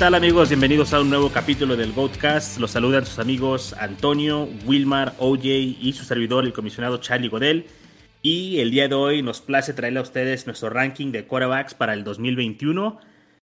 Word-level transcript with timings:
tal 0.00 0.14
amigos? 0.14 0.48
Bienvenidos 0.48 0.94
a 0.94 1.00
un 1.02 1.10
nuevo 1.10 1.28
capítulo 1.28 1.76
del 1.76 1.92
Goatcast. 1.92 2.58
Los 2.58 2.70
saludan 2.70 3.04
sus 3.04 3.18
amigos 3.18 3.74
Antonio, 3.74 4.48
Wilmar, 4.64 5.12
OJ 5.18 5.44
y 5.44 5.92
su 5.92 6.06
servidor, 6.06 6.46
el 6.46 6.54
comisionado 6.54 6.96
Charlie 6.96 7.28
Godel. 7.28 7.66
Y 8.22 8.60
el 8.60 8.70
día 8.70 8.88
de 8.88 8.94
hoy 8.94 9.20
nos 9.20 9.42
place 9.42 9.74
traerle 9.74 9.98
a 9.98 10.02
ustedes 10.02 10.46
nuestro 10.46 10.70
ranking 10.70 11.12
de 11.12 11.26
quarterbacks 11.26 11.74
para 11.74 11.92
el 11.92 12.02
2021. 12.02 12.98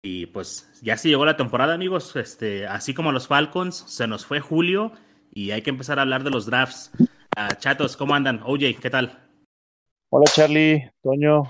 Y 0.03 0.27
pues 0.27 0.69
ya 0.83 0.95
se 0.95 1.09
llegó 1.09 1.25
la 1.25 1.37
temporada, 1.37 1.73
amigos. 1.73 2.15
Este, 2.15 2.67
así 2.67 2.93
como 2.93 3.11
los 3.11 3.27
Falcons, 3.27 3.85
se 3.87 4.05
nos 4.05 4.23
fue 4.23 4.39
julio 4.39 4.91
y 5.33 5.49
hay 5.49 5.63
que 5.63 5.71
empezar 5.71 5.97
a 5.97 6.03
hablar 6.03 6.23
de 6.23 6.29
los 6.29 6.45
drafts. 6.45 6.91
Uh, 6.99 7.55
chatos, 7.57 7.97
¿cómo 7.97 8.13
andan? 8.13 8.41
OJ, 8.43 8.79
¿qué 8.79 8.91
tal? 8.91 9.27
Hola 10.11 10.25
Charlie, 10.31 10.91
Toño, 11.01 11.45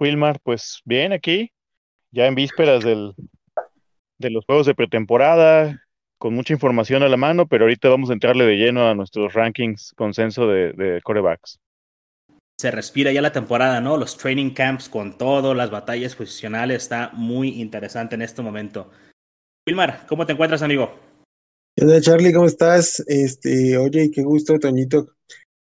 Wilmar, 0.00 0.40
pues 0.42 0.82
bien 0.84 1.12
aquí, 1.12 1.52
ya 2.10 2.26
en 2.26 2.34
vísperas 2.34 2.82
del, 2.82 3.14
de 4.18 4.30
los 4.30 4.44
juegos 4.44 4.66
de 4.66 4.74
pretemporada, 4.74 5.82
con 6.18 6.34
mucha 6.34 6.52
información 6.52 7.02
a 7.02 7.08
la 7.08 7.16
mano, 7.16 7.46
pero 7.46 7.64
ahorita 7.64 7.88
vamos 7.88 8.10
a 8.10 8.12
entrarle 8.12 8.44
de 8.44 8.56
lleno 8.56 8.88
a 8.88 8.94
nuestros 8.94 9.32
rankings 9.34 9.92
consenso 9.96 10.48
de, 10.48 10.72
de 10.72 11.00
corebacks. 11.02 11.58
Se 12.60 12.72
respira 12.72 13.12
ya 13.12 13.22
la 13.22 13.30
temporada, 13.30 13.80
¿no? 13.80 13.96
Los 13.96 14.16
training 14.16 14.50
camps 14.50 14.88
con 14.88 15.16
todo, 15.16 15.54
las 15.54 15.70
batallas 15.70 16.16
posicionales, 16.16 16.82
está 16.82 17.12
muy 17.14 17.60
interesante 17.60 18.16
en 18.16 18.22
este 18.22 18.42
momento. 18.42 18.90
Wilmar, 19.68 20.06
¿cómo 20.08 20.26
te 20.26 20.32
encuentras, 20.32 20.62
amigo? 20.62 20.92
Hola 21.80 22.00
Charlie, 22.00 22.32
¿cómo 22.32 22.46
estás? 22.46 23.04
Este, 23.06 23.78
oye, 23.78 24.10
qué 24.10 24.22
gusto, 24.22 24.58
Toñito. 24.58 25.14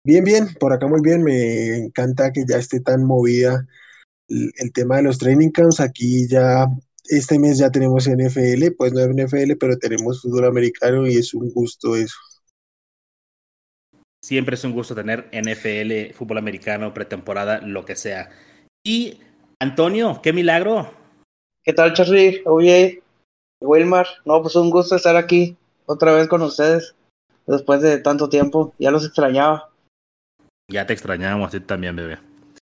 Bien, 0.03 0.25
bien, 0.25 0.55
por 0.59 0.73
acá 0.73 0.87
muy 0.87 1.03
bien, 1.03 1.23
me 1.23 1.77
encanta 1.77 2.33
que 2.33 2.45
ya 2.49 2.57
esté 2.57 2.81
tan 2.81 3.05
movida 3.05 3.67
el, 4.29 4.51
el 4.57 4.73
tema 4.73 4.97
de 4.97 5.03
los 5.03 5.19
training 5.19 5.51
camps. 5.51 5.81
Aquí 5.81 6.27
ya 6.27 6.67
este 7.09 7.39
mes 7.39 7.59
ya 7.59 7.71
tenemos 7.71 8.07
NFL, 8.07 8.73
pues 8.77 8.93
no 8.93 9.01
es 9.01 9.09
NFL, 9.09 9.57
pero 9.59 9.79
tenemos 9.79 10.23
fútbol 10.23 10.47
americano 10.47 11.07
y 11.07 11.17
es 11.17 11.35
un 11.35 11.51
gusto 11.51 11.97
eso. 11.97 12.17
Siempre 14.23 14.57
es 14.57 14.65
un 14.65 14.73
gusto 14.73 14.95
tener 14.95 15.31
NFL, 15.33 16.15
fútbol 16.15 16.39
americano, 16.39 16.93
pretemporada, 16.93 17.61
lo 17.61 17.85
que 17.85 17.97
sea. 17.97 18.31
Y 18.85 19.21
Antonio, 19.61 20.21
qué 20.23 20.33
milagro. 20.33 20.93
¿Qué 21.65 21.73
tal, 21.73 21.95
Charlie? 21.95 22.43
Oye, 22.45 23.03
Wilmar, 23.63 24.07
no, 24.25 24.43
pues 24.43 24.57
un 24.57 24.71
gusto 24.71 24.97
estar 24.97 25.17
aquí 25.17 25.57
otra 25.87 26.13
vez 26.13 26.29
con 26.29 26.43
ustedes 26.43 26.95
después 27.47 27.81
de 27.81 27.99
tanto 27.99 28.29
tiempo. 28.29 28.75
Ya 28.79 28.91
los 28.91 29.05
extrañaba. 29.05 29.71
Ya 30.71 30.87
te 30.87 30.93
extrañábamos 30.93 31.49
a 31.49 31.59
ti 31.59 31.61
también, 31.61 31.97
bebé. 31.97 32.28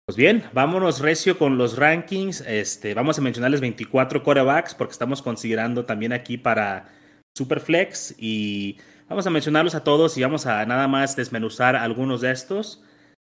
Pues 0.09 0.17
bien, 0.17 0.45
vámonos 0.53 1.01
recio 1.01 1.37
con 1.37 1.59
los 1.59 1.77
rankings. 1.77 2.41
Este, 2.43 2.95
vamos 2.95 3.19
a 3.19 3.23
mencionarles 3.23 3.61
24 3.61 4.23
corebacks 4.23 4.73
porque 4.77 4.93
estamos 4.93 5.21
considerando 5.21 5.85
también 5.85 6.12
aquí 6.12 6.39
para 6.39 6.93
Superflex 7.37 8.15
y 8.17 8.79
vamos 9.09 9.27
a 9.27 9.31
mencionarlos 9.31 9.75
a 9.75 9.83
todos 9.83 10.17
y 10.17 10.23
vamos 10.23 10.47
a 10.47 10.65
nada 10.65 10.87
más 10.87 11.17
desmenuzar 11.17 11.75
algunos 11.75 12.21
de 12.21 12.31
estos. 12.31 12.84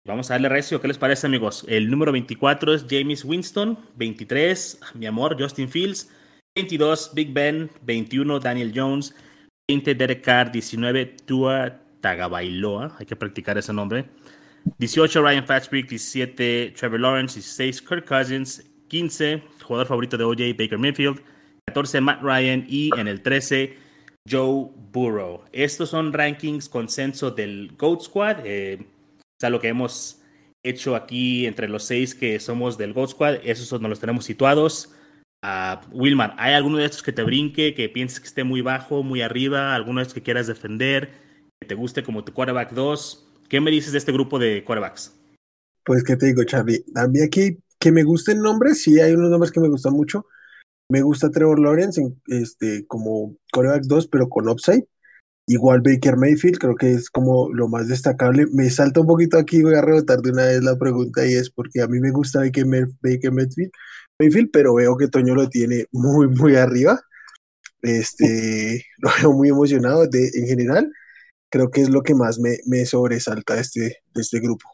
Vamos 0.06 0.32
a 0.32 0.36
darle 0.36 0.48
recio, 0.48 0.80
¿qué 0.80 0.88
les 0.88 0.98
parece 0.98 1.28
amigos? 1.28 1.66
El 1.68 1.92
número 1.92 2.14
24 2.14 2.74
es 2.74 2.86
James 2.90 3.26
Winston, 3.26 3.78
23, 3.98 4.80
mi 4.94 5.08
amor, 5.08 5.36
Justin 5.38 5.68
Fields, 5.68 6.10
22, 6.56 7.12
Big 7.14 7.34
Ben, 7.34 7.70
21, 7.82 8.40
Daniel 8.40 8.72
Jones, 8.74 9.14
20, 9.68 9.94
Derek 9.94 10.24
Carr, 10.24 10.54
19, 10.54 11.18
Tua 11.26 11.82
Tagabailoa, 12.00 12.96
hay 12.98 13.06
que 13.06 13.18
practicar 13.18 13.58
ese 13.58 13.74
nombre. 13.74 14.06
18 14.78 15.22
Ryan 15.22 15.46
Fitzpatrick, 15.46 15.90
17 15.90 16.72
Trevor 16.72 17.00
Lawrence, 17.00 17.36
16 17.36 17.82
Kirk 17.82 18.06
Cousins, 18.06 18.64
15 18.88 19.44
jugador 19.64 19.88
favorito 19.88 20.18
de 20.18 20.24
OJ 20.24 20.58
Baker 20.58 20.78
Mayfield, 20.78 21.22
14 21.68 22.02
Matt 22.02 22.22
Ryan 22.22 22.66
y 22.68 22.90
en 22.98 23.08
el 23.08 23.22
13 23.22 23.78
Joe 24.30 24.70
Burrow. 24.92 25.46
Estos 25.52 25.90
son 25.90 26.14
rankings 26.14 26.70
consenso 26.70 27.32
del 27.32 27.74
GOAT 27.78 28.02
Squad, 28.02 28.46
eh, 28.46 28.80
o 28.82 29.40
sea, 29.40 29.50
lo 29.50 29.60
que 29.60 29.70
hemos 29.70 30.22
hecho 30.64 30.96
aquí 30.96 31.48
entre 31.48 31.68
los 31.68 31.84
seis 31.84 32.14
que 32.14 32.40
somos 32.40 32.78
del 32.78 32.94
GOAT 32.94 33.10
Squad, 33.10 33.36
esos 33.44 33.72
nos 33.82 33.90
los 33.90 34.00
tenemos 34.00 34.26
situados. 34.26 34.94
Uh, 35.44 35.80
Wilmar, 35.92 36.36
¿hay 36.38 36.54
alguno 36.54 36.78
de 36.78 36.86
estos 36.86 37.02
que 37.02 37.12
te 37.12 37.24
brinque, 37.24 37.74
que 37.74 37.90
pienses 37.90 38.20
que 38.20 38.28
esté 38.28 38.44
muy 38.44 38.62
bajo, 38.62 39.02
muy 39.02 39.22
arriba, 39.22 39.74
alguno 39.74 40.00
de 40.00 40.04
estos 40.04 40.14
que 40.14 40.22
quieras 40.22 40.46
defender, 40.46 41.10
que 41.60 41.68
te 41.68 41.74
guste 41.74 42.04
como 42.04 42.24
tu 42.24 42.32
quarterback 42.32 42.74
2? 42.74 43.31
¿Qué 43.52 43.60
me 43.60 43.70
dices 43.70 43.92
de 43.92 43.98
este 43.98 44.14
grupo 44.14 44.40
de 44.40 44.64
quarterbacks? 44.64 45.12
Pues, 45.84 46.06
¿qué 46.06 46.16
te 46.16 46.28
digo, 46.28 46.42
Charlie? 46.46 46.86
A 46.96 47.06
mí 47.10 47.20
aquí, 47.20 47.58
que 47.80 47.92
me 47.92 48.04
gusten 48.04 48.40
nombres, 48.42 48.82
sí 48.82 49.02
hay 49.02 49.12
unos 49.12 49.30
nombres 49.30 49.52
que 49.52 49.60
me 49.60 49.68
gustan 49.68 49.92
mucho. 49.92 50.26
Me 50.90 51.02
gusta 51.02 51.30
Trevor 51.30 51.60
Lawrence 51.60 52.02
este, 52.28 52.86
como 52.88 53.36
quarterback 53.52 53.84
2, 53.88 54.08
pero 54.08 54.30
con 54.30 54.48
upside. 54.48 54.88
Igual 55.48 55.82
Baker 55.82 56.16
Mayfield, 56.16 56.60
creo 56.60 56.76
que 56.76 56.94
es 56.94 57.10
como 57.10 57.52
lo 57.52 57.68
más 57.68 57.90
destacable. 57.90 58.48
Me 58.54 58.70
salta 58.70 59.02
un 59.02 59.08
poquito 59.08 59.38
aquí, 59.38 59.62
voy 59.62 59.76
a 59.76 59.82
rebotar 59.82 60.22
de 60.22 60.32
una 60.32 60.46
vez 60.46 60.64
la 60.64 60.78
pregunta 60.78 61.28
y 61.28 61.34
es 61.34 61.50
porque 61.50 61.82
a 61.82 61.88
mí 61.88 62.00
me 62.00 62.12
gusta 62.12 62.40
Baker, 62.40 62.66
Baker 63.02 63.34
Mayfield, 63.34 63.72
Mayfield, 64.18 64.50
pero 64.54 64.76
veo 64.76 64.96
que 64.96 65.10
Toño 65.10 65.36
lo 65.36 65.50
tiene 65.50 65.88
muy, 65.92 66.30
muy 66.30 66.56
arriba. 66.56 67.02
Este, 67.82 68.86
lo 69.00 69.10
veo 69.20 69.34
muy 69.34 69.50
emocionado 69.50 70.08
de, 70.08 70.32
en 70.36 70.48
general 70.48 70.90
creo 71.52 71.70
que 71.70 71.82
es 71.82 71.90
lo 71.90 72.02
que 72.02 72.16
más 72.16 72.40
me, 72.40 72.58
me 72.66 72.86
sobresalta 72.86 73.56
de 73.56 73.62
este, 73.62 73.82
de 74.14 74.22
este 74.22 74.40
grupo. 74.40 74.68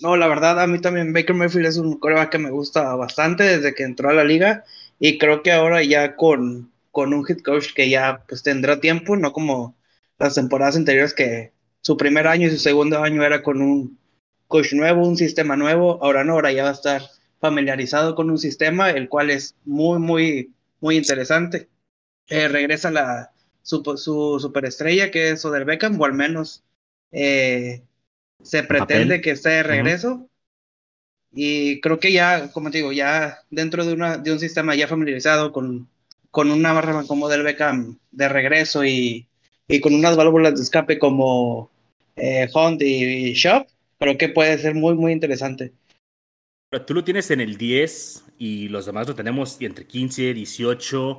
No, 0.00 0.16
la 0.16 0.28
verdad, 0.28 0.60
a 0.60 0.66
mí 0.68 0.80
también 0.80 1.12
Baker 1.12 1.34
Mayfield 1.34 1.66
es 1.66 1.76
un 1.76 1.98
coreback 1.98 2.30
que 2.30 2.38
me 2.38 2.50
gusta 2.50 2.94
bastante 2.94 3.42
desde 3.42 3.74
que 3.74 3.82
entró 3.82 4.10
a 4.10 4.12
la 4.14 4.22
liga 4.24 4.64
y 5.00 5.18
creo 5.18 5.42
que 5.42 5.50
ahora 5.52 5.82
ya 5.82 6.14
con, 6.14 6.72
con 6.92 7.12
un 7.12 7.26
head 7.28 7.38
coach 7.38 7.74
que 7.74 7.90
ya 7.90 8.24
pues 8.28 8.42
tendrá 8.44 8.80
tiempo, 8.80 9.16
no 9.16 9.32
como 9.32 9.76
las 10.18 10.34
temporadas 10.36 10.76
anteriores 10.76 11.14
que 11.14 11.52
su 11.80 11.96
primer 11.96 12.28
año 12.28 12.46
y 12.46 12.50
su 12.50 12.58
segundo 12.58 13.02
año 13.02 13.24
era 13.24 13.42
con 13.42 13.60
un 13.60 13.98
coach 14.46 14.72
nuevo, 14.72 15.06
un 15.06 15.16
sistema 15.16 15.56
nuevo, 15.56 16.02
ahora 16.02 16.22
no, 16.24 16.34
ahora 16.34 16.52
ya 16.52 16.64
va 16.64 16.70
a 16.70 16.72
estar 16.72 17.02
familiarizado 17.40 18.14
con 18.14 18.30
un 18.30 18.38
sistema, 18.38 18.90
el 18.90 19.08
cual 19.08 19.30
es 19.30 19.56
muy, 19.64 19.98
muy, 19.98 20.54
muy 20.80 20.96
interesante. 20.96 21.68
Eh, 22.28 22.48
regresa 22.48 22.90
la, 22.90 23.32
su, 23.68 23.82
su 23.96 24.38
superestrella, 24.40 25.10
que 25.10 25.30
es 25.30 25.44
Oder 25.44 25.66
Beckham, 25.66 26.00
o 26.00 26.04
al 26.06 26.14
menos 26.14 26.64
eh, 27.12 27.82
se 28.42 28.62
pretende 28.62 29.16
Papel. 29.16 29.20
que 29.20 29.30
esté 29.32 29.50
de 29.50 29.62
regreso. 29.62 30.14
Uh 30.14 30.18
-huh. 30.20 30.28
Y 31.32 31.80
creo 31.82 32.00
que 32.00 32.10
ya, 32.10 32.50
como 32.52 32.70
te 32.70 32.78
digo, 32.78 32.92
ya 32.92 33.40
dentro 33.50 33.84
de, 33.84 33.92
una, 33.92 34.16
de 34.16 34.32
un 34.32 34.38
sistema 34.40 34.74
ya 34.74 34.88
familiarizado 34.88 35.52
con, 35.52 35.86
con 36.30 36.50
una 36.50 36.72
barra 36.72 37.04
como 37.06 37.28
del 37.28 37.42
Beckham 37.42 37.98
de 38.10 38.28
regreso 38.30 38.84
y, 38.86 39.26
y 39.68 39.80
con 39.80 39.94
unas 39.94 40.16
válvulas 40.16 40.54
de 40.54 40.62
escape 40.62 40.98
como 40.98 41.70
eh, 42.16 42.48
Hunt 42.54 42.80
y, 42.80 43.04
y 43.28 43.34
Shop, 43.34 43.66
creo 43.98 44.16
que 44.16 44.30
puede 44.30 44.56
ser 44.56 44.74
muy, 44.74 44.94
muy 44.94 45.12
interesante. 45.12 45.74
Pero 46.70 46.86
tú 46.86 46.94
lo 46.94 47.04
tienes 47.04 47.30
en 47.30 47.42
el 47.42 47.58
10 47.58 48.24
y 48.38 48.68
los 48.68 48.86
demás 48.86 49.06
lo 49.06 49.14
tenemos 49.14 49.60
entre 49.60 49.86
15, 49.86 50.32
18. 50.32 51.18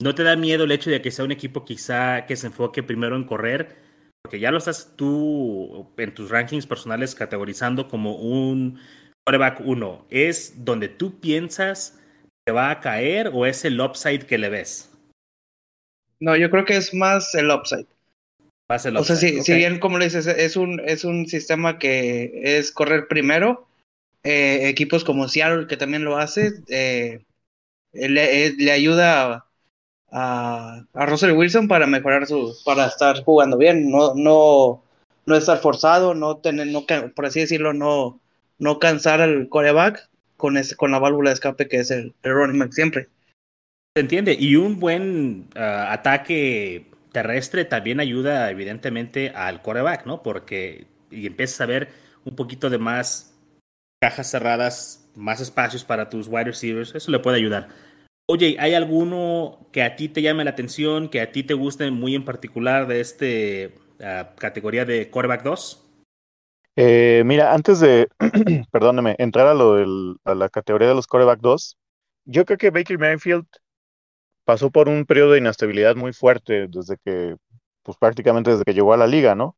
¿No 0.00 0.14
te 0.14 0.22
da 0.22 0.36
miedo 0.36 0.64
el 0.64 0.72
hecho 0.72 0.90
de 0.90 1.00
que 1.00 1.10
sea 1.10 1.24
un 1.24 1.32
equipo 1.32 1.64
quizá 1.64 2.26
que 2.26 2.36
se 2.36 2.48
enfoque 2.48 2.82
primero 2.82 3.16
en 3.16 3.24
correr? 3.24 3.76
Porque 4.22 4.40
ya 4.40 4.50
lo 4.50 4.58
estás 4.58 4.96
tú 4.96 5.92
en 5.96 6.14
tus 6.14 6.30
rankings 6.30 6.66
personales 6.66 7.14
categorizando 7.14 7.88
como 7.88 8.16
un 8.16 8.80
quarterback 9.24 9.60
1. 9.64 10.06
¿Es 10.10 10.64
donde 10.64 10.88
tú 10.88 11.20
piensas 11.20 12.00
que 12.46 12.52
va 12.52 12.70
a 12.70 12.80
caer 12.80 13.30
o 13.32 13.46
es 13.46 13.64
el 13.64 13.80
upside 13.80 14.26
que 14.26 14.38
le 14.38 14.48
ves? 14.48 14.90
No, 16.20 16.36
yo 16.36 16.50
creo 16.50 16.64
que 16.64 16.76
es 16.76 16.94
más 16.94 17.34
el 17.34 17.50
upside. 17.50 17.86
Más 18.68 18.86
el 18.86 18.96
o 18.96 19.00
upside. 19.00 19.18
sea, 19.18 19.28
si, 19.28 19.34
okay. 19.34 19.42
si, 19.42 19.54
bien, 19.54 19.78
como 19.78 19.98
le 19.98 20.06
dices, 20.06 20.26
es 20.26 20.56
un, 20.56 20.80
es 20.84 21.04
un 21.04 21.26
sistema 21.26 21.78
que 21.78 22.32
es 22.42 22.72
correr 22.72 23.08
primero, 23.08 23.68
eh, 24.22 24.68
equipos 24.68 25.04
como 25.04 25.28
Seattle, 25.28 25.66
que 25.66 25.76
también 25.76 26.04
lo 26.04 26.16
hace, 26.16 26.52
eh, 26.68 27.22
le, 27.92 28.52
le, 28.52 28.72
ayuda 28.72 29.34
a 29.34 29.46
a, 30.14 30.84
a 30.94 31.06
Russell 31.06 31.32
Wilson 31.32 31.66
para 31.66 31.88
mejorar 31.88 32.26
su, 32.26 32.56
para 32.64 32.86
estar 32.86 33.22
jugando 33.24 33.58
bien, 33.58 33.90
no, 33.90 34.14
no, 34.14 34.82
no 35.26 35.34
estar 35.34 35.58
forzado, 35.58 36.14
no 36.14 36.36
tener, 36.36 36.68
no, 36.68 36.86
por 37.14 37.26
así 37.26 37.40
decirlo, 37.40 37.74
no, 37.74 38.20
no 38.58 38.78
cansar 38.78 39.20
al 39.20 39.48
coreback 39.48 40.08
con, 40.36 40.56
ese, 40.56 40.76
con 40.76 40.92
la 40.92 41.00
válvula 41.00 41.30
de 41.30 41.34
escape 41.34 41.68
que 41.68 41.78
es 41.78 41.90
el, 41.90 42.14
el 42.22 42.32
running 42.32 42.60
back 42.60 42.72
siempre. 42.72 43.08
Se 43.96 44.00
entiende, 44.00 44.36
y 44.38 44.54
un 44.54 44.78
buen 44.78 45.48
uh, 45.56 45.90
ataque 45.90 46.86
terrestre 47.12 47.64
también 47.64 47.98
ayuda 47.98 48.50
evidentemente 48.50 49.30
al 49.30 49.62
coreback, 49.62 50.06
¿no? 50.06 50.22
Porque 50.22 50.86
y 51.10 51.26
empiezas 51.26 51.60
a 51.60 51.66
ver 51.66 51.88
un 52.24 52.36
poquito 52.36 52.70
de 52.70 52.78
más 52.78 53.34
cajas 54.00 54.30
cerradas, 54.30 55.08
más 55.14 55.40
espacios 55.40 55.84
para 55.84 56.08
tus 56.08 56.28
wide 56.28 56.44
receivers, 56.44 56.94
eso 56.94 57.10
le 57.10 57.18
puede 57.18 57.38
ayudar. 57.38 57.68
Oye, 58.26 58.56
¿hay 58.58 58.74
alguno 58.74 59.68
que 59.72 59.82
a 59.82 59.96
ti 59.96 60.08
te 60.08 60.22
llame 60.22 60.44
la 60.44 60.50
atención, 60.50 61.08
que 61.10 61.20
a 61.20 61.30
ti 61.32 61.42
te 61.42 61.54
guste 61.54 61.90
muy 61.90 62.14
en 62.14 62.24
particular 62.24 62.86
de 62.86 63.00
este 63.00 63.74
uh, 64.00 64.34
categoría 64.38 64.84
de 64.86 65.10
quarterback 65.10 65.42
2? 65.42 65.84
Eh, 66.76 67.22
mira, 67.24 67.54
antes 67.54 67.80
de, 67.80 68.08
perdóname, 68.72 69.14
entrar 69.18 69.46
a, 69.46 69.54
lo 69.54 69.76
a 70.24 70.34
la 70.34 70.48
categoría 70.48 70.88
de 70.88 70.94
los 70.94 71.06
quarterback 71.06 71.40
2, 71.40 71.78
yo 72.24 72.44
creo 72.44 72.58
que 72.58 72.70
Baker 72.70 72.98
Mayfield 72.98 73.46
pasó 74.44 74.70
por 74.70 74.88
un 74.88 75.06
periodo 75.06 75.32
de 75.32 75.38
inestabilidad 75.38 75.96
muy 75.96 76.12
fuerte 76.12 76.66
desde 76.68 76.96
que, 77.04 77.36
pues 77.82 77.96
prácticamente 77.98 78.50
desde 78.50 78.64
que 78.64 78.74
llegó 78.74 78.92
a 78.92 78.96
la 78.96 79.06
liga, 79.06 79.34
¿no? 79.34 79.56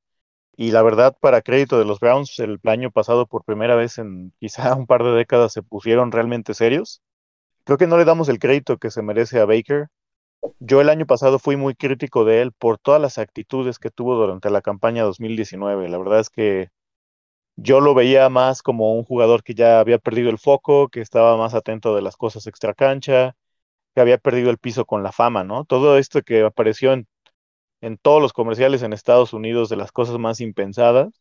Y 0.57 0.73
la 0.73 0.83
verdad, 0.83 1.17
para 1.21 1.43
crédito 1.43 1.79
de 1.79 1.87
los 1.87 2.01
Browns, 2.01 2.39
el 2.41 2.61
año 2.65 2.91
pasado 2.93 3.27
por 3.27 3.45
primera 3.45 3.77
vez 3.77 3.99
en 3.99 4.33
quizá 4.41 4.75
un 4.77 4.87
par 4.87 5.05
de 5.05 5.13
décadas 5.13 5.53
se 5.53 5.63
pusieron 5.63 6.13
realmente 6.13 6.55
serios. 6.55 7.03
Creo 7.67 7.79
que 7.79 7.89
no 7.89 7.99
le 7.99 8.05
damos 8.05 8.29
el 8.29 8.39
crédito 8.39 8.79
que 8.79 8.93
se 8.93 9.03
merece 9.03 9.41
a 9.41 9.45
Baker. 9.45 9.89
Yo 10.61 10.81
el 10.81 10.89
año 10.89 11.05
pasado 11.05 11.41
fui 11.41 11.57
muy 11.57 11.75
crítico 11.75 12.25
de 12.25 12.41
él 12.43 12.53
por 12.53 12.79
todas 12.79 13.03
las 13.03 13.19
actitudes 13.19 13.81
que 13.81 13.91
tuvo 13.91 14.15
durante 14.15 14.51
la 14.51 14.63
campaña 14.63 15.03
2019. 15.03 15.89
La 15.89 15.99
verdad 15.99 16.21
es 16.21 16.31
que 16.31 16.69
yo 17.57 17.81
lo 17.81 17.95
veía 17.95 18.29
más 18.29 18.63
como 18.63 18.95
un 18.95 19.03
jugador 19.05 19.43
que 19.43 19.55
ya 19.55 19.81
había 19.81 19.99
perdido 19.99 20.31
el 20.31 20.39
foco, 20.39 20.89
que 20.89 21.01
estaba 21.01 21.37
más 21.37 21.55
atento 21.55 21.97
de 21.97 22.03
las 22.03 22.17
cosas 22.17 22.47
extra 22.47 22.73
cancha, 22.73 23.35
que 23.95 24.01
había 24.01 24.19
perdido 24.19 24.51
el 24.51 24.59
piso 24.59 24.85
con 24.87 25.03
la 25.03 25.11
fama, 25.11 25.43
¿no? 25.43 25.65
Todo 25.65 25.99
esto 25.99 26.23
que 26.23 26.43
apareció 26.45 26.93
en, 26.93 27.09
en 27.81 27.99
todos 27.99 28.23
los 28.23 28.33
comerciales 28.33 28.83
en 28.85 28.93
Estados 28.93 29.33
Unidos 29.33 29.69
de 29.71 29.77
las 29.77 29.93
cosas 29.93 30.19
más 30.19 30.41
impensadas, 30.41 31.21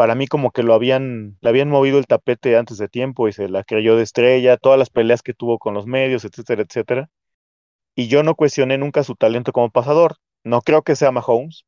para 0.00 0.14
mí 0.14 0.26
como 0.26 0.50
que 0.50 0.62
lo 0.62 0.72
habían, 0.72 1.36
le 1.42 1.50
habían 1.50 1.68
movido 1.68 1.98
el 1.98 2.06
tapete 2.06 2.56
antes 2.56 2.78
de 2.78 2.88
tiempo 2.88 3.28
y 3.28 3.34
se 3.34 3.50
la 3.50 3.64
creyó 3.64 3.96
de 3.96 4.02
estrella, 4.02 4.56
todas 4.56 4.78
las 4.78 4.88
peleas 4.88 5.20
que 5.20 5.34
tuvo 5.34 5.58
con 5.58 5.74
los 5.74 5.84
medios, 5.84 6.24
etcétera, 6.24 6.62
etcétera. 6.62 7.10
Y 7.94 8.08
yo 8.08 8.22
no 8.22 8.34
cuestioné 8.34 8.78
nunca 8.78 9.04
su 9.04 9.14
talento 9.14 9.52
como 9.52 9.68
pasador. 9.68 10.16
No 10.42 10.62
creo 10.62 10.80
que 10.80 10.96
sea 10.96 11.12
Mahomes, 11.12 11.66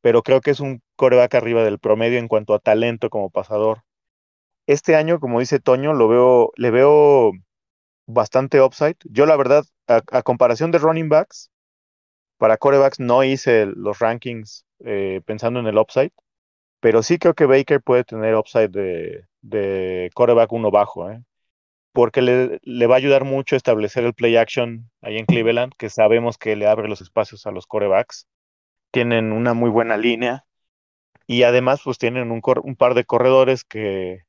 pero 0.00 0.22
creo 0.22 0.40
que 0.40 0.50
es 0.50 0.60
un 0.60 0.80
coreback 0.96 1.34
arriba 1.34 1.62
del 1.62 1.78
promedio 1.78 2.18
en 2.18 2.26
cuanto 2.26 2.54
a 2.54 2.58
talento 2.58 3.10
como 3.10 3.28
pasador. 3.28 3.82
Este 4.66 4.96
año, 4.96 5.20
como 5.20 5.40
dice 5.40 5.60
Toño, 5.60 5.92
lo 5.92 6.08
veo, 6.08 6.52
le 6.56 6.70
veo 6.70 7.32
bastante 8.06 8.62
upside. 8.62 8.96
Yo, 9.04 9.26
la 9.26 9.36
verdad, 9.36 9.64
a, 9.88 10.22
comparación 10.22 10.70
de 10.70 10.78
running 10.78 11.10
backs, 11.10 11.50
para 12.38 12.56
corebacks 12.56 12.98
no 12.98 13.24
hice 13.24 13.66
los 13.66 13.98
rankings 13.98 14.64
eh, 14.86 15.20
pensando 15.26 15.60
en 15.60 15.66
el 15.66 15.76
upside, 15.76 16.12
pero 16.80 17.02
sí 17.02 17.18
creo 17.18 17.34
que 17.34 17.46
Baker 17.46 17.80
puede 17.82 18.04
tener 18.04 18.34
upside 18.36 18.70
de, 18.70 19.24
de 19.42 20.10
coreback 20.14 20.52
uno 20.52 20.70
bajo, 20.70 21.10
¿eh? 21.10 21.22
porque 21.92 22.22
le, 22.22 22.60
le, 22.62 22.86
va 22.86 22.96
a 22.96 22.98
ayudar 22.98 23.24
mucho 23.24 23.56
establecer 23.56 24.04
el 24.04 24.14
play 24.14 24.36
action 24.36 24.90
ahí 25.02 25.18
en 25.18 25.26
Cleveland, 25.26 25.72
que 25.78 25.90
sabemos 25.90 26.38
que 26.38 26.56
le 26.56 26.66
abre 26.66 26.88
los 26.88 27.00
espacios 27.00 27.46
a 27.46 27.50
los 27.50 27.66
corebacks. 27.66 28.28
Tienen 28.92 29.32
una 29.32 29.54
muy 29.54 29.70
buena 29.70 29.96
línea 29.96 30.44
y 31.26 31.44
además 31.44 31.80
pues 31.84 31.98
tienen 31.98 32.30
un, 32.32 32.42
un 32.62 32.76
par 32.76 32.94
de 32.94 33.04
corredores 33.04 33.64
que 33.64 34.22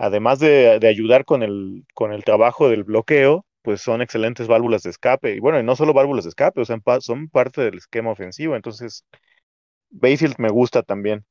además 0.00 0.38
de, 0.40 0.80
ayudar 0.88 1.24
con 1.26 1.42
el, 1.42 1.84
con 1.94 2.12
el 2.12 2.24
trabajo 2.24 2.68
del 2.70 2.84
bloqueo, 2.84 3.46
pues 3.62 3.82
son 3.82 4.02
excelentes 4.02 4.48
válvulas 4.48 4.82
de 4.82 4.90
escape. 4.90 5.34
Y 5.34 5.40
bueno, 5.40 5.60
y 5.60 5.62
no 5.62 5.76
solo 5.76 5.92
válvulas 5.92 6.24
de 6.24 6.30
escape, 6.30 6.62
o 6.62 6.64
sea, 6.64 6.78
son 7.00 7.28
parte 7.28 7.60
del 7.62 7.76
esquema 7.78 8.10
ofensivo. 8.10 8.56
Entonces, 8.56 9.04
Bayfield 9.90 10.36
me 10.38 10.50
gusta 10.50 10.82
también. 10.82 11.24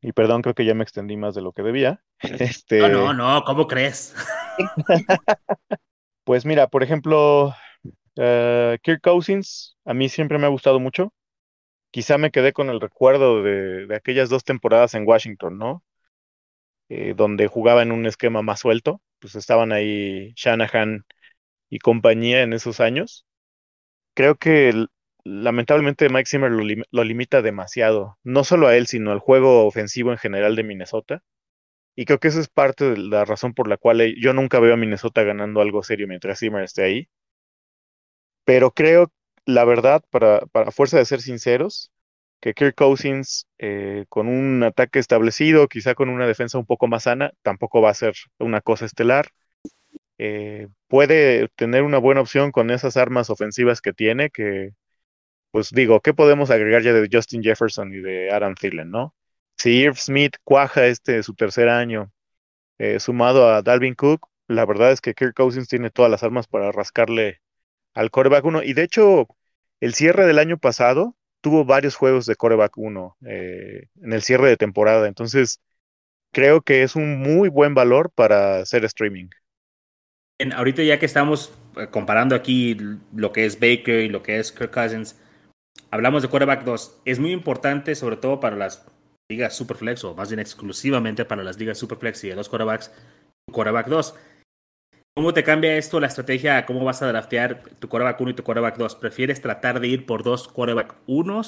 Y 0.00 0.12
perdón, 0.12 0.42
creo 0.42 0.54
que 0.54 0.64
ya 0.64 0.74
me 0.74 0.84
extendí 0.84 1.16
más 1.16 1.34
de 1.34 1.42
lo 1.42 1.52
que 1.52 1.62
debía. 1.62 2.02
Este... 2.20 2.78
No, 2.88 3.12
no, 3.12 3.14
no, 3.14 3.44
¿cómo 3.44 3.66
crees? 3.66 4.14
pues 6.24 6.44
mira, 6.44 6.68
por 6.68 6.82
ejemplo, 6.82 7.54
uh, 8.16 8.76
Kirk 8.82 9.00
Cousins, 9.02 9.76
a 9.84 9.94
mí 9.94 10.08
siempre 10.08 10.38
me 10.38 10.46
ha 10.46 10.50
gustado 10.50 10.80
mucho. 10.80 11.12
Quizá 11.90 12.18
me 12.18 12.30
quedé 12.30 12.52
con 12.52 12.68
el 12.68 12.80
recuerdo 12.80 13.42
de, 13.42 13.86
de 13.86 13.96
aquellas 13.96 14.28
dos 14.28 14.44
temporadas 14.44 14.94
en 14.94 15.06
Washington, 15.06 15.58
¿no? 15.58 15.82
Eh, 16.90 17.12
donde 17.14 17.48
jugaba 17.48 17.82
en 17.82 17.92
un 17.92 18.06
esquema 18.06 18.42
más 18.42 18.60
suelto. 18.60 19.02
Pues 19.18 19.34
estaban 19.34 19.72
ahí 19.72 20.32
Shanahan 20.36 21.04
y 21.68 21.78
compañía 21.80 22.42
en 22.42 22.52
esos 22.52 22.80
años. 22.80 23.26
Creo 24.14 24.36
que 24.36 24.86
lamentablemente 25.28 26.08
Mike 26.08 26.28
Zimmer 26.28 26.50
lo, 26.50 27.04
limita 27.04 27.42
demasiado, 27.42 28.18
no 28.24 28.44
solo 28.44 28.68
a 28.68 28.76
él, 28.76 28.86
sino 28.86 29.12
al 29.12 29.18
juego 29.20 29.66
ofensivo 29.66 30.12
en 30.12 30.18
general 30.18 30.56
de 30.56 30.64
Minnesota. 30.64 31.22
Y 31.96 32.06
creo 32.06 32.18
que 32.20 32.28
esa 32.28 32.40
es 32.40 32.48
parte 32.48 32.90
de 32.90 32.98
la 32.98 33.24
razón 33.24 33.54
por 33.54 33.68
la 33.68 33.76
cual 33.76 34.14
yo 34.20 34.32
nunca 34.34 34.60
veo 34.60 34.74
a 34.74 34.76
Minnesota 34.76 35.22
ganando 35.24 35.60
algo 35.60 35.82
serio 35.82 36.08
mientras 36.08 36.40
Zimmer 36.40 36.64
esté 36.64 36.84
ahí. 36.84 37.08
Pero 38.44 38.70
creo, 38.72 39.12
la 39.44 39.64
verdad, 39.64 40.02
para, 40.10 40.40
para 40.52 40.70
fuerza 40.70 40.98
de 40.98 41.04
ser 41.04 41.20
sinceros, 41.20 41.92
que 42.40 42.54
Kirk 42.54 42.74
Cousins 42.76 43.46
eh, 43.58 44.06
con 44.08 44.28
un 44.28 44.62
ataque 44.62 44.98
establecido, 44.98 45.68
quizá 45.68 45.94
con 45.94 46.08
una 46.08 46.26
defensa 46.26 46.58
un 46.58 46.66
poco 46.66 46.86
más 46.88 47.04
sana, 47.04 47.32
tampoco 47.42 47.82
va 47.82 47.90
a 47.90 47.94
ser 47.94 48.14
una 48.38 48.60
cosa 48.60 48.86
estelar. 48.86 49.28
Eh, 50.18 50.68
puede 50.88 51.48
tener 51.56 51.82
una 51.82 51.98
buena 51.98 52.20
opción 52.20 52.52
con 52.52 52.70
esas 52.70 52.96
armas 52.96 53.30
ofensivas 53.30 53.80
que 53.80 53.92
tiene, 53.92 54.30
que 54.30 54.72
pues 55.50 55.70
digo, 55.70 56.00
¿qué 56.00 56.14
podemos 56.14 56.50
agregar 56.50 56.82
ya 56.82 56.92
de 56.92 57.08
Justin 57.10 57.42
Jefferson 57.42 57.92
y 57.92 57.98
de 57.98 58.30
Adam 58.30 58.54
Thielen, 58.54 58.90
no? 58.90 59.14
Si 59.56 59.70
Irv 59.70 59.96
Smith 59.96 60.36
cuaja 60.44 60.86
este 60.86 61.22
su 61.22 61.34
tercer 61.34 61.68
año, 61.68 62.12
eh, 62.78 63.00
sumado 63.00 63.48
a 63.50 63.62
Dalvin 63.62 63.94
Cook, 63.94 64.28
la 64.46 64.64
verdad 64.64 64.92
es 64.92 65.00
que 65.00 65.14
Kirk 65.14 65.34
Cousins 65.34 65.68
tiene 65.68 65.90
todas 65.90 66.10
las 66.10 66.22
armas 66.22 66.46
para 66.46 66.72
rascarle 66.72 67.40
al 67.94 68.10
coreback 68.10 68.44
1. 68.44 68.62
Y 68.62 68.72
de 68.72 68.82
hecho, 68.82 69.28
el 69.80 69.94
cierre 69.94 70.26
del 70.26 70.38
año 70.38 70.58
pasado 70.58 71.16
tuvo 71.40 71.64
varios 71.64 71.96
juegos 71.96 72.26
de 72.26 72.36
coreback 72.36 72.76
1 72.76 73.16
eh, 73.26 73.88
en 74.02 74.12
el 74.12 74.22
cierre 74.22 74.48
de 74.48 74.56
temporada. 74.56 75.08
Entonces, 75.08 75.60
creo 76.32 76.62
que 76.62 76.82
es 76.82 76.96
un 76.96 77.18
muy 77.18 77.48
buen 77.48 77.74
valor 77.74 78.10
para 78.14 78.60
hacer 78.60 78.84
streaming. 78.84 79.28
ahorita 80.54 80.82
ya 80.82 80.98
que 80.98 81.06
estamos 81.06 81.52
eh, 81.76 81.88
comparando 81.90 82.34
aquí 82.34 82.76
lo 83.14 83.32
que 83.32 83.44
es 83.44 83.60
Baker 83.60 84.00
y 84.00 84.08
lo 84.08 84.22
que 84.22 84.38
es 84.38 84.52
Kirk 84.52 84.72
Cousins, 84.72 85.20
hablamos 85.90 86.22
de 86.22 86.28
quarterback 86.28 86.64
2. 86.64 87.00
Es 87.04 87.18
muy 87.18 87.32
importante, 87.32 87.94
sobre 87.94 88.16
todo 88.16 88.40
para 88.40 88.56
las 88.56 88.86
ligas 89.30 89.56
Superflex, 89.56 90.04
o 90.04 90.14
más 90.14 90.30
bien 90.30 90.40
exclusivamente 90.40 91.24
para 91.24 91.42
las 91.42 91.58
ligas 91.58 91.78
Superflex 91.78 92.24
y 92.24 92.28
de 92.28 92.36
los 92.36 92.48
quarterbacks, 92.48 92.92
quarterback 93.52 93.88
2. 93.88 94.14
¿Cómo 95.14 95.34
te 95.34 95.42
cambia 95.42 95.76
esto 95.76 95.98
la 95.98 96.06
estrategia? 96.06 96.64
¿Cómo 96.64 96.84
vas 96.84 97.02
a 97.02 97.08
draftear 97.08 97.62
tu 97.80 97.88
quarterback 97.88 98.20
1 98.20 98.30
y 98.30 98.34
tu 98.34 98.44
quarterback 98.44 98.76
2? 98.76 98.94
¿Prefieres 98.96 99.42
tratar 99.42 99.80
de 99.80 99.88
ir 99.88 100.06
por 100.06 100.22
dos 100.22 100.46
quarterback 100.46 100.94
1? 101.06 101.42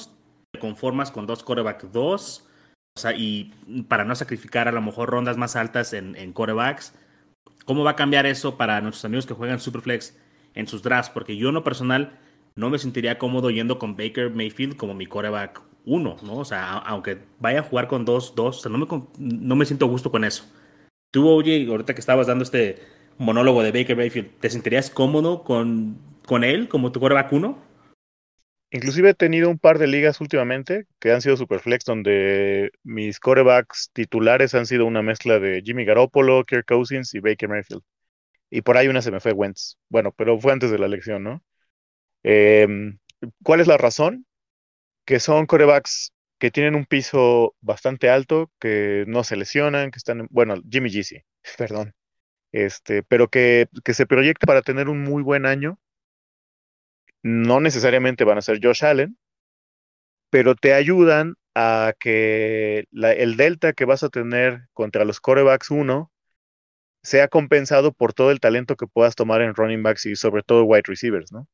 ¿Te 0.51 0.59
conformas 0.59 1.09
con 1.09 1.25
dos 1.25 1.41
quarterback 1.41 1.83
2? 1.83 2.47
O 2.97 2.99
sea, 2.99 3.13
y 3.13 3.53
para 3.87 4.03
no 4.03 4.13
sacrificar 4.15 4.67
a 4.67 4.73
lo 4.73 4.81
mejor 4.81 5.09
rondas 5.09 5.37
más 5.37 5.55
altas 5.55 5.93
en, 5.93 6.33
quarterbacks. 6.33 6.93
¿Cómo 7.63 7.83
va 7.83 7.91
a 7.91 7.95
cambiar 7.95 8.25
eso 8.25 8.57
para 8.57 8.81
nuestros 8.81 9.05
amigos 9.05 9.25
que 9.25 9.33
juegan 9.33 9.61
Superflex 9.61 10.17
en 10.53 10.67
sus 10.67 10.83
drafts? 10.83 11.09
Porque 11.09 11.37
yo 11.37 11.47
en 11.47 11.55
lo 11.55 11.63
personal 11.63 12.19
no 12.55 12.69
me 12.69 12.79
sentiría 12.79 13.17
cómodo 13.17 13.49
yendo 13.49 13.79
con 13.79 13.95
Baker 13.95 14.29
Mayfield 14.29 14.75
como 14.75 14.93
mi 14.93 15.05
quarterback 15.05 15.61
1, 15.85 16.17
¿no? 16.23 16.37
O 16.37 16.45
sea, 16.45 16.73
aunque 16.77 17.19
vaya 17.39 17.59
a 17.59 17.63
jugar 17.63 17.87
con 17.87 18.05
dos, 18.05 18.35
dos, 18.35 18.59
o 18.59 18.61
sea, 18.61 18.71
no 18.71 18.77
me, 18.77 18.87
no 19.17 19.55
me 19.55 19.65
siento 19.65 19.87
gusto 19.87 20.11
con 20.11 20.23
eso. 20.23 20.45
Tú, 21.11 21.27
oye, 21.27 21.65
ahorita 21.67 21.93
que 21.93 21.99
estabas 21.99 22.27
dando 22.27 22.43
este 22.43 22.79
monólogo 23.17 23.63
de 23.63 23.71
Baker 23.71 23.97
Mayfield, 23.97 24.39
¿te 24.39 24.49
sentirías 24.49 24.89
cómodo 24.89 25.43
con, 25.43 25.97
con 26.25 26.43
él 26.43 26.69
como 26.69 26.91
tu 26.91 26.99
quarterback 26.99 27.33
uno? 27.33 27.71
Inclusive 28.73 29.09
he 29.09 29.13
tenido 29.13 29.49
un 29.49 29.59
par 29.59 29.79
de 29.79 29.87
ligas 29.87 30.21
últimamente 30.21 30.85
que 30.99 31.11
han 31.11 31.21
sido 31.21 31.35
superflex, 31.35 31.83
donde 31.83 32.71
mis 32.83 33.19
corebacks 33.19 33.91
titulares 33.91 34.55
han 34.55 34.65
sido 34.65 34.85
una 34.85 35.01
mezcla 35.01 35.39
de 35.39 35.61
Jimmy 35.61 35.83
Garoppolo, 35.83 36.45
Kirk 36.45 36.65
Cousins 36.65 37.13
y 37.13 37.19
Baker 37.19 37.49
Mayfield. 37.49 37.83
Y 38.49 38.61
por 38.61 38.77
ahí 38.77 38.87
una 38.87 39.01
se 39.01 39.11
me 39.11 39.19
fue 39.19 39.33
Wentz. 39.33 39.77
Bueno, 39.89 40.13
pero 40.15 40.39
fue 40.39 40.53
antes 40.53 40.71
de 40.71 40.79
la 40.79 40.85
elección, 40.85 41.21
¿no? 41.21 41.43
Em, 42.23 42.99
¿Cuál 43.43 43.61
es 43.61 43.67
la 43.67 43.77
razón? 43.77 44.25
Que 45.05 45.19
son 45.19 45.45
corebacks 45.47 46.13
que 46.39 46.51
tienen 46.51 46.75
un 46.75 46.85
piso 46.85 47.55
bastante 47.61 48.09
alto, 48.09 48.51
que 48.59 49.05
no 49.07 49.23
se 49.23 49.35
lesionan, 49.37 49.91
que 49.91 49.97
están, 49.97 50.27
bueno, 50.31 50.55
Jimmy 50.69 50.89
G, 50.89 51.23
perdón, 51.57 51.93
este, 52.51 53.03
pero 53.03 53.29
que, 53.29 53.67
que 53.85 53.93
se 53.93 54.07
proyecte 54.07 54.47
para 54.47 54.63
tener 54.63 54.89
un 54.89 55.03
muy 55.03 55.23
buen 55.23 55.45
año. 55.45 55.79
No 57.23 57.59
necesariamente 57.61 58.23
van 58.25 58.37
a 58.37 58.41
ser 58.43 58.59
Josh 58.61 58.85
Allen, 58.85 59.17
pero 60.29 60.55
te 60.55 60.73
ayudan 60.73 61.35
a 61.55 61.93
que 61.99 62.85
el 62.91 63.37
delta 63.37 63.73
que 63.73 63.85
vas 63.85 64.03
a 64.03 64.09
tener 64.09 64.67
contra 64.73 65.05
los 65.05 65.19
corebacks 65.19 65.69
1 65.71 66.11
sea 67.03 67.27
compensado 67.27 67.93
por 67.93 68.13
todo 68.13 68.31
el 68.31 68.39
talento 68.39 68.75
que 68.75 68.87
puedas 68.87 69.15
tomar 69.15 69.41
en 69.41 69.55
running 69.55 69.83
backs 69.83 70.05
y 70.05 70.15
sobre 70.15 70.43
todo 70.43 70.63
wide 70.63 70.83
receivers, 70.85 71.31
¿no? 71.31 71.47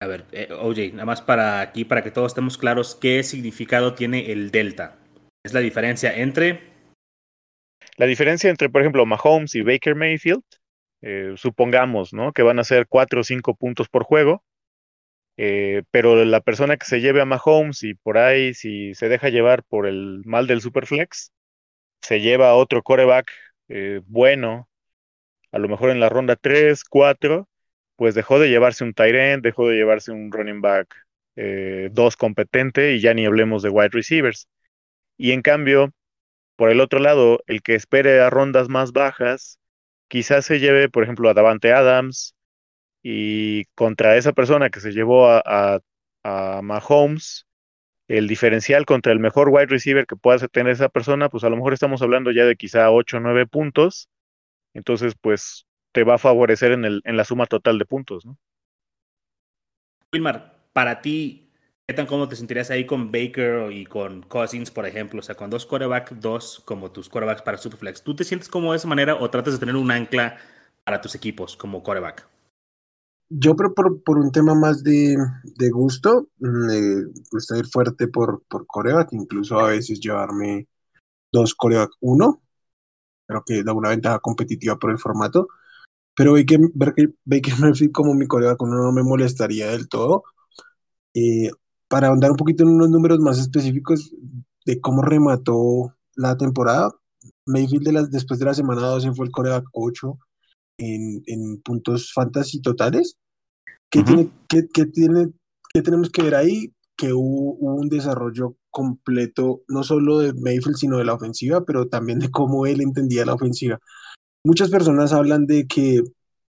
A 0.00 0.06
ver, 0.06 0.26
eh, 0.32 0.48
OJ, 0.52 0.92
nada 0.92 1.06
más 1.06 1.22
para 1.22 1.60
aquí, 1.60 1.84
para 1.84 2.02
que 2.02 2.10
todos 2.10 2.32
estemos 2.32 2.58
claros, 2.58 2.94
¿qué 2.94 3.22
significado 3.22 3.94
tiene 3.94 4.30
el 4.30 4.50
delta? 4.50 4.98
Es 5.44 5.54
la 5.54 5.60
diferencia 5.60 6.14
entre 6.14 6.76
la 7.96 8.06
diferencia 8.06 8.50
entre, 8.50 8.68
por 8.68 8.82
ejemplo, 8.82 9.06
Mahomes 9.06 9.54
y 9.54 9.62
Baker 9.62 9.94
Mayfield, 9.94 10.42
eh, 11.00 11.32
supongamos, 11.36 12.12
¿no? 12.12 12.32
Que 12.32 12.42
van 12.42 12.58
a 12.58 12.64
ser 12.64 12.86
cuatro 12.88 13.22
o 13.22 13.24
cinco 13.24 13.54
puntos 13.54 13.88
por 13.88 14.04
juego, 14.04 14.42
eh, 15.38 15.82
pero 15.90 16.24
la 16.24 16.40
persona 16.40 16.76
que 16.76 16.86
se 16.86 17.00
lleve 17.00 17.22
a 17.22 17.24
Mahomes 17.24 17.82
y 17.84 17.94
por 17.94 18.18
ahí, 18.18 18.54
si 18.54 18.94
se 18.94 19.08
deja 19.08 19.30
llevar 19.30 19.64
por 19.64 19.86
el 19.86 20.22
mal 20.26 20.46
del 20.46 20.60
Superflex, 20.60 21.32
se 22.02 22.20
lleva 22.20 22.50
a 22.50 22.54
otro 22.54 22.82
coreback 22.82 23.30
eh, 23.68 24.00
bueno, 24.06 24.68
a 25.52 25.58
lo 25.58 25.68
mejor 25.68 25.90
en 25.90 26.00
la 26.00 26.08
ronda 26.08 26.36
3, 26.36 26.84
4, 26.84 27.48
pues 27.96 28.14
dejó 28.14 28.38
de 28.38 28.48
llevarse 28.48 28.84
un 28.84 28.94
tight 28.94 29.14
end, 29.14 29.42
dejó 29.42 29.68
de 29.68 29.76
llevarse 29.76 30.12
un 30.12 30.30
running 30.32 30.60
back 30.60 30.94
eh, 31.36 31.90
dos 31.92 32.16
competente 32.16 32.94
y 32.94 33.00
ya 33.00 33.14
ni 33.14 33.26
hablemos 33.26 33.62
de 33.62 33.70
wide 33.70 33.90
receivers. 33.90 34.48
Y 35.16 35.32
en 35.32 35.42
cambio, 35.42 35.92
por 36.56 36.70
el 36.70 36.80
otro 36.80 37.00
lado, 37.00 37.42
el 37.46 37.62
que 37.62 37.74
espere 37.74 38.20
a 38.20 38.30
rondas 38.30 38.68
más 38.68 38.92
bajas, 38.92 39.58
quizás 40.08 40.46
se 40.46 40.60
lleve, 40.60 40.88
por 40.88 41.02
ejemplo, 41.04 41.28
a 41.30 41.34
Davante 41.34 41.72
Adams 41.72 42.34
y 43.02 43.64
contra 43.74 44.16
esa 44.16 44.32
persona 44.32 44.70
que 44.70 44.80
se 44.80 44.92
llevó 44.92 45.28
a, 45.28 45.42
a, 45.44 45.80
a 46.24 46.62
Mahomes, 46.62 47.46
el 48.08 48.28
diferencial 48.28 48.86
contra 48.86 49.12
el 49.12 49.20
mejor 49.20 49.48
wide 49.50 49.66
receiver 49.66 50.06
que 50.06 50.16
pueda 50.16 50.46
tener 50.48 50.72
esa 50.72 50.88
persona, 50.88 51.28
pues 51.28 51.44
a 51.44 51.50
lo 51.50 51.56
mejor 51.56 51.72
estamos 51.72 52.02
hablando 52.02 52.30
ya 52.32 52.44
de 52.44 52.56
quizá 52.56 52.90
8 52.90 53.18
o 53.18 53.20
9 53.20 53.46
puntos. 53.46 54.08
Entonces, 54.74 55.14
pues 55.20 55.65
te 55.96 56.04
va 56.04 56.16
a 56.16 56.18
favorecer 56.18 56.72
en, 56.72 56.84
el, 56.84 57.00
en 57.06 57.16
la 57.16 57.24
suma 57.24 57.46
total 57.46 57.78
de 57.78 57.86
puntos, 57.86 58.26
¿no? 58.26 58.36
Wilmar, 60.12 60.68
para 60.74 61.00
ti, 61.00 61.50
¿qué 61.86 61.94
tan 61.94 62.04
cómodo 62.04 62.28
te 62.28 62.36
sentirías 62.36 62.70
ahí 62.70 62.84
con 62.84 63.10
Baker 63.10 63.72
y 63.72 63.86
con 63.86 64.20
Cousins, 64.20 64.70
por 64.70 64.84
ejemplo? 64.84 65.20
O 65.20 65.22
sea, 65.22 65.36
con 65.36 65.48
dos 65.48 65.64
quarterback, 65.64 66.10
dos 66.16 66.60
como 66.66 66.92
tus 66.92 67.08
quarterbacks 67.08 67.40
para 67.40 67.56
Superflex. 67.56 68.02
¿Tú 68.02 68.14
te 68.14 68.24
sientes 68.24 68.50
como 68.50 68.72
de 68.72 68.76
esa 68.76 68.88
manera 68.88 69.14
o 69.14 69.30
tratas 69.30 69.54
de 69.54 69.58
tener 69.58 69.74
un 69.74 69.90
ancla 69.90 70.36
para 70.84 71.00
tus 71.00 71.14
equipos 71.14 71.56
como 71.56 71.82
quarterback? 71.82 72.28
Yo, 73.30 73.56
pero 73.56 73.72
por, 73.72 74.02
por 74.02 74.18
un 74.18 74.30
tema 74.30 74.54
más 74.54 74.84
de, 74.84 75.16
de 75.44 75.70
gusto, 75.70 76.28
me 76.36 77.06
gusta 77.32 77.56
ir 77.56 77.64
fuerte 77.68 78.06
por, 78.08 78.42
por 78.50 78.66
coreback, 78.66 79.14
incluso 79.14 79.58
a 79.58 79.68
veces 79.68 79.98
llevarme 79.98 80.68
dos 81.32 81.54
coreback 81.54 81.92
uno. 82.00 82.42
Creo 83.26 83.42
que 83.46 83.62
da 83.64 83.72
una 83.72 83.88
ventaja 83.88 84.18
competitiva 84.18 84.78
por 84.78 84.90
el 84.90 84.98
formato. 84.98 85.48
Pero 86.16 86.32
Baker, 86.32 86.58
Baker, 86.74 87.14
Baker 87.24 87.54
Murphy 87.60 87.92
como 87.92 88.14
mi 88.14 88.26
coreback 88.26 88.60
uno 88.62 88.82
no 88.82 88.90
me 88.90 89.02
molestaría 89.02 89.70
del 89.70 89.88
todo. 89.88 90.24
Eh, 91.14 91.50
para 91.88 92.08
ahondar 92.08 92.30
un 92.30 92.36
poquito 92.36 92.64
en 92.64 92.70
unos 92.70 92.90
números 92.90 93.20
más 93.20 93.38
específicos 93.38 94.12
de 94.64 94.80
cómo 94.80 95.02
remató 95.02 95.94
la 96.16 96.36
temporada, 96.36 96.90
Mayfield 97.44 97.84
de 97.84 97.92
las, 97.92 98.10
después 98.10 98.40
de 98.40 98.46
la 98.46 98.54
semana 98.54 98.80
12 98.82 99.12
fue 99.12 99.26
el 99.26 99.32
coreback 99.32 99.66
8 99.72 100.18
en, 100.78 101.22
en 101.26 101.60
puntos 101.62 102.12
fantasy 102.12 102.60
totales. 102.60 103.16
¿Qué, 103.90 104.00
Ujú. 104.00 104.06
tiene, 104.06 104.30
qué, 104.48 104.66
qué 104.72 104.86
tiene, 104.86 105.28
qué 105.72 105.82
tenemos 105.82 106.10
que 106.10 106.22
ver 106.22 106.34
ahí? 106.34 106.72
Que 106.96 107.12
hubo, 107.12 107.56
hubo 107.60 107.74
un 107.76 107.88
desarrollo 107.88 108.56
completo, 108.70 109.62
no 109.68 109.82
solo 109.82 110.18
de 110.18 110.32
Mayfield, 110.34 110.76
sino 110.76 110.98
de 110.98 111.04
la 111.04 111.14
ofensiva, 111.14 111.64
pero 111.64 111.88
también 111.88 112.18
de 112.18 112.30
cómo 112.30 112.66
él 112.66 112.80
entendía 112.80 113.24
la 113.24 113.34
ofensiva. 113.34 113.78
Muchas 114.46 114.70
personas 114.70 115.12
hablan 115.12 115.44
de 115.46 115.66
que 115.66 116.02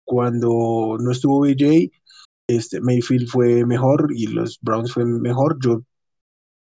cuando 0.04 0.96
no 1.00 1.12
estuvo 1.12 1.42
BJ, 1.42 1.92
este, 2.48 2.80
Mayfield 2.80 3.28
fue 3.28 3.64
mejor 3.64 4.08
y 4.12 4.26
los 4.26 4.58
Browns 4.60 4.92
fue 4.92 5.04
mejor. 5.04 5.56
Yo 5.62 5.82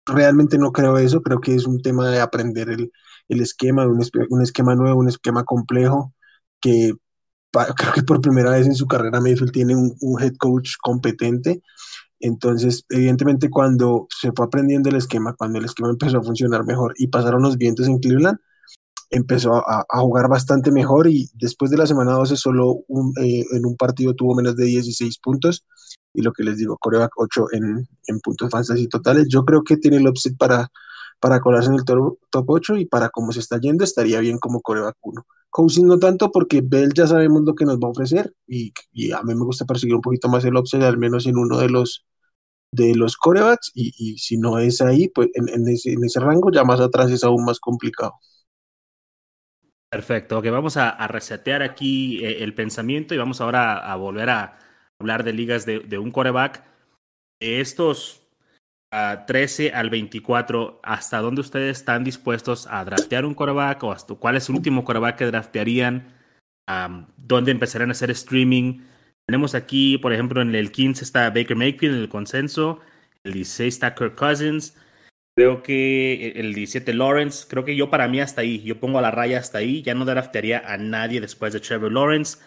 realmente 0.06 0.56
no 0.56 0.70
creo 0.70 0.98
eso, 0.98 1.20
creo 1.20 1.40
que 1.40 1.56
es 1.56 1.66
un 1.66 1.82
tema 1.82 2.08
de 2.10 2.20
aprender 2.20 2.70
el, 2.70 2.92
el 3.28 3.40
esquema, 3.40 3.88
un, 3.88 4.00
esquema 4.40 4.76
nuevo, 4.76 5.00
un 5.00 5.08
esquema 5.08 5.42
complejo, 5.42 6.14
que 6.60 6.92
creo 7.76 7.92
que 7.92 8.02
por 8.04 8.20
primera 8.20 8.52
vez 8.52 8.68
en 8.68 8.76
su 8.76 8.86
carrera 8.86 9.20
Mayfield 9.20 9.50
tiene 9.50 9.74
un, 9.74 9.96
un 10.00 10.22
head 10.22 10.36
coach 10.36 10.74
competente. 10.80 11.60
Entonces, 12.20 12.84
evidentemente, 12.88 13.50
cuando 13.50 14.06
se 14.16 14.30
fue 14.30 14.46
aprendiendo 14.46 14.90
el 14.90 14.96
esquema, 14.96 15.34
cuando 15.34 15.58
el 15.58 15.64
esquema 15.64 15.90
empezó 15.90 16.18
a 16.18 16.22
funcionar 16.22 16.64
mejor 16.64 16.94
y 16.98 17.08
pasaron 17.08 17.42
los 17.42 17.58
vientos 17.58 17.88
en 17.88 17.98
Cleveland, 17.98 18.38
empezó 19.10 19.56
a, 19.56 19.84
jugar 20.00 20.28
bastante 20.28 20.70
mejor 20.70 21.08
y 21.08 21.28
después 21.34 21.70
de 21.70 21.76
la 21.76 21.86
semana 21.86 22.12
12 22.12 22.36
solo 22.36 22.78
un, 22.88 23.12
eh, 23.20 23.44
en 23.52 23.66
un 23.66 23.76
partido 23.76 24.14
tuvo 24.14 24.34
menos 24.34 24.56
de 24.56 24.64
16 24.66 25.18
puntos 25.18 25.64
y 26.14 26.22
lo 26.22 26.32
que 26.32 26.44
les 26.44 26.56
digo, 26.58 26.76
coreback 26.78 27.12
8 27.16 27.46
en, 27.52 27.88
en 28.06 28.20
puntos 28.20 28.50
fantasy 28.50 28.88
totales. 28.88 29.26
Yo 29.28 29.44
creo 29.44 29.62
que 29.62 29.76
tiene 29.76 29.98
el 29.98 30.08
upset 30.08 30.36
para, 30.36 30.70
para 31.20 31.40
colarse 31.40 31.68
en 31.68 31.76
el 31.76 31.84
top, 31.84 32.18
top 32.30 32.50
8 32.50 32.76
y 32.76 32.86
para 32.86 33.10
cómo 33.10 33.32
se 33.32 33.40
está 33.40 33.58
yendo 33.58 33.84
estaría 33.84 34.20
bien 34.20 34.38
como 34.38 34.60
coreback 34.60 34.96
1. 35.02 35.26
Cousins 35.50 35.86
no 35.86 35.98
tanto 35.98 36.30
porque 36.30 36.62
Bell 36.62 36.92
ya 36.94 37.06
sabemos 37.06 37.42
lo 37.42 37.54
que 37.54 37.64
nos 37.64 37.78
va 37.78 37.88
a 37.88 37.90
ofrecer 37.90 38.32
y, 38.46 38.72
a 39.12 39.22
mí 39.22 39.34
me 39.34 39.44
gusta 39.44 39.64
perseguir 39.64 39.96
un 39.96 40.00
poquito 40.00 40.28
más 40.28 40.44
el 40.44 40.56
upset, 40.56 40.82
al 40.82 40.98
menos 40.98 41.26
en 41.26 41.36
uno 41.36 41.58
de 41.58 41.68
los 41.68 42.04
de 42.72 42.94
los 42.94 43.16
corebacks 43.16 43.72
y, 43.74 43.92
y 43.98 44.18
si 44.18 44.36
no 44.38 44.60
es 44.60 44.80
ahí, 44.80 45.08
pues 45.08 45.28
en, 45.34 45.68
ese, 45.68 45.92
en 45.92 46.04
ese 46.04 46.20
rango 46.20 46.52
ya 46.52 46.62
más 46.62 46.78
atrás 46.78 47.10
es 47.10 47.24
aún 47.24 47.44
más 47.44 47.58
complicado. 47.58 48.12
Perfecto, 49.90 50.38
ok, 50.38 50.46
vamos 50.50 50.76
a, 50.76 50.88
a 50.88 51.08
resetear 51.08 51.62
aquí 51.62 52.24
eh, 52.24 52.44
el 52.44 52.54
pensamiento 52.54 53.12
y 53.12 53.18
vamos 53.18 53.40
ahora 53.40 53.72
a, 53.72 53.92
a 53.92 53.96
volver 53.96 54.30
a 54.30 54.58
hablar 55.00 55.24
de 55.24 55.32
ligas 55.32 55.66
de, 55.66 55.98
un 55.98 56.12
coreback. 56.12 56.62
Estos 57.40 58.22
ah, 58.92 59.24
13 59.26 59.72
al 59.72 59.90
24, 59.90 60.80
¿hasta 60.84 61.18
dónde 61.18 61.40
ustedes 61.40 61.78
están 61.78 62.04
dispuestos 62.04 62.68
a 62.68 62.84
draftear 62.84 63.24
un 63.24 63.34
coreback 63.34 63.82
o 63.82 63.92
hasta 63.92 64.14
cuál 64.14 64.36
es 64.36 64.48
el 64.48 64.56
último 64.56 64.84
coreback 64.84 65.16
que 65.16 65.26
draftearían? 65.26 66.14
Am, 66.68 67.08
¿Dónde 67.16 67.50
empezarían 67.50 67.90
a 67.90 67.92
hacer 67.92 68.10
streaming? 68.12 68.82
Tenemos 69.26 69.54
aquí, 69.54 69.98
por 69.98 70.12
ejemplo, 70.12 70.40
en 70.40 70.54
el 70.54 70.70
15 70.70 71.02
está 71.02 71.30
Baker 71.30 71.56
Mayfield 71.56 71.96
en 71.96 72.02
el 72.02 72.08
consenso, 72.08 72.80
el 73.24 73.32
16 73.32 73.74
está 73.74 73.94
Kirk 73.94 74.14
Cousins, 74.14 74.76
Creo 75.36 75.62
que 75.62 76.32
el 76.36 76.54
17 76.54 76.92
Lawrence, 76.92 77.46
creo 77.48 77.64
que 77.64 77.76
yo 77.76 77.88
para 77.88 78.08
mí 78.08 78.20
hasta 78.20 78.40
ahí, 78.42 78.62
yo 78.62 78.80
pongo 78.80 79.00
la 79.00 79.10
raya 79.10 79.38
hasta 79.38 79.58
ahí, 79.58 79.82
ya 79.82 79.94
no 79.94 80.04
draftearía 80.04 80.62
a 80.66 80.76
nadie 80.76 81.20
después 81.20 81.52
de 81.52 81.60
Trevor 81.60 81.92
Lawrence. 81.92 82.38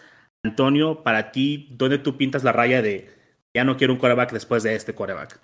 Antonio, 0.44 1.02
para 1.02 1.32
ti, 1.32 1.68
¿dónde 1.72 1.98
tú 1.98 2.16
pintas 2.16 2.44
la 2.44 2.52
raya 2.52 2.82
de 2.82 3.08
ya 3.54 3.64
no 3.64 3.76
quiero 3.76 3.92
un 3.92 3.98
quarterback 3.98 4.32
después 4.32 4.62
de 4.62 4.74
este 4.74 4.94
quarterback? 4.94 5.40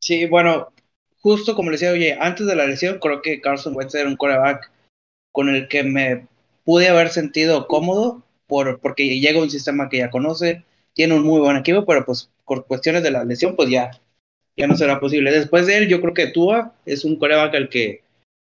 Sí, 0.00 0.26
bueno, 0.26 0.72
justo 1.20 1.54
como 1.54 1.70
le 1.70 1.74
decía, 1.74 1.90
oye, 1.90 2.16
antes 2.20 2.46
de 2.46 2.54
la 2.54 2.66
lesión, 2.66 2.98
creo 3.00 3.22
que 3.22 3.40
Carson 3.40 3.74
Wentz 3.74 3.94
era 3.94 4.08
un 4.08 4.16
quarterback 4.16 4.70
con 5.32 5.48
el 5.48 5.68
que 5.68 5.82
me 5.82 6.28
pude 6.64 6.88
haber 6.88 7.08
sentido 7.08 7.66
cómodo 7.66 8.22
por, 8.46 8.78
porque 8.80 9.18
llega 9.18 9.40
un 9.40 9.50
sistema 9.50 9.88
que 9.88 9.98
ya 9.98 10.10
conoce, 10.10 10.64
tiene 10.94 11.14
un 11.14 11.24
muy 11.24 11.40
buen 11.40 11.56
equipo, 11.56 11.84
pero 11.84 12.04
pues 12.04 12.30
por 12.44 12.66
cuestiones 12.66 13.02
de 13.02 13.10
la 13.10 13.24
lesión, 13.24 13.56
pues 13.56 13.68
ya, 13.68 13.90
ya 14.56 14.66
no 14.66 14.76
será 14.76 15.00
posible. 15.00 15.30
Después 15.30 15.66
de 15.66 15.78
él, 15.78 15.88
yo 15.88 16.00
creo 16.00 16.14
que 16.14 16.28
Tua 16.28 16.72
es 16.86 17.04
un 17.04 17.16
coreback 17.16 17.54
al 17.54 17.68
que 17.68 18.02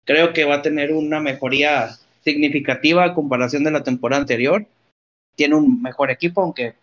creo 0.04 0.32
que 0.32 0.44
va 0.44 0.56
a 0.56 0.62
tener 0.62 0.92
una 0.92 1.20
mejoría 1.20 1.90
significativa 2.24 3.04
a 3.04 3.14
comparación 3.14 3.64
de 3.64 3.70
la 3.70 3.82
temporada 3.82 4.22
anterior. 4.22 4.66
Tiene 5.36 5.54
un 5.56 5.82
mejor 5.82 6.10
equipo, 6.10 6.42
aunque 6.42 6.74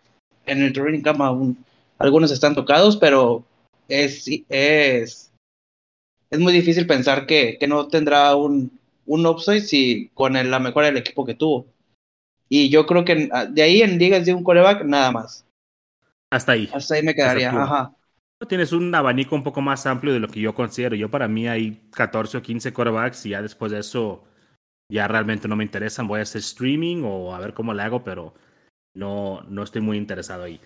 en 0.44 0.62
el 0.62 0.72
training 0.72 1.00
camp 1.00 1.20
aún 1.20 1.64
algunos 1.98 2.30
están 2.30 2.54
tocados, 2.54 2.96
pero 2.96 3.44
es, 3.88 4.28
es, 4.48 5.32
es 6.30 6.38
muy 6.38 6.52
difícil 6.52 6.86
pensar 6.86 7.26
que, 7.26 7.56
que 7.58 7.66
no 7.66 7.88
tendrá 7.88 8.34
un, 8.36 8.78
un 9.06 9.26
upside 9.26 9.62
si 9.62 10.08
con 10.14 10.36
el, 10.36 10.50
la 10.50 10.58
mejora 10.58 10.86
del 10.86 10.98
equipo 10.98 11.24
que 11.24 11.34
tuvo. 11.34 11.66
Y 12.48 12.68
yo 12.68 12.86
creo 12.86 13.04
que 13.04 13.28
de 13.50 13.62
ahí 13.62 13.82
en 13.82 13.98
ligas 13.98 14.24
de 14.24 14.34
un 14.34 14.44
coreback, 14.44 14.84
nada 14.84 15.10
más. 15.10 15.44
Hasta 16.30 16.52
ahí. 16.52 16.70
Hasta 16.72 16.94
ahí 16.94 17.02
me 17.02 17.14
quedaría, 17.14 17.50
ajá. 17.50 17.92
Tienes 18.48 18.72
un 18.72 18.94
abanico 18.94 19.34
un 19.34 19.42
poco 19.42 19.62
más 19.62 19.86
amplio 19.86 20.12
de 20.12 20.20
lo 20.20 20.28
que 20.28 20.40
yo 20.40 20.54
considero. 20.54 20.94
Yo 20.94 21.10
para 21.10 21.26
mí 21.26 21.48
hay 21.48 21.88
14 21.92 22.36
o 22.36 22.42
15 22.42 22.72
quarterbacks 22.72 23.24
y 23.24 23.30
ya 23.30 23.40
después 23.40 23.72
de 23.72 23.78
eso 23.78 24.24
ya 24.92 25.08
realmente 25.08 25.48
no 25.48 25.56
me 25.56 25.64
interesan. 25.64 26.06
Voy 26.06 26.20
a 26.20 26.22
hacer 26.22 26.40
streaming 26.40 27.02
o 27.04 27.34
a 27.34 27.40
ver 27.40 27.54
cómo 27.54 27.72
le 27.72 27.82
hago, 27.82 28.04
pero 28.04 28.34
no, 28.94 29.40
no 29.48 29.62
estoy 29.62 29.80
muy 29.80 29.96
interesado 29.96 30.42
ahí. 30.42 30.60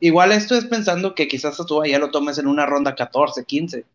Igual 0.00 0.32
esto 0.32 0.54
es 0.54 0.66
pensando 0.66 1.14
que 1.14 1.26
quizás 1.26 1.56
tú 1.66 1.82
ya 1.86 1.98
lo 1.98 2.10
tomes 2.10 2.36
en 2.36 2.46
una 2.46 2.66
ronda 2.66 2.94
14, 2.94 3.46
15. 3.46 3.86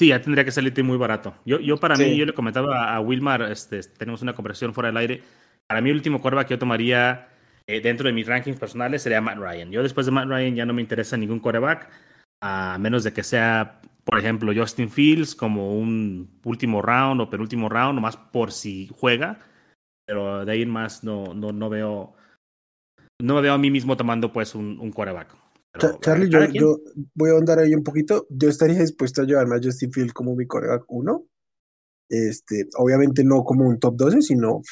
Sí, 0.00 0.08
ya 0.08 0.20
tendría 0.20 0.44
que 0.44 0.50
salirte 0.50 0.82
muy 0.82 0.96
barato. 0.96 1.34
Yo, 1.44 1.60
yo 1.60 1.76
para 1.76 1.94
Sí. 1.94 2.04
mí, 2.04 2.16
yo 2.16 2.26
le 2.26 2.34
comentaba 2.34 2.92
a 2.94 3.00
Wilmar, 3.00 3.42
este, 3.42 3.80
tenemos 3.82 4.20
una 4.22 4.34
conversación 4.34 4.74
fuera 4.74 4.88
del 4.88 4.96
aire. 4.96 5.22
Para 5.68 5.80
mí, 5.80 5.90
el 5.90 5.96
último 5.96 6.20
quarterback 6.20 6.48
que 6.48 6.54
yo 6.54 6.58
tomaría 6.58 7.28
eh, 7.68 7.80
dentro 7.80 8.06
de 8.06 8.14
mis 8.14 8.26
rankings 8.26 8.58
personales 8.58 9.02
sería 9.02 9.20
Matt 9.20 9.38
Ryan. 9.38 9.70
Yo 9.70 9.82
después 9.82 10.06
de 10.06 10.12
Matt 10.12 10.28
Ryan 10.28 10.54
ya 10.56 10.66
no 10.66 10.72
me 10.72 10.82
interesa 10.82 11.16
ningún 11.16 11.40
quarterback, 11.40 11.90
a 12.42 12.78
menos 12.78 13.04
de 13.04 13.12
que 13.12 13.22
sea, 13.22 13.80
por 14.04 14.18
ejemplo, 14.18 14.52
Justin 14.56 14.88
Fields 14.88 15.34
como 15.34 15.78
un 15.78 16.40
último 16.44 16.80
round 16.80 17.20
o 17.20 17.30
penúltimo 17.30 17.68
round, 17.68 17.94
nomás 17.94 18.16
por 18.16 18.52
si 18.52 18.88
juega. 18.92 19.40
Pero 20.06 20.46
de 20.46 20.52
ahí 20.52 20.62
en 20.62 20.70
más 20.70 21.04
no, 21.04 21.34
no, 21.34 21.52
no 21.52 21.68
veo 21.68 22.14
no 23.20 23.34
me 23.34 23.42
veo 23.42 23.52
a 23.52 23.58
mí 23.58 23.70
mismo 23.70 23.96
tomando 23.96 24.32
pues 24.32 24.54
un, 24.54 24.78
un 24.80 24.90
quarterback. 24.90 25.36
Pero, 25.72 25.92
Cha- 25.92 25.98
Charlie, 26.00 26.30
yo, 26.30 26.46
yo 26.46 26.78
voy 27.14 27.30
a 27.30 27.32
ahondar 27.34 27.58
ahí 27.58 27.74
un 27.74 27.82
poquito. 27.84 28.26
Yo 28.30 28.48
estaría 28.48 28.78
dispuesto 28.78 29.22
a 29.22 29.24
llevarme 29.26 29.56
a 29.56 29.60
Justin 29.62 29.92
Field 29.92 30.12
como 30.12 30.34
mi 30.34 30.46
coreback 30.46 30.84
1. 30.88 31.26
Este, 32.08 32.66
obviamente 32.78 33.22
no 33.24 33.44
como 33.44 33.68
un 33.68 33.78
top 33.78 33.96
12, 33.96 34.22
sino 34.22 34.62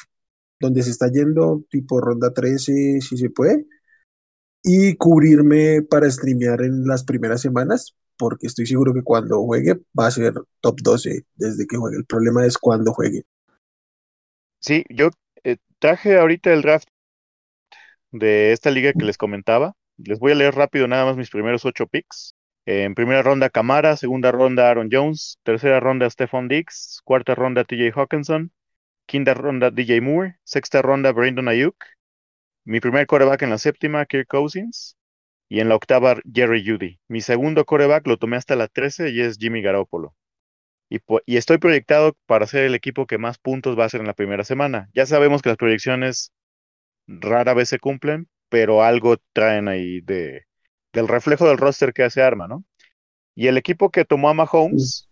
donde 0.59 0.83
se 0.83 0.91
está 0.91 1.09
yendo, 1.11 1.63
tipo 1.69 2.01
ronda 2.01 2.33
13, 2.33 3.01
si 3.01 3.17
se 3.17 3.29
puede. 3.29 3.65
Y 4.63 4.95
cubrirme 4.95 5.81
para 5.83 6.09
streamear 6.09 6.61
en 6.61 6.85
las 6.85 7.03
primeras 7.03 7.41
semanas, 7.41 7.95
porque 8.17 8.47
estoy 8.47 8.65
seguro 8.65 8.93
que 8.93 9.03
cuando 9.03 9.41
juegue 9.43 9.75
va 9.97 10.07
a 10.07 10.11
ser 10.11 10.33
top 10.61 10.81
12 10.81 11.25
desde 11.35 11.67
que 11.67 11.77
juegue. 11.77 11.97
El 11.97 12.05
problema 12.05 12.45
es 12.45 12.57
cuando 12.57 12.93
juegue. 12.93 13.23
Sí, 14.59 14.83
yo 14.89 15.09
eh, 15.43 15.57
traje 15.79 16.17
ahorita 16.17 16.51
el 16.51 16.63
draft 16.63 16.87
de 18.11 18.51
esta 18.51 18.71
liga 18.71 18.93
que 18.93 19.05
les 19.05 19.17
comentaba. 19.17 19.73
Les 19.97 20.19
voy 20.19 20.31
a 20.31 20.35
leer 20.35 20.55
rápido 20.55 20.87
nada 20.87 21.05
más 21.05 21.17
mis 21.17 21.29
primeros 21.29 21.65
ocho 21.65 21.87
picks. 21.87 22.33
En 22.65 22.95
primera 22.95 23.21
ronda 23.21 23.49
Camara, 23.49 23.95
segunda 23.95 24.31
ronda 24.31 24.69
Aaron 24.69 24.89
Jones, 24.91 25.39
tercera 25.43 25.79
ronda 25.79 26.09
Stephon 26.09 26.49
Diggs, 26.49 27.01
cuarta 27.05 27.33
ronda 27.33 27.63
TJ 27.63 27.93
Hawkinson, 27.95 28.51
quinta 29.07 29.33
ronda 29.33 29.71
DJ 29.71 30.01
Moore, 30.01 30.37
sexta 30.43 30.81
ronda 30.83 31.11
Brandon 31.11 31.47
Ayuk, 31.47 31.75
mi 32.65 32.79
primer 32.79 33.07
coreback 33.07 33.41
en 33.43 33.49
la 33.49 33.57
séptima 33.57 34.05
Kirk 34.05 34.27
Cousins 34.27 34.97
y 35.49 35.61
en 35.61 35.69
la 35.69 35.75
octava 35.75 36.17
Jerry 36.31 36.63
Judy. 36.65 36.99
Mi 37.07 37.21
segundo 37.21 37.65
coreback 37.65 38.05
lo 38.05 38.17
tomé 38.17 38.37
hasta 38.37 38.55
la 38.55 38.67
13 38.67 39.09
y 39.11 39.21
es 39.21 39.37
Jimmy 39.37 39.61
Garoppolo. 39.61 40.13
Y, 40.89 40.99
y 41.25 41.37
estoy 41.37 41.57
proyectado 41.57 42.15
para 42.25 42.45
ser 42.45 42.65
el 42.65 42.75
equipo 42.75 43.07
que 43.07 43.17
más 43.17 43.37
puntos 43.39 43.79
va 43.79 43.85
a 43.85 43.89
ser 43.89 44.01
en 44.01 44.07
la 44.07 44.13
primera 44.13 44.43
semana. 44.43 44.89
Ya 44.93 45.05
sabemos 45.05 45.41
que 45.41 45.49
las 45.49 45.57
proyecciones 45.57 46.33
rara 47.07 47.53
vez 47.53 47.69
se 47.69 47.79
cumplen, 47.79 48.27
pero 48.49 48.83
algo 48.83 49.17
traen 49.33 49.69
ahí 49.69 50.01
de, 50.01 50.43
del 50.93 51.07
reflejo 51.07 51.47
del 51.47 51.57
roster 51.57 51.93
que 51.93 52.03
hace 52.03 52.21
Arma, 52.21 52.47
¿no? 52.47 52.65
Y 53.35 53.47
el 53.47 53.57
equipo 53.57 53.91
que 53.91 54.05
tomó 54.05 54.29
a 54.29 54.33
Mahomes, 54.33 55.09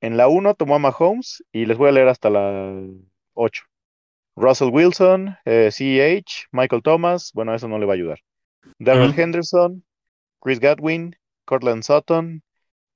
en 0.00 0.16
la 0.16 0.28
1 0.28 0.54
tomó 0.54 0.76
a 0.76 0.78
Mahomes 0.78 1.44
y 1.50 1.66
les 1.66 1.76
voy 1.76 1.88
a 1.88 1.92
leer 1.92 2.08
hasta 2.08 2.30
la 2.30 2.84
8. 3.38 3.62
Russell 4.36 4.70
Wilson, 4.70 5.36
CEH, 5.44 6.46
Michael 6.52 6.82
Thomas, 6.82 7.32
bueno, 7.34 7.54
eso 7.54 7.66
no 7.66 7.78
le 7.78 7.86
va 7.86 7.94
a 7.94 7.96
ayudar. 7.96 8.20
Darrell 8.78 9.18
Henderson, 9.18 9.84
Chris 10.40 10.60
Godwin, 10.60 11.16
Cortland 11.44 11.82
Sutton, 11.82 12.42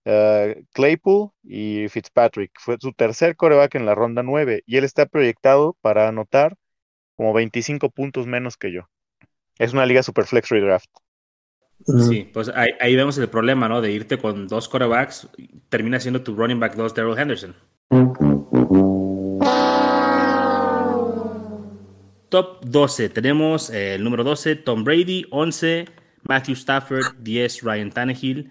eh, 0.04 0.64
Claypool 0.72 1.30
y 1.42 1.88
Fitzpatrick. 1.88 2.52
Fue 2.58 2.76
su 2.80 2.92
tercer 2.92 3.36
coreback 3.36 3.74
en 3.76 3.86
la 3.86 3.94
ronda 3.94 4.22
9 4.22 4.62
y 4.66 4.76
él 4.76 4.84
está 4.84 5.06
proyectado 5.06 5.76
para 5.80 6.08
anotar 6.08 6.56
como 7.16 7.32
25 7.32 7.90
puntos 7.90 8.26
menos 8.26 8.56
que 8.56 8.72
yo. 8.72 8.82
Es 9.58 9.72
una 9.72 9.86
liga 9.86 10.02
super 10.02 10.24
flex 10.24 10.48
redraft. 10.48 10.90
Sí, 11.84 12.30
pues 12.32 12.48
ahí, 12.54 12.94
vemos 12.94 13.18
el 13.18 13.28
problema, 13.28 13.68
¿no? 13.68 13.80
De 13.80 13.90
irte 13.90 14.16
con 14.16 14.46
dos 14.46 14.68
quarterbacks, 14.68 15.28
termina 15.68 15.98
siendo 15.98 16.22
tu 16.22 16.36
running 16.36 16.60
back 16.60 16.76
2, 16.76 16.94
Daryl 16.94 17.18
Henderson. 17.18 17.56
Top 22.32 22.64
12, 22.64 23.10
tenemos 23.10 23.68
eh, 23.68 23.96
el 23.96 24.04
número 24.04 24.24
12, 24.24 24.56
Tom 24.56 24.84
Brady, 24.84 25.26
11, 25.32 25.84
Matthew 26.22 26.54
Stafford, 26.54 27.04
10, 27.18 27.60
Ryan 27.62 27.90
Tannehill, 27.90 28.50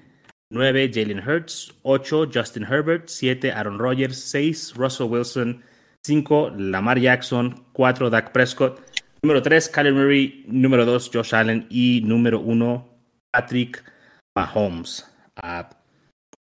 9, 0.51 0.91
Jalen 0.93 1.27
Hurts, 1.27 1.73
8, 1.81 2.29
Justin 2.31 2.63
Herbert, 2.63 3.09
7, 3.09 3.51
Aaron 3.51 3.79
Rodgers, 3.79 4.19
6, 4.19 4.75
Russell 4.75 5.07
Wilson, 5.07 5.63
5, 6.05 6.51
Lamar 6.59 6.99
Jackson, 6.99 7.65
4, 7.73 8.11
Dak 8.11 8.31
Prescott, 8.31 8.79
número 9.23 9.41
3, 9.41 9.69
Kyler 9.69 9.93
Murray, 9.93 10.45
número 10.45 10.85
2, 10.85 11.09
Josh 11.11 11.33
Allen. 11.33 11.65
Y 11.71 12.01
número 12.05 12.39
1, 12.39 12.87
Patrick 13.33 13.83
Mahomes. 14.37 15.11
Ah, 15.37 15.71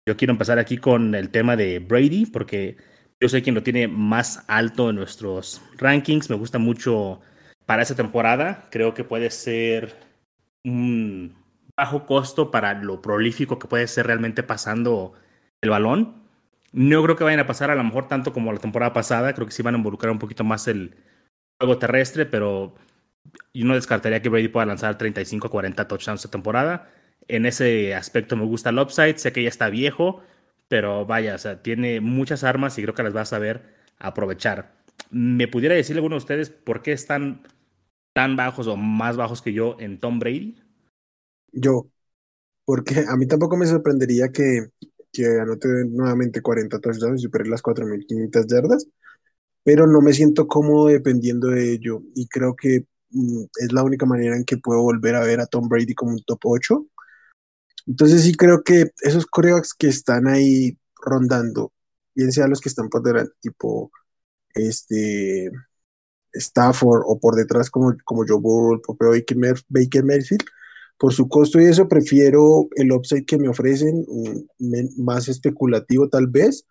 yo 0.07 0.15
quiero 0.15 0.33
empezar 0.33 0.59
aquí 0.59 0.77
con 0.77 1.15
el 1.15 1.31
tema 1.31 1.55
de 1.55 1.79
Brady, 1.79 2.27
porque 2.27 2.77
yo 3.23 3.29
sé 3.29 3.41
quién 3.41 3.55
lo 3.55 3.63
tiene 3.63 3.87
más 3.87 4.43
alto 4.49 4.89
en 4.89 4.97
nuestros 4.97 5.61
rankings. 5.77 6.29
Me 6.29 6.35
gusta 6.35 6.59
mucho 6.59 7.21
para 7.65 7.81
esa 7.81 7.95
temporada. 7.95 8.67
Creo 8.69 8.93
que 8.93 9.05
puede 9.05 9.31
ser 9.31 9.95
un 10.65 11.33
bajo 11.77 12.05
costo 12.05 12.51
para 12.51 12.73
lo 12.73 13.01
prolífico 13.01 13.59
que 13.59 13.69
puede 13.69 13.87
ser 13.87 14.07
realmente 14.07 14.43
pasando 14.43 15.13
el 15.61 15.69
balón. 15.69 16.21
No 16.73 17.01
creo 17.01 17.15
que 17.15 17.23
vayan 17.23 17.39
a 17.39 17.47
pasar 17.47 17.71
a 17.71 17.75
lo 17.75 17.83
mejor 17.85 18.09
tanto 18.09 18.33
como 18.33 18.51
la 18.51 18.59
temporada 18.59 18.91
pasada. 18.91 19.33
Creo 19.33 19.47
que 19.47 19.53
sí 19.53 19.63
van 19.63 19.75
a 19.75 19.77
involucrar 19.77 20.11
un 20.11 20.19
poquito 20.19 20.43
más 20.43 20.67
el 20.67 20.97
juego 21.61 21.77
terrestre, 21.77 22.25
pero 22.25 22.75
yo 23.53 23.65
no 23.65 23.75
descartaría 23.75 24.21
que 24.21 24.27
Brady 24.27 24.49
pueda 24.49 24.65
lanzar 24.65 24.97
35 24.97 25.47
a 25.47 25.49
40 25.49 25.87
touchdowns 25.87 26.19
esta 26.19 26.29
temporada. 26.29 26.91
En 27.29 27.45
ese 27.45 27.95
aspecto 27.95 28.35
me 28.35 28.43
gusta 28.43 28.71
el 28.71 28.79
upside. 28.79 29.17
Sé 29.17 29.31
que 29.31 29.43
ya 29.43 29.49
está 29.49 29.69
viejo, 29.69 30.21
pero 30.67 31.05
vaya, 31.05 31.35
o 31.35 31.37
sea, 31.37 31.61
tiene 31.61 32.01
muchas 32.01 32.43
armas 32.43 32.77
y 32.77 32.81
creo 32.83 32.93
que 32.95 33.03
las 33.03 33.15
va 33.15 33.21
a 33.21 33.25
saber 33.25 33.73
aprovechar. 33.99 34.73
¿Me 35.11 35.47
pudiera 35.47 35.75
decir 35.75 35.95
alguno 35.95 36.15
de 36.15 36.19
ustedes 36.19 36.49
por 36.49 36.81
qué 36.81 36.91
están 36.91 37.43
tan 38.13 38.35
bajos 38.35 38.67
o 38.67 38.75
más 38.77 39.17
bajos 39.17 39.41
que 39.41 39.53
yo 39.53 39.77
en 39.79 39.99
Tom 39.99 40.19
Brady? 40.19 40.57
Yo, 41.51 41.87
porque 42.65 43.05
a 43.07 43.15
mí 43.17 43.27
tampoco 43.27 43.57
me 43.57 43.67
sorprendería 43.67 44.29
que, 44.31 44.67
que 45.11 45.25
anote 45.41 45.67
nuevamente 45.89 46.41
40 46.41 46.79
touchdowns 46.79 47.21
y 47.21 47.23
supere 47.23 47.49
las 47.49 47.61
4.500 47.61 48.47
yardas, 48.47 48.87
pero 49.63 49.87
no 49.87 50.01
me 50.01 50.13
siento 50.13 50.47
cómodo 50.47 50.87
dependiendo 50.87 51.49
de 51.49 51.73
ello 51.73 52.01
y 52.15 52.27
creo 52.27 52.55
que 52.55 52.85
Mm, 53.13 53.43
es 53.59 53.71
la 53.71 53.83
única 53.83 54.05
manera 54.07 54.35
en 54.35 54.43
que 54.43 54.57
puedo 54.57 54.81
volver 54.81 55.15
a 55.15 55.21
ver 55.21 55.39
a 55.39 55.45
Tom 55.45 55.69
Brady 55.69 55.93
como 55.93 56.13
un 56.13 56.23
top 56.25 56.39
8. 56.45 56.87
Entonces 57.87 58.23
sí 58.23 58.33
creo 58.33 58.63
que 58.63 58.91
esos 59.01 59.25
corebacks 59.25 59.73
que 59.73 59.87
están 59.87 60.27
ahí 60.27 60.77
rondando, 61.03 61.73
bien 62.15 62.31
sean 62.31 62.49
los 62.49 62.61
que 62.61 62.69
están 62.69 62.89
por 62.89 63.03
delante, 63.03 63.33
tipo 63.41 63.91
este 64.55 65.51
Stafford 66.33 67.03
o 67.05 67.19
por 67.19 67.35
detrás 67.35 67.69
como, 67.69 67.95
como 68.05 68.23
Joe 68.27 68.39
Burrow, 68.39 68.81
propio 68.81 69.09
Baker, 69.09 69.55
Baker 69.69 70.03
por 70.97 71.13
su 71.13 71.27
costo 71.27 71.59
y 71.59 71.65
eso 71.65 71.87
prefiero 71.87 72.69
el 72.75 72.91
upside 72.91 73.25
que 73.25 73.37
me 73.37 73.49
ofrecen, 73.49 74.05
más 74.97 75.27
especulativo 75.27 76.07
tal 76.09 76.27
vez, 76.27 76.65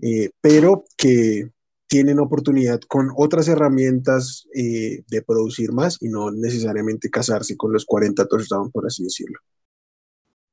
eh, 0.00 0.30
pero 0.40 0.84
que, 0.96 1.50
tienen 1.86 2.18
oportunidad 2.18 2.80
con 2.88 3.10
otras 3.16 3.46
herramientas 3.46 4.48
eh, 4.54 5.04
de 5.06 5.22
producir 5.22 5.70
más 5.72 5.98
y 6.00 6.08
no 6.08 6.32
necesariamente 6.32 7.10
casarse 7.10 7.56
con 7.56 7.72
los 7.72 7.84
40 7.84 8.26
touchdowns, 8.26 8.72
por 8.72 8.86
así 8.86 9.04
decirlo. 9.04 9.38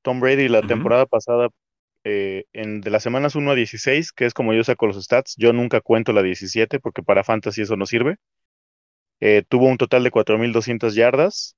Tom 0.01 0.19
Brady 0.19 0.47
la 0.47 0.61
temporada 0.61 1.05
pasada, 1.05 1.49
eh, 2.03 2.45
en, 2.53 2.81
de 2.81 2.89
las 2.89 3.03
semanas 3.03 3.35
1 3.35 3.51
a 3.51 3.55
16, 3.55 4.11
que 4.11 4.25
es 4.25 4.33
como 4.33 4.53
yo 4.53 4.63
saco 4.63 4.87
los 4.87 5.01
stats, 5.03 5.35
yo 5.37 5.53
nunca 5.53 5.81
cuento 5.81 6.13
la 6.13 6.23
17 6.23 6.79
porque 6.79 7.03
para 7.03 7.23
fantasy 7.23 7.61
eso 7.61 7.75
no 7.77 7.85
sirve. 7.85 8.17
Eh, 9.19 9.43
tuvo 9.47 9.67
un 9.67 9.77
total 9.77 10.03
de 10.03 10.11
4.200 10.11 10.95
yardas 10.95 11.55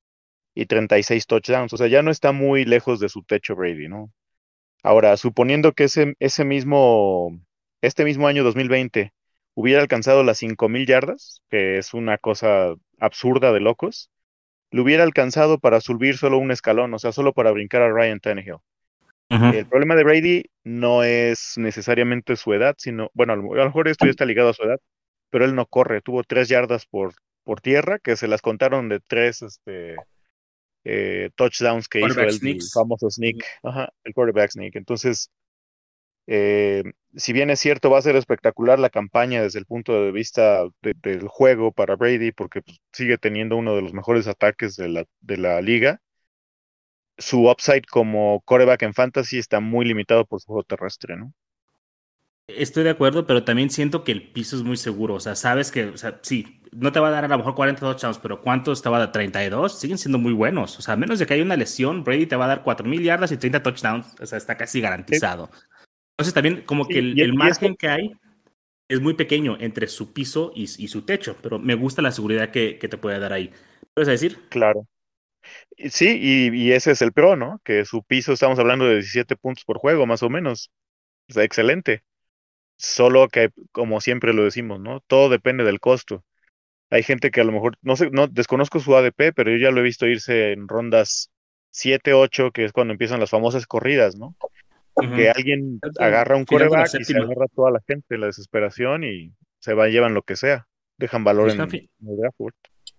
y 0.53 0.65
36 0.65 1.25
touchdowns, 1.27 1.73
o 1.73 1.77
sea, 1.77 1.87
ya 1.87 2.03
no 2.03 2.11
está 2.11 2.31
muy 2.31 2.65
lejos 2.65 2.99
de 2.99 3.09
su 3.09 3.23
techo 3.23 3.55
Brady, 3.55 3.87
¿no? 3.87 4.11
Ahora, 4.83 5.15
suponiendo 5.17 5.73
que 5.73 5.85
ese, 5.85 6.15
ese 6.19 6.43
mismo, 6.45 7.39
este 7.81 8.03
mismo 8.05 8.27
año 8.27 8.43
2020 8.43 9.13
hubiera 9.55 9.81
alcanzado 9.81 10.23
las 10.23 10.41
5.000 10.41 10.85
yardas, 10.85 11.41
que 11.49 11.77
es 11.77 11.93
una 11.93 12.17
cosa 12.17 12.75
absurda 12.99 13.53
de 13.53 13.61
locos, 13.61 14.09
lo 14.73 14.81
hubiera 14.81 15.03
alcanzado 15.03 15.59
para 15.59 15.79
subir 15.81 16.17
solo 16.17 16.39
un 16.39 16.49
escalón, 16.49 16.91
o 16.95 16.99
sea, 16.99 17.11
solo 17.11 17.31
para 17.31 17.51
brincar 17.51 17.83
a 17.83 17.93
Ryan 17.93 18.19
Tannehill. 18.19 18.57
El 19.29 19.65
problema 19.67 19.95
de 19.95 20.03
Brady 20.03 20.43
no 20.63 21.03
es 21.03 21.53
necesariamente 21.57 22.35
su 22.35 22.53
edad, 22.53 22.75
sino, 22.77 23.09
bueno, 23.13 23.33
a 23.33 23.35
lo 23.35 23.65
mejor 23.65 23.87
esto 23.87 24.05
ya 24.05 24.11
está 24.11 24.25
ligado 24.25 24.49
a 24.49 24.53
su 24.53 24.63
edad, 24.63 24.79
pero 25.29 25.45
él 25.45 25.55
no 25.55 25.67
corre, 25.67 26.01
tuvo 26.01 26.23
tres 26.23 26.49
yardas 26.49 26.85
por, 26.87 27.13
por 27.43 27.61
tierra, 27.61 27.99
que 27.99 28.15
se 28.15 28.27
las 28.27 28.41
contaron 28.41 28.89
de 28.89 28.99
tres 28.99 29.43
este, 29.43 29.95
eh, 30.83 31.29
touchdowns 31.35 31.87
que 31.87 31.99
hizo 31.99 32.21
el, 32.21 32.61
famoso 32.73 33.09
sneak, 33.09 33.43
Ajá, 33.63 33.89
el 34.03 34.13
quarterback 34.13 34.51
sneak. 34.51 34.75
Entonces, 34.75 35.29
eh, 36.27 36.83
si 37.15 37.33
bien 37.33 37.49
es 37.49 37.59
cierto, 37.59 37.89
va 37.89 37.99
a 37.99 38.01
ser 38.01 38.15
espectacular 38.15 38.79
la 38.79 38.89
campaña 38.89 39.41
desde 39.41 39.59
el 39.59 39.65
punto 39.65 39.93
de 39.93 40.11
vista 40.11 40.63
del 40.81 41.27
juego 41.27 41.71
para 41.71 41.95
Brady, 41.95 42.31
porque 42.31 42.61
pues, 42.61 42.79
sigue 42.91 43.17
teniendo 43.17 43.57
uno 43.57 43.75
de 43.75 43.81
los 43.81 43.93
mejores 43.93 44.27
ataques 44.27 44.75
de 44.75 44.89
la, 44.89 45.05
de 45.21 45.37
la 45.37 45.61
liga. 45.61 46.01
Su 47.17 47.49
upside 47.49 47.83
como 47.89 48.41
coreback 48.41 48.83
en 48.83 48.93
fantasy 48.93 49.37
está 49.37 49.59
muy 49.59 49.85
limitado 49.85 50.25
por 50.25 50.41
su 50.41 50.47
juego 50.47 50.63
terrestre, 50.63 51.15
¿no? 51.15 51.33
Estoy 52.47 52.83
de 52.83 52.89
acuerdo, 52.89 53.25
pero 53.25 53.45
también 53.45 53.69
siento 53.69 54.03
que 54.03 54.11
el 54.11 54.31
piso 54.33 54.57
es 54.57 54.63
muy 54.63 54.75
seguro. 54.75 55.13
O 55.13 55.19
sea, 55.19 55.35
sabes 55.35 55.71
que, 55.71 55.85
o 55.85 55.97
sea, 55.97 56.19
sí, 56.23 56.61
no 56.73 56.91
te 56.91 56.99
va 56.99 57.07
a 57.07 57.11
dar 57.11 57.23
a 57.23 57.27
lo 57.29 57.37
mejor 57.37 57.55
42 57.55 57.95
touchdowns, 57.95 58.19
pero 58.19 58.41
¿cuántos 58.41 58.81
te 58.81 58.89
va 58.89 58.97
a 58.97 58.99
dar? 58.99 59.11
32. 59.13 59.79
Siguen 59.79 59.97
siendo 59.97 60.17
muy 60.17 60.33
buenos. 60.33 60.77
O 60.77 60.81
sea, 60.81 60.95
a 60.95 60.97
menos 60.97 61.19
de 61.19 61.25
que 61.25 61.35
haya 61.35 61.43
una 61.43 61.55
lesión, 61.55 62.03
Brady 62.03 62.25
te 62.25 62.35
va 62.35 62.45
a 62.45 62.49
dar 62.49 62.63
4.000 62.63 63.01
yardas 63.01 63.31
y 63.31 63.37
30 63.37 63.63
touchdowns. 63.63 64.15
O 64.19 64.25
sea, 64.25 64.37
está 64.37 64.57
casi 64.57 64.81
garantizado. 64.81 65.49
Entonces 66.13 66.33
también 66.33 66.61
como 66.61 66.87
que 66.87 66.99
el, 66.99 67.33
margen 67.33 67.75
que 67.75 67.87
hay 67.87 68.11
es 68.87 69.01
muy 69.01 69.15
pequeño 69.15 69.57
entre 69.59 69.87
su 69.87 70.13
piso 70.13 70.51
y, 70.55 70.67
su 70.67 71.01
techo, 71.03 71.37
pero 71.41 71.57
me 71.57 71.73
gusta 71.73 72.01
la 72.01 72.11
seguridad 72.11 72.51
que, 72.51 72.75
te 72.75 72.97
puede 72.97 73.19
dar 73.19 73.33
ahí. 73.33 73.51
¿Puedes 73.93 74.07
decir? 74.07 74.39
Claro. 74.49 74.87
Sí, 75.77 76.19
y, 76.21 76.71
ese 76.71 76.91
es 76.91 77.01
el 77.01 77.13
pro, 77.13 77.35
¿no? 77.35 77.59
Que 77.63 77.85
su 77.85 78.03
piso, 78.03 78.33
estamos 78.33 78.59
hablando 78.59 78.85
de 78.85 78.95
17 78.95 79.35
puntos 79.35 79.65
por 79.65 79.79
juego, 79.79 80.05
más 80.05 80.21
o 80.21 80.29
menos. 80.29 80.71
O 81.29 81.33
sea, 81.33 81.43
excelente. 81.43 82.03
Solo 82.77 83.27
que, 83.29 83.49
como 83.71 83.99
siempre 84.01 84.33
lo 84.33 84.43
decimos, 84.43 84.79
¿no? 84.79 84.99
Todo 85.07 85.29
depende 85.29 85.63
del 85.63 85.79
costo. 85.79 86.23
Hay 86.91 87.01
gente 87.03 87.31
que 87.31 87.41
a 87.41 87.43
lo 87.43 87.51
mejor, 87.51 87.77
no 87.81 87.95
sé, 87.95 88.11
no 88.11 88.27
desconozco 88.27 88.79
su 88.79 88.95
ADP, 88.95 89.33
pero 89.33 89.51
yo 89.51 89.57
ya 89.57 89.71
lo 89.71 89.79
he 89.81 89.83
visto 89.83 90.05
irse 90.05 90.51
en 90.51 90.67
rondas 90.67 91.31
7, 91.71 92.13
8, 92.13 92.51
que 92.51 92.65
es 92.65 92.71
cuando 92.71 92.93
empiezan 92.93 93.19
las 93.19 93.31
famosas 93.31 93.65
corridas, 93.65 94.15
¿no? 94.15 94.35
Que 94.95 95.29
alguien 95.29 95.79
agarra 95.99 96.35
un 96.35 96.45
coreback 96.45 96.99
y 96.99 97.03
se 97.03 97.17
agarra 97.17 97.45
a 97.45 97.55
toda 97.55 97.71
la 97.71 97.81
gente, 97.87 98.17
la 98.17 98.27
desesperación 98.27 99.03
y 99.03 99.33
se 99.59 99.73
va 99.73 99.87
llevan 99.87 100.13
lo 100.13 100.21
que 100.21 100.35
sea. 100.35 100.67
Dejan 100.97 101.23
valor 101.23 101.49
en, 101.49 101.59
el 101.61 101.89
draft. 102.17 102.39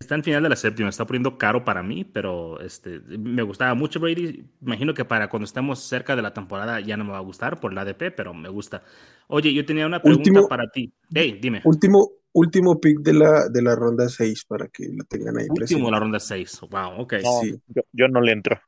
Está 0.00 0.16
en 0.16 0.24
final 0.24 0.42
de 0.42 0.48
la 0.48 0.56
séptima, 0.56 0.88
está 0.88 1.06
poniendo 1.06 1.38
caro 1.38 1.64
para 1.64 1.82
mí, 1.82 2.04
pero 2.04 2.60
este, 2.60 3.00
me 3.00 3.42
gustaba 3.42 3.74
mucho 3.74 4.00
Brady. 4.00 4.44
Imagino 4.60 4.92
que 4.92 5.04
para 5.04 5.28
cuando 5.28 5.44
estemos 5.44 5.80
cerca 5.80 6.16
de 6.16 6.22
la 6.22 6.34
temporada 6.34 6.80
ya 6.80 6.96
no 6.96 7.04
me 7.04 7.12
va 7.12 7.18
a 7.18 7.22
gustar 7.22 7.60
por 7.60 7.72
la 7.72 7.82
ADP, 7.82 8.14
pero 8.14 8.34
me 8.34 8.48
gusta. 8.48 8.82
Oye, 9.28 9.54
yo 9.54 9.64
tenía 9.64 9.86
una 9.86 10.02
pregunta 10.02 10.46
para 10.48 10.68
ti. 10.68 10.92
Hey, 11.14 11.38
dime. 11.40 11.62
Último, 11.64 12.10
último 12.32 12.80
pick 12.80 12.98
de 13.00 13.14
la, 13.14 13.48
de 13.48 13.62
la 13.62 13.76
ronda 13.76 14.08
6 14.08 14.44
para 14.46 14.68
que 14.68 14.88
lo 14.88 15.04
tengan 15.04 15.38
ahí. 15.38 15.46
Último 15.48 15.86
de 15.86 15.92
la 15.92 16.00
ronda 16.00 16.20
6. 16.20 16.60
Wow, 16.70 17.00
ok. 17.00 17.14
sí. 17.42 17.56
yo, 17.92 18.08
no 18.08 18.20
le 18.20 18.32
entro. 18.32 18.60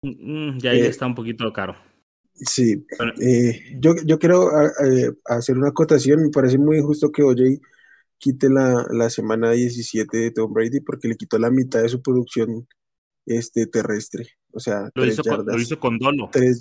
Mm, 0.00 0.10
mm, 0.50 0.58
ya 0.58 0.70
ahí 0.70 0.82
eh, 0.82 0.86
está 0.86 1.06
un 1.06 1.14
poquito 1.16 1.52
caro. 1.52 1.74
Sí. 2.40 2.86
Eh, 3.20 3.76
yo, 3.80 3.94
yo 4.04 4.18
quiero 4.18 4.50
eh, 4.84 5.12
hacer 5.26 5.56
una 5.56 5.68
acotación. 5.68 6.22
Me 6.22 6.30
parece 6.30 6.58
muy 6.58 6.78
injusto 6.78 7.10
que 7.10 7.22
OJ 7.22 7.60
quite 8.18 8.48
la, 8.50 8.84
la, 8.90 9.10
semana 9.10 9.52
17 9.52 10.16
de 10.16 10.30
Tom 10.30 10.52
Brady 10.52 10.80
porque 10.80 11.08
le 11.08 11.16
quitó 11.16 11.38
la 11.38 11.50
mitad 11.50 11.82
de 11.82 11.88
su 11.88 12.02
producción 12.02 12.66
este, 13.26 13.66
terrestre. 13.66 14.26
O 14.52 14.60
sea, 14.60 14.90
lo, 14.94 15.06
hizo, 15.06 15.22
con, 15.22 15.46
lo 15.46 15.58
hizo 15.58 15.78
con 15.78 15.98
dolo. 15.98 16.28
Tres 16.32 16.60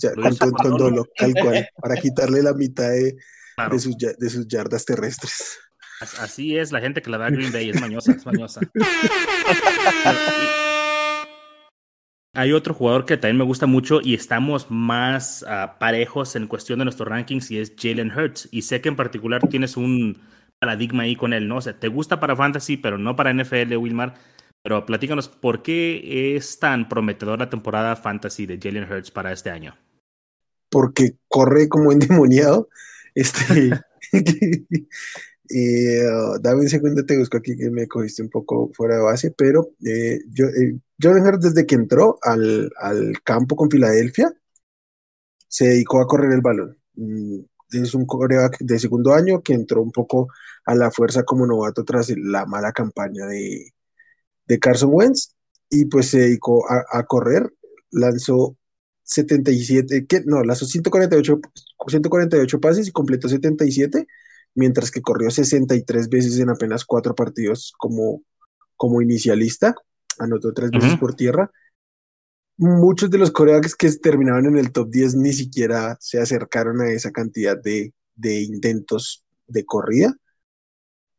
con, 0.62 0.78
dolo, 0.78 1.06
tal 1.18 1.34
cual, 1.42 1.68
para 1.82 1.96
quitarle 1.96 2.44
la 2.44 2.54
mitad 2.54 2.90
de, 2.90 3.16
de, 3.72 3.80
sus, 3.80 3.98
de 3.98 4.30
sus 4.30 4.48
yardas 4.48 4.86
terrestres. 4.86 5.58
Así 6.20 6.56
es 6.56 6.72
la 6.72 6.80
gente 6.80 7.02
que 7.02 7.10
la 7.10 7.18
da 7.18 7.26
a 7.26 7.30
Green 7.32 7.52
Bay, 7.52 7.70
es 7.70 7.82
mañosa, 7.82 8.12
es 8.12 8.26
mañosa. 8.26 8.62
Hay 12.38 12.54
otro 12.54 12.76
jugador 12.76 13.06
que 13.06 13.17
también 13.17 13.38
me 13.38 13.45
gusta 13.45 13.65
mucho 13.65 14.00
y 14.00 14.13
estamos 14.13 14.67
más 14.69 15.43
ah, 15.47 15.78
parejos 15.80 16.36
en 16.36 16.45
cuestión 16.45 16.78
de 16.78 16.86
nuestros 16.86 17.10
rankings 17.10 17.50
y 17.50 17.58
es 17.58 17.73
Jalen 17.76 18.12
Hurts. 18.12 18.47
Y 18.52 18.62
sé 18.62 18.80
que 18.80 18.89
en 18.89 18.95
particular 18.95 19.47
tienes 19.47 19.76
un 19.76 20.21
paradigma 20.60 21.02
ahí 21.02 21.15
con 21.15 21.34
él, 21.34 21.47
¿no? 21.47 21.58
O 21.58 21.62
sea, 21.62 21.80
te 21.80 21.88
gusta 21.88 22.19
para 22.19 22.36
fantasy, 22.36 22.78
pero 22.78 23.00
no 23.00 23.15
para 23.15 23.34
NFL, 23.34 23.76
Wilmar. 23.78 24.13
Pero 24.62 24.86
platícanos, 24.86 25.30
¿por 25.30 25.63
qué 25.63 26.36
es 26.36 26.60
tan 26.60 26.88
prometedor 26.88 27.39
la 27.39 27.50
temporada 27.50 27.95
fantasy 27.95 28.45
de 28.45 28.60
Jalen 28.62 28.84
Hurts 28.84 29.10
para 29.10 29.32
este 29.32 29.50
año? 29.50 29.76
Porque 30.69 31.15
corre 31.28 31.67
como 31.67 31.91
endemoniado. 31.91 32.69
Este, 33.15 33.71
eh, 35.50 36.04
dame 36.42 36.62
un 36.62 36.70
segundo, 36.70 37.06
te 37.06 37.18
busco 37.18 37.38
aquí 37.38 37.56
que 37.58 37.70
me 37.70 37.88
cogiste 37.88 38.22
un 38.22 38.30
poco 38.30 38.72
fuera 38.74 38.96
de 38.98 39.02
base, 39.04 39.32
pero 39.32 39.72
eh, 39.86 40.20
yo, 40.30 40.46
eh, 40.48 40.80
desde 41.40 41.66
que 41.66 41.76
entró 41.76 42.18
al, 42.22 42.72
al, 42.80 43.22
campo 43.24 43.56
con 43.56 43.70
Filadelfia, 43.70 44.34
se 45.48 45.68
dedicó 45.70 46.02
a 46.02 46.08
correr 46.08 46.32
el 46.34 46.42
balón. 46.42 46.78
Mm, 46.96 47.40
es 47.72 47.94
un 47.94 48.06
coreback 48.06 48.60
de 48.60 48.80
segundo 48.80 49.14
año 49.14 49.42
que 49.42 49.54
entró 49.54 49.82
un 49.82 49.92
poco 49.92 50.30
a 50.66 50.76
la 50.76 50.92
fuerza 50.92 51.24
como 51.24 51.46
novato 51.46 51.84
tras 51.84 52.10
la 52.18 52.46
mala 52.46 52.72
campaña 52.72 53.26
de, 53.28 53.74
de 54.48 54.60
Carson 54.60 54.90
Wentz 54.94 55.36
y 55.70 55.86
pues 55.86 56.10
se 56.10 56.20
dedicó 56.20 56.66
a, 56.70 57.04
correr, 57.06 57.54
lanzó 57.92 58.58
77, 59.04 60.06
¿qué? 60.08 60.22
no, 60.26 60.44
lanzó 60.44 60.66
148, 60.66 61.42
148 61.88 62.60
pases 62.60 62.88
y 62.88 62.92
completó 62.92 63.28
77, 63.30 64.08
mientras 64.58 64.89
que 64.89 65.02
corrió 65.02 65.30
63 65.30 66.10
veces 66.10 66.39
en 66.39 66.50
apenas 66.50 66.84
cuatro 66.84 67.13
partidos 67.13 67.72
como, 67.78 68.24
como 68.76 69.04
inicialista, 69.04 69.76
anotó 70.17 70.52
tres 70.52 70.72
veces 70.72 70.98
por 70.98 71.13
tierra. 71.13 71.52
Muchos 72.58 73.12
de 73.12 73.20
los 73.20 73.30
corebacks 73.30 73.76
que 73.76 73.91
terminaban 73.91 74.48
en 74.48 74.58
el 74.58 74.72
top 74.72 74.89
10 74.89 75.15
ni 75.15 75.32
siquiera 75.32 75.96
se 76.00 76.20
acercaron 76.20 76.82
a 76.82 76.89
esa 76.89 77.12
cantidad 77.12 77.56
de, 77.62 77.93
intentos 78.24 79.24
de 79.46 79.63
corrida. 79.63 80.15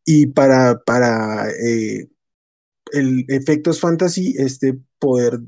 Y 0.05 0.27
para, 0.27 0.81
para 0.81 1.49
eh, 1.51 2.09
el 2.91 3.25
efectos 3.29 3.79
fantasy, 3.79 4.35
este 4.37 4.81
poder 4.99 5.39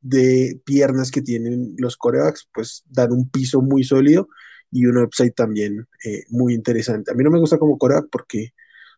de 0.00 0.58
piernas 0.64 1.10
que 1.10 1.20
tienen 1.20 1.74
los 1.76 1.98
corebacks, 1.98 2.48
pues 2.54 2.82
dan 2.86 3.12
un 3.12 3.28
piso 3.28 3.60
muy 3.60 3.84
sólido 3.84 4.26
y 4.70 4.86
un 4.86 4.98
upside 4.98 5.32
también 5.32 5.86
eh, 6.04 6.24
muy 6.28 6.54
interesante. 6.54 7.10
A 7.10 7.14
mí 7.14 7.24
no 7.24 7.30
me 7.30 7.40
gusta 7.40 7.58
como 7.58 7.78
coreback 7.78 8.08
porque 8.10 8.52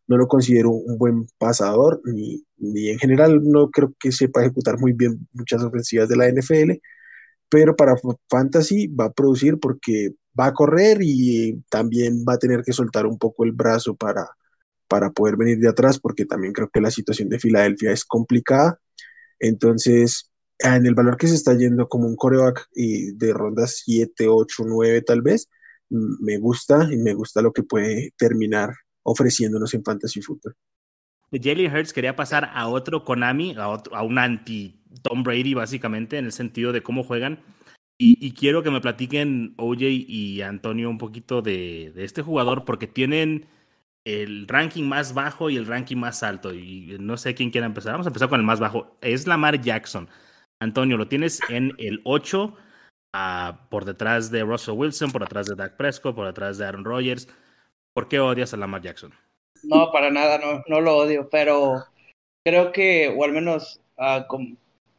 no 0.07 0.17
lo 0.17 0.29
considero 0.29 0.71
un 0.71 0.99
buen 0.99 1.27
pasador, 1.39 2.01
ni, 2.05 2.45
ni 2.59 2.89
en 2.91 2.99
general 2.99 3.41
no 3.43 3.71
creo 3.71 3.95
que 3.99 4.13
sepa 4.13 4.43
ejecutar 4.43 4.79
muy 4.79 4.93
bien 4.93 5.29
muchas 5.33 5.63
ofensivas 5.63 6.09
de 6.09 6.17
la 6.17 6.29
NFL, 6.29 6.73
pero 7.49 7.77
para 7.77 7.95
fantasy 8.29 8.89
va 8.89 9.07
a 9.07 9.13
producir 9.13 9.59
porque 9.61 10.15
va 10.39 10.47
a 10.47 10.55
correr 10.55 10.99
y 11.03 11.63
también 11.71 12.25
va 12.29 12.35
a 12.35 12.39
tener 12.39 12.63
que 12.63 12.73
soltar 12.73 13.07
un 13.07 13.19
poco 13.19 13.45
el 13.45 13.53
brazo 13.53 13.95
para, 13.95 14.29
para 14.89 15.11
poder 15.11 15.37
venir 15.37 15.59
de 15.59 15.69
atrás, 15.69 15.99
porque 15.99 16.25
también 16.25 16.53
creo 16.53 16.71
que 16.73 16.81
la 16.81 16.91
situación 16.91 17.29
de 17.29 17.39
Filadelfia 17.39 17.93
es 17.93 18.05
complicada. 18.05 18.81
Entonces, 19.39 20.31
en 20.59 20.87
el 20.87 20.95
valor 20.95 21.17
que 21.17 21.29
se 21.29 21.35
está 21.35 21.55
yendo 21.55 21.89
como 21.89 22.07
un 22.07 22.17
coreback 22.17 22.69
y 22.75 23.13
de 23.13 23.33
rondas 23.33 23.83
7, 23.85 24.29
8, 24.29 24.65
9 24.67 25.03
tal 25.03 25.23
vez, 25.23 25.49
me 25.93 26.39
gusta 26.39 26.89
y 26.91 26.97
me 26.97 27.15
gusta 27.15 27.43
lo 27.43 27.53
que 27.53 27.63
puede 27.63 28.13
terminar 28.17 28.71
ofreciéndonos 29.03 29.75
en 29.75 29.85
Fantasy 29.85 30.23
Football. 30.23 30.55
Jalen 31.33 31.75
Hurts 31.75 31.93
quería 31.93 32.17
pasar 32.17 32.51
a 32.53 32.69
otro 32.69 33.05
Konami, 33.05 33.55
a, 33.57 33.69
otro, 33.69 33.97
a 33.97 34.03
un 34.03 34.19
anti 34.19 34.83
Tom 35.03 35.23
Brady, 35.23 35.55
básicamente, 35.55 36.19
en 36.19 36.27
el 36.27 36.33
sentido 36.33 36.73
de 36.73 36.83
cómo 36.83 37.05
juegan. 37.05 37.41
Y, 37.99 38.33
quiero 38.33 38.65
que 38.65 38.71
me 38.73 38.81
platiquen 38.81 39.55
OJ 39.59 39.83
y 39.83 40.43
Antonio 40.43 40.91
un 40.91 40.99
poquito 40.99 41.41
de, 41.41 41.93
de, 41.95 42.05
este 42.05 42.21
jugador, 42.21 42.65
porque 42.65 42.89
tienen 42.89 43.47
el 44.05 44.49
ranking 44.49 44.83
más 44.83 45.15
bajo 45.15 45.51
y 45.51 45.57
el 45.57 45.67
ranking 45.67 45.99
más 45.99 46.25
alto. 46.25 46.53
Y 46.53 46.97
no 46.99 47.17
sé 47.17 47.35
quién 47.37 47.51
quiera 47.51 47.67
empezar. 47.67 47.93
Vamos 47.93 48.07
a 48.07 48.11
empezar 48.11 48.29
con 48.29 48.41
el 48.41 48.47
más 48.47 48.59
bajo. 48.59 48.99
Es 49.03 49.29
Lamar 49.29 49.61
Jackson. 49.61 50.09
Antonio, 50.59 50.97
lo 50.97 51.07
tienes 51.07 51.41
en 51.49 51.75
el 51.79 52.01
8, 52.05 52.57
por 53.69 53.85
detrás 53.85 54.31
de 54.31 54.43
Russell 54.43 54.75
Wilson, 54.75 55.13
por 55.13 55.23
detrás 55.23 55.47
de 55.47 55.55
Dak 55.55 55.77
Prescott, 55.77 56.15
por 56.15 56.27
detrás 56.27 56.59
de 56.59 56.67
Aaron 56.67 56.85
Rodgers. 56.85 57.29
¿Por 57.93 58.09
qué 58.09 58.21
odias 58.21 58.55
a 58.55 58.57
Lamar 58.57 58.81
Jackson? 58.81 59.13
No, 59.63 59.93
para 59.93 60.11
nada, 60.11 60.39
no, 60.39 60.65
no 60.67 60.81
lo 60.81 60.97
odio, 60.97 61.29
pero 61.31 61.85
creo 62.45 62.73
que, 62.73 63.15
o 63.17 63.25
al 63.25 63.33
menos 63.33 63.81
a, 63.99 64.27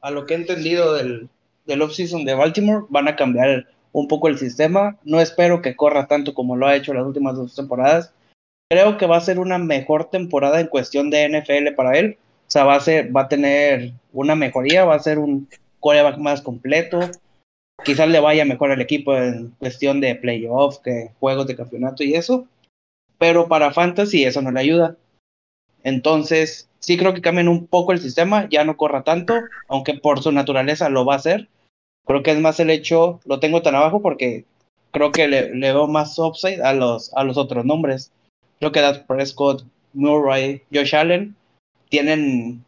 a 0.01 0.11
lo 0.11 0.25
que 0.25 0.33
he 0.33 0.37
entendido 0.37 0.93
del, 0.93 1.29
del 1.65 1.81
offseason 1.81 2.23
de 2.25 2.35
Baltimore, 2.35 2.85
van 2.89 3.07
a 3.07 3.15
cambiar 3.15 3.67
un 3.91 4.07
poco 4.07 4.27
el 4.27 4.37
sistema. 4.37 4.97
No 5.03 5.19
espero 5.19 5.61
que 5.61 5.75
corra 5.75 6.07
tanto 6.07 6.33
como 6.33 6.55
lo 6.55 6.67
ha 6.67 6.75
hecho 6.75 6.93
las 6.93 7.05
últimas 7.05 7.35
dos 7.35 7.55
temporadas. 7.55 8.13
Creo 8.69 8.97
que 8.97 9.05
va 9.05 9.17
a 9.17 9.21
ser 9.21 9.39
una 9.39 9.57
mejor 9.57 10.09
temporada 10.09 10.59
en 10.59 10.67
cuestión 10.67 11.09
de 11.09 11.29
NFL 11.29 11.75
para 11.75 11.97
él. 11.97 12.17
O 12.47 12.51
sea, 12.53 12.65
va 12.65 12.75
a, 12.75 12.79
ser, 12.79 13.15
va 13.15 13.21
a 13.21 13.27
tener 13.27 13.93
una 14.11 14.35
mejoría, 14.35 14.85
va 14.85 14.95
a 14.95 14.99
ser 14.99 15.19
un 15.19 15.47
coreback 15.79 16.17
más 16.17 16.41
completo. 16.41 16.99
Quizás 17.83 18.07
le 18.09 18.19
vaya 18.19 18.45
mejor 18.45 18.71
al 18.71 18.81
equipo 18.81 19.15
en 19.15 19.49
cuestión 19.59 19.99
de 20.01 20.15
playoff, 20.15 20.79
que 20.79 21.11
juegos 21.19 21.47
de 21.47 21.55
campeonato 21.55 22.03
y 22.03 22.15
eso 22.15 22.47
pero 23.23 23.47
para 23.47 23.71
Fantasy 23.71 24.25
eso 24.25 24.41
no 24.41 24.51
le 24.51 24.59
ayuda. 24.59 24.97
Entonces, 25.83 26.69
sí 26.79 26.97
creo 26.97 27.13
que 27.13 27.21
cambien 27.21 27.47
un 27.47 27.67
poco 27.67 27.93
el 27.93 28.01
sistema, 28.01 28.49
ya 28.49 28.65
no 28.65 28.75
corra 28.75 29.05
tanto, 29.05 29.35
aunque 29.69 29.93
por 29.93 30.21
su 30.21 30.33
naturaleza 30.33 30.89
lo 30.89 31.05
va 31.05 31.13
a 31.13 31.17
hacer. 31.17 31.47
Creo 32.05 32.21
que 32.21 32.31
es 32.31 32.39
más 32.41 32.59
el 32.59 32.69
hecho, 32.69 33.21
lo 33.23 33.39
tengo 33.39 33.61
tan 33.61 33.75
abajo 33.75 34.01
porque 34.01 34.43
creo 34.91 35.13
que 35.13 35.29
le, 35.29 35.55
le 35.55 35.71
veo 35.71 35.87
más 35.87 36.19
upside 36.19 36.61
a 36.61 36.73
los, 36.73 37.13
a 37.13 37.23
los 37.23 37.37
otros 37.37 37.63
nombres. 37.63 38.11
Creo 38.59 38.73
que 38.73 38.81
Dak 38.81 39.07
Prescott, 39.07 39.63
Murray, 39.93 40.61
Josh 40.73 40.93
Allen 40.93 41.33
tienen 41.87 42.65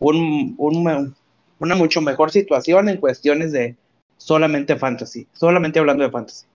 un, 0.00 0.56
un, 0.58 1.14
una 1.60 1.74
mucho 1.76 2.00
mejor 2.00 2.32
situación 2.32 2.88
en 2.88 2.96
cuestiones 2.96 3.52
de 3.52 3.76
solamente 4.16 4.76
fantasy, 4.76 5.26
solamente 5.32 5.78
hablando 5.78 6.04
de 6.04 6.10
fantasy 6.10 6.46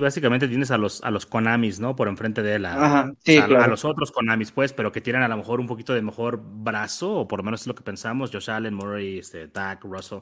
básicamente 0.00 0.48
tienes 0.48 0.70
a 0.70 0.78
los, 0.78 1.02
a 1.02 1.10
los 1.10 1.26
Konamis, 1.26 1.80
¿no? 1.80 1.96
Por 1.96 2.08
enfrente 2.08 2.42
de 2.42 2.56
él. 2.56 2.66
A, 2.66 3.00
a 3.00 3.66
los 3.68 3.84
otros 3.84 4.12
Konamis, 4.12 4.52
pues, 4.52 4.72
pero 4.72 4.92
que 4.92 5.00
tienen 5.00 5.22
a 5.22 5.28
lo 5.28 5.36
mejor 5.36 5.60
un 5.60 5.66
poquito 5.66 5.94
de 5.94 6.02
mejor 6.02 6.40
brazo, 6.42 7.12
o 7.14 7.28
por 7.28 7.38
lo 7.38 7.44
menos 7.44 7.62
es 7.62 7.66
lo 7.66 7.74
que 7.74 7.82
pensamos. 7.82 8.30
Josh 8.30 8.50
Allen, 8.50 8.74
Murray, 8.74 9.18
este, 9.18 9.48
Dak, 9.48 9.84
Russell. 9.84 10.20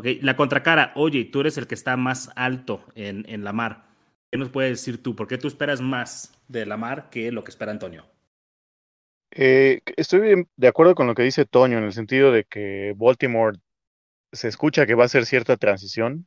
Okay. 0.00 0.20
La 0.20 0.36
contracara, 0.36 0.92
oye, 0.94 1.24
tú 1.24 1.40
eres 1.40 1.58
el 1.58 1.66
que 1.66 1.74
está 1.74 1.96
más 1.96 2.30
alto 2.36 2.84
en, 2.94 3.24
en 3.28 3.42
la 3.42 3.52
mar. 3.52 3.88
¿Qué 4.30 4.38
nos 4.38 4.50
puedes 4.50 4.70
decir 4.70 5.02
tú? 5.02 5.16
¿Por 5.16 5.26
qué 5.26 5.38
tú 5.38 5.48
esperas 5.48 5.80
más 5.80 6.38
de 6.46 6.66
la 6.66 6.76
mar 6.76 7.10
que 7.10 7.32
lo 7.32 7.42
que 7.42 7.50
espera 7.50 7.72
Antonio? 7.72 8.04
Eh, 9.32 9.80
estoy 9.96 10.46
de 10.56 10.68
acuerdo 10.68 10.94
con 10.94 11.06
lo 11.06 11.14
que 11.14 11.22
dice 11.22 11.44
Toño, 11.44 11.78
en 11.78 11.84
el 11.84 11.92
sentido 11.92 12.30
de 12.30 12.44
que 12.44 12.94
Baltimore 12.96 13.58
se 14.32 14.48
escucha 14.48 14.86
que 14.86 14.94
va 14.94 15.04
a 15.04 15.08
ser 15.08 15.26
cierta 15.26 15.56
transición 15.56 16.26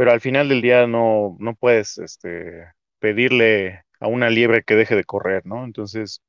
pero 0.00 0.12
al 0.12 0.22
final 0.22 0.48
del 0.48 0.62
día 0.62 0.86
no, 0.86 1.36
no 1.40 1.54
puedes 1.54 1.98
este, 1.98 2.64
pedirle 3.00 3.82
a 4.00 4.08
una 4.08 4.30
liebre 4.30 4.62
que 4.62 4.74
deje 4.74 4.96
de 4.96 5.04
correr, 5.04 5.44
¿no? 5.44 5.62
Entonces, 5.62 6.22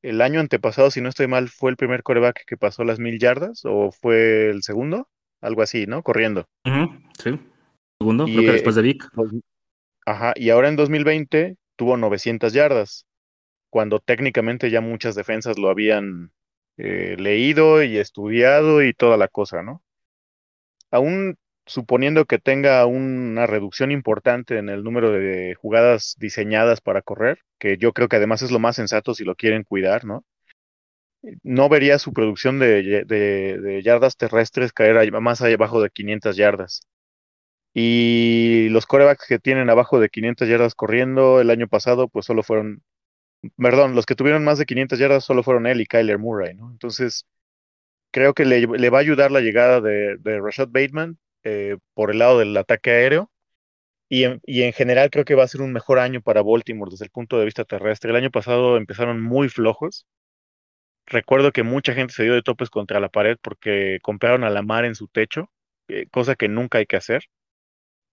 el 0.00 0.22
año 0.22 0.40
antepasado, 0.40 0.90
si 0.90 1.02
no 1.02 1.10
estoy 1.10 1.26
mal, 1.26 1.50
fue 1.50 1.70
el 1.70 1.76
primer 1.76 2.02
coreback 2.02 2.46
que 2.46 2.56
pasó 2.56 2.84
las 2.84 2.98
mil 2.98 3.18
yardas 3.18 3.60
o 3.66 3.92
fue 3.92 4.48
el 4.48 4.62
segundo, 4.62 5.06
algo 5.42 5.60
así, 5.60 5.86
¿no? 5.86 6.02
Corriendo. 6.02 6.46
sí, 7.18 7.38
segundo, 8.00 8.24
creo 8.24 8.40
que 8.40 8.52
después 8.52 8.76
de 8.76 8.80
Vic. 8.80 9.04
Ajá, 10.06 10.32
y 10.34 10.48
ahora 10.48 10.70
en 10.70 10.76
2020 10.76 11.56
tuvo 11.76 11.98
900 11.98 12.54
yardas, 12.54 13.04
cuando 13.68 14.00
técnicamente 14.00 14.70
ya 14.70 14.80
muchas 14.80 15.14
defensas 15.14 15.58
lo 15.58 15.68
habían 15.68 16.30
eh, 16.78 17.16
leído 17.18 17.82
y 17.82 17.98
estudiado 17.98 18.82
y 18.82 18.94
toda 18.94 19.18
la 19.18 19.28
cosa, 19.28 19.62
¿no? 19.62 19.82
Aún 20.90 21.36
suponiendo 21.66 22.24
que 22.24 22.38
tenga 22.38 22.84
una 22.86 23.46
reducción 23.46 23.90
importante 23.92 24.58
en 24.58 24.68
el 24.70 24.82
número 24.84 25.12
de 25.12 25.54
jugadas 25.54 26.16
diseñadas 26.18 26.80
para 26.80 27.02
correr, 27.02 27.40
que 27.58 27.76
yo 27.78 27.92
creo 27.92 28.08
que 28.08 28.16
además 28.16 28.42
es 28.42 28.50
lo 28.50 28.58
más 28.58 28.76
sensato 28.76 29.14
si 29.14 29.24
lo 29.24 29.36
quieren 29.36 29.64
cuidar, 29.64 30.04
¿no? 30.04 30.24
No 31.42 31.68
vería 31.68 31.98
su 31.98 32.12
producción 32.12 32.58
de, 32.58 33.04
de 33.04 33.82
yardas 33.82 34.16
terrestres 34.16 34.72
caer 34.72 35.10
más 35.20 35.40
abajo 35.42 35.82
de 35.82 35.90
500 35.90 36.36
yardas. 36.36 36.82
Y 37.74 38.68
los 38.70 38.86
corebacks 38.86 39.26
que 39.28 39.38
tienen 39.38 39.70
abajo 39.70 40.00
de 40.00 40.08
500 40.08 40.48
yardas 40.48 40.74
corriendo 40.74 41.40
el 41.40 41.50
año 41.50 41.68
pasado, 41.68 42.08
pues 42.08 42.26
solo 42.26 42.42
fueron, 42.42 42.82
perdón, 43.56 43.94
los 43.94 44.06
que 44.06 44.16
tuvieron 44.16 44.44
más 44.44 44.58
de 44.58 44.66
500 44.66 44.98
yardas 44.98 45.24
solo 45.24 45.42
fueron 45.42 45.66
él 45.66 45.80
y 45.80 45.86
Kyler 45.86 46.18
Murray, 46.18 46.54
¿no? 46.54 46.70
Entonces, 46.72 47.26
creo 48.10 48.34
que 48.34 48.44
le, 48.44 48.90
va 48.90 48.98
a 48.98 49.00
ayudar 49.00 49.30
la 49.30 49.40
llegada 49.40 49.80
de, 49.80 50.18
Rashad 50.40 50.68
Bateman 50.68 51.18
eh, 51.44 51.76
por 51.94 52.10
el 52.10 52.18
lado 52.18 52.38
del 52.38 52.56
ataque 52.56 52.90
aéreo. 52.90 53.30
Y 54.10 54.24
en, 54.24 54.40
en 54.46 54.72
general 54.72 55.10
creo 55.10 55.24
que 55.24 55.34
va 55.34 55.44
a 55.44 55.48
ser 55.48 55.60
un 55.60 55.72
mejor 55.72 55.98
año 55.98 56.22
para 56.22 56.42
Baltimore 56.42 56.90
desde 56.90 57.04
el 57.04 57.10
punto 57.10 57.38
de 57.38 57.44
vista 57.44 57.64
terrestre. 57.64 58.10
El 58.10 58.16
año 58.16 58.30
pasado 58.30 58.76
empezaron 58.76 59.20
muy 59.22 59.48
flojos. 59.48 60.06
Recuerdo 61.06 61.52
que 61.52 61.62
mucha 61.62 61.94
gente 61.94 62.14
se 62.14 62.24
dio 62.24 62.34
de 62.34 62.42
topes 62.42 62.70
contra 62.70 63.00
la 63.00 63.08
pared 63.08 63.38
porque 63.42 63.98
compraron 64.02 64.44
a 64.44 64.50
la 64.50 64.62
mar 64.62 64.84
en 64.84 64.94
su 64.94 65.08
techo, 65.08 65.50
eh, 65.88 66.06
cosa 66.10 66.36
que 66.36 66.48
nunca 66.48 66.78
hay 66.78 66.86
que 66.86 66.96
hacer. 66.96 67.24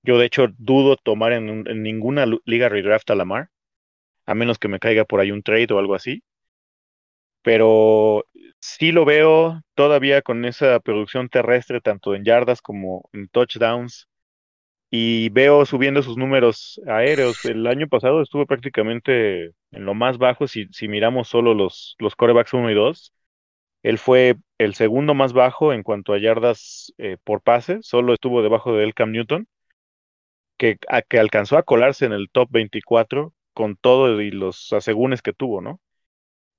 Yo, 0.04 0.20
de 0.20 0.26
hecho, 0.28 0.48
dudo 0.58 0.98
tomar 0.98 1.34
en, 1.34 1.64
ninguna 1.82 2.26
liga 2.46 2.70
redraft 2.70 3.10
a 3.10 3.16
Lamar, 3.16 3.50
a 4.26 4.36
menos 4.36 4.60
que 4.60 4.68
me 4.68 4.80
caiga 4.80 5.06
por 5.06 5.20
ahí 5.20 5.32
un 5.32 5.44
trade 5.44 5.68
o 5.72 5.80
algo 5.80 5.96
así. 5.96 6.24
Pero 7.46 8.26
sí 8.60 8.92
lo 8.94 9.06
veo 9.06 9.62
todavía 9.76 10.24
con 10.24 10.46
esa 10.46 10.82
producción 10.82 11.30
terrestre, 11.30 11.82
tanto 11.82 12.16
en 12.16 12.26
yardas 12.26 12.62
como 12.64 13.10
en 13.14 13.30
touchdowns. 13.30 14.10
Y 14.92 15.30
veo 15.30 15.66
subiendo 15.66 16.04
sus 16.04 16.18
números 16.18 16.82
aéreos. 16.88 17.46
El 17.46 17.68
año 17.68 17.88
pasado 17.90 18.22
estuvo 18.22 18.46
prácticamente 18.48 19.46
en 19.72 19.86
lo 19.86 19.94
más 19.96 20.18
bajo 20.18 20.48
si, 20.48 20.68
si 20.72 20.88
miramos 20.88 21.28
solo 21.30 21.54
los, 21.54 21.96
los 22.00 22.16
corebacks 22.16 22.54
1 22.54 22.72
y 22.72 22.76
2. 22.76 23.14
Él 23.84 24.00
fue 24.00 24.38
el 24.60 24.76
segundo 24.76 25.14
más 25.16 25.34
bajo 25.34 25.74
en 25.74 25.84
cuanto 25.84 26.14
a 26.14 26.20
yardas 26.20 26.94
eh, 27.00 27.18
por 27.24 27.42
pase, 27.44 27.80
solo 27.84 28.14
estuvo 28.14 28.44
debajo 28.44 28.74
de 28.76 28.84
él 28.86 28.94
Cam 28.96 29.12
Newton 29.14 29.48
que, 30.58 30.78
a, 30.90 31.02
que 31.02 31.20
alcanzó 31.20 31.58
a 31.58 31.64
colarse 31.64 32.06
en 32.06 32.14
el 32.14 32.30
top 32.32 32.50
24 32.52 33.34
con 33.54 33.76
todo 33.78 34.22
y 34.22 34.32
los 34.32 34.74
asegúnes 34.74 35.22
que 35.22 35.34
tuvo, 35.34 35.62
¿no? 35.62 35.80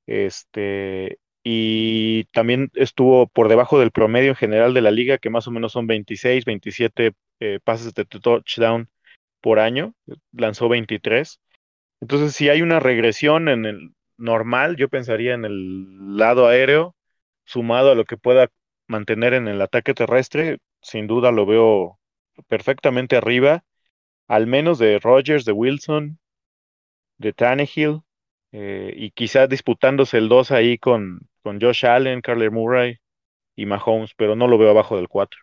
Este, 0.06 1.18
y 1.42 2.24
también 2.32 2.70
estuvo 2.74 3.26
por 3.28 3.48
debajo 3.48 3.78
del 3.78 3.92
promedio 3.92 4.30
en 4.30 4.36
general 4.36 4.74
de 4.74 4.82
la 4.82 4.90
liga, 4.90 5.18
que 5.18 5.30
más 5.30 5.46
o 5.48 5.50
menos 5.50 5.72
son 5.72 5.86
26, 5.86 6.44
27 6.44 7.12
eh, 7.40 7.60
pases 7.64 7.94
de 7.94 8.04
touchdown 8.04 8.88
por 9.40 9.58
año, 9.60 9.94
lanzó 10.32 10.68
23. 10.68 11.40
Entonces, 12.00 12.34
si 12.34 12.48
hay 12.48 12.62
una 12.62 12.80
regresión 12.80 13.48
en 13.48 13.66
el 13.66 13.94
normal, 14.18 14.76
yo 14.76 14.88
pensaría 14.88 15.34
en 15.34 15.44
el 15.44 16.16
lado 16.16 16.48
aéreo, 16.48 16.96
sumado 17.44 17.92
a 17.92 17.94
lo 17.94 18.04
que 18.04 18.16
pueda 18.16 18.48
mantener 18.88 19.34
en 19.34 19.48
el 19.48 19.62
ataque 19.62 19.94
terrestre, 19.94 20.58
sin 20.80 21.06
duda 21.06 21.32
lo 21.32 21.46
veo 21.46 21.98
perfectamente 22.48 23.16
arriba 23.16 23.64
al 24.28 24.46
menos 24.46 24.78
de 24.78 24.98
Rogers, 24.98 25.44
de 25.44 25.52
Wilson, 25.52 26.18
de 27.18 27.32
Tannehill, 27.32 28.02
eh, 28.58 28.90
y 28.96 29.10
quizás 29.10 29.50
disputándose 29.50 30.16
el 30.16 30.30
2 30.30 30.50
ahí 30.50 30.78
con, 30.78 31.20
con 31.42 31.60
Josh 31.60 31.84
Allen, 31.84 32.22
Carler 32.22 32.50
Murray 32.50 32.96
y 33.54 33.66
Mahomes, 33.66 34.14
pero 34.16 34.34
no 34.34 34.48
lo 34.48 34.56
veo 34.56 34.70
abajo 34.70 34.96
del 34.96 35.08
4. 35.08 35.38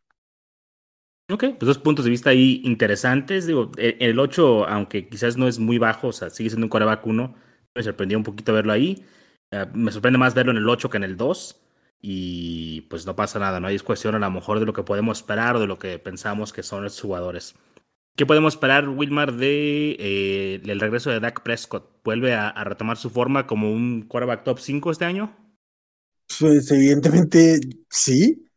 Ok, 1.32 1.44
pues 1.60 1.68
dos 1.68 1.78
puntos 1.78 2.06
de 2.06 2.12
vista 2.12 2.32
ahí 2.32 2.62
interesantes. 2.64 3.46
Digo, 3.46 3.72
e, 3.78 3.98
el 4.00 4.18
8, 4.18 4.68
aunque 4.68 5.08
quizás 5.08 5.38
no 5.38 5.48
es 5.48 5.60
muy 5.60 5.78
bajo, 5.78 6.08
o 6.08 6.12
sea, 6.12 6.32
sigue 6.32 6.50
siendo 6.50 6.66
un 6.66 6.70
quarterback 6.72 7.06
1, 7.06 7.36
me 7.76 7.84
sorprendió 7.84 8.18
un 8.18 8.24
poquito 8.24 8.52
verlo 8.52 8.74
ahí. 8.74 9.06
Eh, 9.52 9.68
me 9.76 9.92
sorprende 9.92 10.18
más 10.18 10.34
verlo 10.34 10.52
en 10.52 10.58
el 10.58 10.68
8 10.68 10.90
que 10.90 10.98
en 10.98 11.04
el 11.04 11.16
2. 11.16 11.62
Y 12.02 12.82
pues 12.90 13.06
no 13.06 13.16
pasa 13.16 13.38
nada, 13.38 13.60
no 13.60 13.68
hay 13.68 13.78
cuestión 13.78 14.16
a 14.16 14.20
lo 14.20 14.32
mejor 14.32 14.60
de 14.60 14.66
lo 14.66 14.74
que 14.74 14.82
podemos 14.82 15.20
esperar 15.20 15.56
o 15.56 15.60
de 15.60 15.68
lo 15.68 15.78
que 15.78 16.00
pensamos 16.00 16.52
que 16.52 16.64
son 16.64 16.84
los 16.84 17.00
jugadores. 17.00 17.56
¿Qué 18.16 18.28
podemos 18.28 18.54
esperar, 18.54 18.88
Wilmar, 18.90 19.34
de 19.34 19.96
eh, 19.98 20.62
el 20.66 20.80
regreso 20.80 21.10
de 21.10 21.20
Dak 21.20 21.42
Prescott? 21.42 22.00
¿Vuelve 22.04 22.36
a, 22.36 22.52
retomar 22.64 22.98
su 22.98 23.10
forma 23.10 23.48
como 23.48 23.72
un 23.72 24.04
quarterback 24.08 24.44
top 24.44 24.60
5 24.60 24.92
este 24.92 25.06
año? 25.06 25.36
Pues 26.40 26.70
evidentemente 26.70 27.60
sí. 27.90 28.48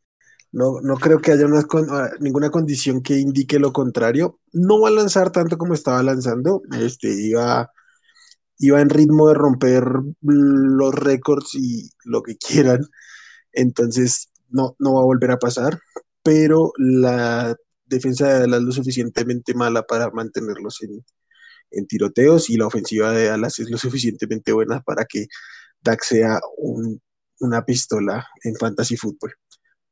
No, 0.53 0.81
no 0.83 0.97
creo 0.97 1.21
que 1.21 1.33
haya 1.33 1.47
ah, 1.47 2.11
ninguna 2.21 2.51
condición 2.51 3.03
que 3.03 3.19
indique 3.19 3.59
lo 3.59 3.73
contrario. 3.73 4.41
No 4.53 4.81
va 4.81 4.89
a 4.89 4.93
lanzar 4.93 5.33
tanto 5.33 5.57
como 5.57 5.73
estaba 5.73 6.03
lanzando. 6.03 6.61
Este, 6.79 7.09
iba, 7.15 7.71
iba 8.59 8.81
en 8.83 8.91
ritmo 8.91 9.29
de 9.29 9.35
romper 9.35 9.85
los 10.21 10.95
récords 10.95 11.55
y 11.55 11.91
lo 12.05 12.23
que 12.23 12.37
quieran. 12.37 12.81
Entonces, 13.53 14.31
no, 14.51 14.77
no 14.79 14.95
va 14.95 15.01
a 15.01 15.05
volver 15.05 15.31
a 15.31 15.39
pasar. 15.39 15.81
Pero 16.23 16.73
la 16.77 17.57
defensa 17.87 18.29
de 18.29 18.41
Dallas 18.41 18.63
lo 18.63 18.73
suficientemente 18.73 19.55
mala 19.55 19.83
para 19.83 20.11
mantenerlos 20.11 20.81
en, 20.83 21.05
tiroteos 21.87 22.49
y 22.51 22.57
la 22.57 22.67
ofensiva 22.67 23.13
de 23.13 23.27
Dallas 23.27 23.59
es 23.59 23.71
lo 23.71 23.79
suficientemente 23.79 24.53
buena 24.53 24.81
para 24.81 25.05
que 25.05 25.27
Dak 25.83 26.03
sea 26.03 26.41
una 27.39 27.65
pistola 27.65 28.27
en 28.45 28.55
fantasy 28.57 28.97
fútbol. 28.97 29.35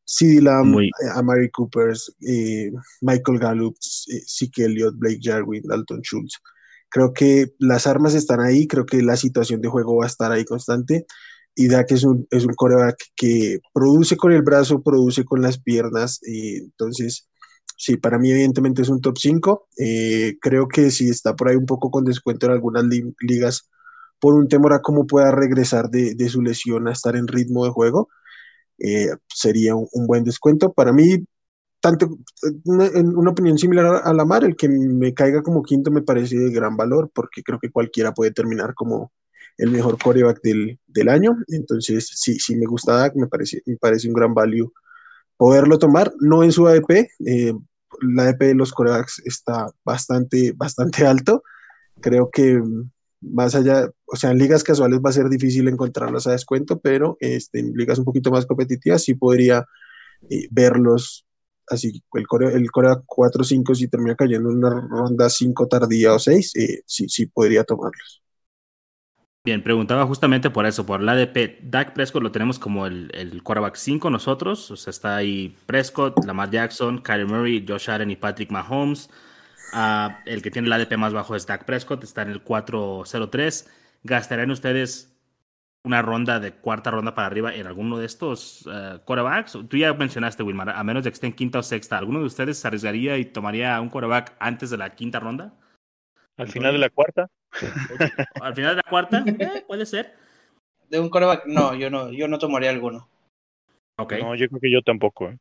CD 0.05 0.41
Lamb, 0.41 0.79
eh, 0.81 0.91
Amari 1.15 1.51
Coopers, 1.51 2.15
eh, 2.27 2.71
Michael 3.01 3.39
Gallup, 3.39 3.77
eh, 4.09 4.51
Elliott, 4.57 4.95
Blake 4.97 5.21
Jarwin, 5.23 5.63
Dalton 5.65 6.03
Schultz. 6.03 6.41
Creo 6.89 7.13
que 7.13 7.55
las 7.59 7.87
armas 7.87 8.15
están 8.15 8.41
ahí, 8.41 8.67
creo 8.67 8.87
que 8.87 9.03
la 9.03 9.17
situación 9.17 9.61
de 9.61 9.69
juego 9.69 9.97
va 9.97 10.05
a 10.05 10.09
estar 10.09 10.31
ahí 10.31 10.45
constante. 10.45 11.07
Y 11.57 11.69
Dak 11.69 11.91
es 11.93 12.05
un, 12.05 12.27
es 12.31 12.45
un 12.45 12.55
coreback 12.55 12.97
que 13.17 13.61
produce 13.73 14.17
con 14.17 14.33
el 14.33 14.43
brazo, 14.43 14.83
produce 14.83 15.25
con 15.25 15.41
las 15.41 15.59
piernas. 15.61 16.21
Y 16.23 16.57
entonces, 16.59 17.29
Sí, 17.77 17.97
para 17.97 18.19
mí 18.19 18.31
evidentemente 18.31 18.83
es 18.83 18.89
un 18.89 19.01
top 19.01 19.19
5. 19.19 19.69
Eh, 19.79 20.37
creo 20.41 20.69
que 20.69 20.91
si 20.91 21.09
está 21.09 21.35
por 21.35 21.49
ahí 21.49 21.57
un 21.57 21.67
poco 21.67 21.91
con 21.91 22.05
descuento 22.05 22.47
en 22.47 22.53
algunas 22.53 22.85
ligas 23.21 23.69
por 24.21 24.35
un 24.35 24.49
temor 24.49 24.73
a 24.73 24.81
cómo 24.81 25.07
pueda 25.07 25.31
regresar 25.33 25.91
de, 25.91 26.29
su 26.29 26.41
lesión 26.41 26.89
a 26.89 26.93
estar 26.93 27.17
en 27.17 27.29
ritmo 27.29 27.65
de 27.65 27.73
juego, 27.73 28.09
eh, 28.79 29.09
sería 29.29 29.75
un, 29.75 30.07
buen 30.07 30.25
descuento. 30.25 30.73
Para 30.73 30.93
mí, 30.93 31.27
tanto 31.81 32.19
en 32.65 33.17
una 33.17 33.33
opinión 33.33 33.59
similar 33.59 34.03
a 34.05 34.13
la 34.15 34.25
Mar, 34.25 34.45
el 34.45 34.57
que 34.57 34.69
me 34.69 35.13
caiga 35.13 35.43
como 35.43 35.63
quinto 35.63 35.91
me 35.91 36.03
parece 36.03 36.39
de 36.39 36.51
gran 36.51 36.77
valor 36.77 37.11
porque 37.15 37.43
creo 37.43 37.59
que 37.59 37.71
cualquiera 37.71 38.15
puede 38.15 38.31
terminar 38.33 38.75
como 38.75 39.13
el 39.59 39.71
mejor 39.71 39.99
coreback 39.99 40.41
del, 40.43 40.79
del 40.87 41.09
año. 41.09 41.37
Entonces, 41.49 42.09
sí, 42.15 42.39
sí 42.39 42.57
me 42.57 42.67
gusta 42.67 42.95
Dak, 42.95 43.15
me 43.17 43.27
parece, 43.27 43.63
me 43.67 43.77
parece 43.77 44.09
un 44.09 44.15
gran 44.15 44.33
value 44.35 44.73
poderlo 45.37 45.79
tomar, 45.79 46.13
no 46.21 46.43
en 46.43 46.53
su 46.53 46.67
ADP, 46.67 47.09
eh, 47.27 47.53
la 48.01 48.25
ADP 48.25 48.47
de 48.47 48.55
los 48.55 48.73
corebacks 48.73 49.23
está 49.25 49.71
bastante, 49.85 50.53
bastante 50.53 51.07
alto, 51.07 51.43
creo 52.01 52.31
que 52.31 52.63
más 53.21 53.55
allá, 53.55 53.89
o 54.07 54.17
sea, 54.17 54.31
en 54.31 54.39
ligas 54.39 54.63
casuales 54.63 55.01
va 55.05 55.11
a 55.11 55.15
ser 55.15 55.29
difícil 55.29 55.69
encontrarlos 55.69 56.27
a 56.27 56.33
descuento, 56.33 56.79
pero 56.81 57.17
este, 57.21 57.61
en 57.61 57.73
ligas 57.73 57.99
un 57.99 58.05
poquito 58.05 58.31
más 58.31 58.47
competitivas 58.47 59.03
sí 59.03 59.15
podría 59.15 59.65
eh, 60.29 60.49
verlos 60.51 61.25
así, 61.69 62.03
el 62.13 62.27
Corea, 62.27 62.51
el 62.51 62.71
Corea 62.71 63.01
4-5 63.07 63.75
si 63.75 63.89
termina 63.89 64.15
cayendo 64.15 64.51
en 64.51 64.59
una 64.59 64.71
ronda 64.71 65.31
5 65.31 65.67
tardía 65.67 66.13
o 66.13 66.19
6, 66.19 66.53
eh, 66.57 66.83
sí, 66.87 67.09
sí 67.09 67.27
podría 67.27 67.65
tomarlos. 67.65 68.24
Bien, 69.47 69.63
preguntaba 69.63 70.07
justamente 70.07 70.49
por 70.49 70.65
eso, 70.65 70.87
por 70.87 71.03
el 71.03 71.09
ADP. 71.09 71.61
Dak 71.65 71.93
Prescott 71.93 72.23
lo 72.23 72.33
tenemos 72.33 72.59
como 72.59 72.87
el, 72.87 73.11
el 73.13 73.43
quarterback 73.43 73.75
5 73.77 74.09
nosotros. 74.09 74.71
O 74.71 74.77
sea, 74.77 74.91
está 74.91 75.17
ahí 75.17 75.55
Prescott, 75.67 76.25
Lamar 76.25 76.51
Jackson, 76.51 76.97
Kyler 76.97 77.27
Murray, 77.27 77.63
Josh 77.69 77.91
Allen 77.91 78.11
y 78.11 78.17
Patrick 78.17 78.51
Mahomes. 78.51 79.11
Uh, 79.75 80.09
el 80.25 80.41
que 80.41 80.51
tiene 80.51 80.67
el 80.69 80.73
ADP 80.73 80.97
más 80.97 81.13
bajo 81.13 81.37
es 81.37 81.47
Dak 81.47 81.67
Prescott, 81.67 82.03
está 82.05 82.23
en 82.23 82.31
el 82.31 82.41
403. 82.43 83.71
¿Gastarían 84.03 84.51
ustedes 84.51 85.15
una 85.83 86.01
ronda 86.01 86.41
de 86.41 86.53
cuarta 86.53 86.91
ronda 86.91 87.15
para 87.15 87.27
arriba 87.27 87.55
en 87.55 87.67
alguno 87.67 87.99
de 87.99 88.07
estos 88.07 88.67
uh, 88.67 89.01
quarterbacks? 89.05 89.59
Tú 89.69 89.77
ya 89.77 89.93
mencionaste, 89.93 90.43
Wilmar, 90.43 90.71
a 90.71 90.83
menos 90.85 91.05
de 91.05 91.11
que 91.11 91.15
esté 91.15 91.27
en 91.27 91.35
quinta 91.35 91.59
o 91.59 91.63
sexta, 91.63 91.99
¿alguno 91.99 92.21
de 92.21 92.27
ustedes 92.27 92.57
se 92.57 92.67
arriesgaría 92.67 93.19
y 93.19 93.27
tomaría 93.27 93.79
un 93.83 93.91
quarterback 93.91 94.37
antes 94.39 94.71
de 94.71 94.79
la 94.79 94.95
quinta 94.95 95.21
ronda? 95.21 95.53
Al 96.37 96.49
final 96.49 96.73
de 96.73 96.79
la 96.79 96.91
cuarta. 96.91 97.31
Al 98.41 98.55
final 98.55 98.77
de 98.77 98.83
la 98.85 98.91
cuarta, 98.91 99.25
eh, 99.27 99.65
puede 99.67 99.87
ser. 99.87 100.15
De 100.89 100.99
un 101.01 101.09
coreback, 101.09 101.47
no, 101.47 101.75
yo 101.75 101.91
no, 101.91 102.11
yo 102.13 102.29
no 102.29 102.39
tomaría 102.39 102.71
alguno. 102.71 103.09
Okay. 103.97 104.23
No, 104.23 104.35
yo 104.35 104.49
creo 104.49 104.61
que 104.61 104.73
yo 104.73 104.83
tampoco. 104.83 105.29
¿eh? 105.31 105.39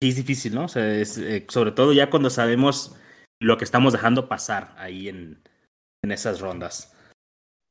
es 0.00 0.16
difícil, 0.16 0.54
¿no? 0.54 0.64
O 0.64 0.68
sea, 0.68 0.84
eh, 0.86 1.04
sobre 1.48 1.72
todo 1.72 1.92
ya 1.92 2.10
cuando 2.10 2.30
sabemos 2.30 3.00
lo 3.40 3.56
que 3.56 3.64
estamos 3.64 3.92
dejando 3.92 4.28
pasar 4.28 4.74
ahí 4.76 5.08
en, 5.08 5.42
en 6.02 6.12
esas 6.12 6.40
rondas. 6.40 6.94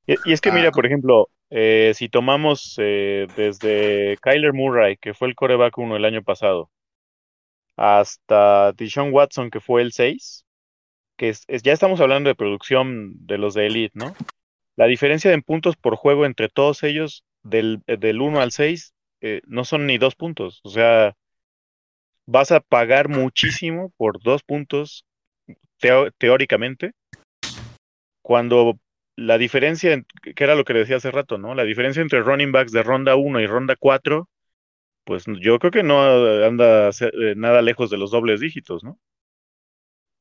Y, 0.07 0.33
es 0.33 0.41
que, 0.41 0.51
mira, 0.51 0.69
ah, 0.69 0.71
por 0.71 0.85
ejemplo, 0.85 1.29
Eh, 1.51 1.93
si 1.93 2.09
tomamos 2.09 2.75
eh, 2.79 3.27
desde 3.37 4.17
Kyler 4.21 4.53
Murray, 4.53 4.97
que 4.97 5.13
fue 5.13 5.27
el 5.27 5.35
coreback 5.35 5.77
1 5.77 5.95
el 5.95 6.05
año 6.05 6.23
pasado, 6.23 6.71
hasta 7.77 8.71
Deshaun 8.73 9.13
Watson, 9.13 9.51
que 9.51 9.59
fue 9.59 9.81
el 9.81 9.91
6, 9.91 10.44
que 11.17 11.29
es, 11.29 11.43
es- 11.47 11.63
ya 11.63 11.73
estamos 11.73 11.99
hablando 12.01 12.29
de 12.29 12.35
producción 12.35 13.13
de 13.25 13.37
los 13.37 13.53
de 13.53 13.67
Elite, 13.67 13.97
¿no? 13.97 14.15
La 14.75 14.85
diferencia 14.87 15.31
en 15.31 15.41
puntos 15.41 15.75
por 15.77 15.95
juego 15.95 16.25
entre 16.25 16.49
todos 16.49 16.83
ellos, 16.83 17.23
del, 17.43 17.81
eh, 17.87 17.97
del 17.97 18.21
1 18.21 18.41
al 18.41 18.51
6, 18.51 18.93
eh, 19.21 19.41
no 19.45 19.63
son 19.63 19.85
ni 19.87 19.97
dos 19.97 20.15
puntos. 20.15 20.59
O 20.63 20.69
sea, 20.69 21.15
vas 22.25 22.51
a 22.51 22.59
pagar 22.59 23.07
muchísimo 23.07 23.93
por 23.97 24.21
dos 24.21 24.43
puntos, 24.43 25.05
teóricamente, 26.17 26.91
cuando 28.21 28.79
la 29.15 29.37
diferencia, 29.37 29.93
en- 29.93 30.05
que 30.35 30.43
era 30.43 30.55
lo 30.55 30.65
que 30.65 30.73
decía 30.73 30.97
hace 30.97 31.11
rato, 31.11 31.37
¿no? 31.37 31.55
La 31.55 31.63
diferencia 31.63 32.01
entre 32.01 32.21
running 32.21 32.51
backs 32.51 32.71
de 32.71 32.83
ronda 32.83 33.15
1 33.15 33.39
y 33.39 33.45
ronda 33.47 33.75
4, 33.77 34.27
pues 35.05 35.25
yo 35.39 35.59
creo 35.59 35.71
que 35.71 35.83
no 35.83 36.01
anda 36.43 36.89
eh, 36.89 37.33
nada 37.37 37.61
lejos 37.61 37.89
de 37.89 37.97
los 37.97 38.11
dobles 38.11 38.39
dígitos, 38.39 38.83
¿no? 38.83 38.97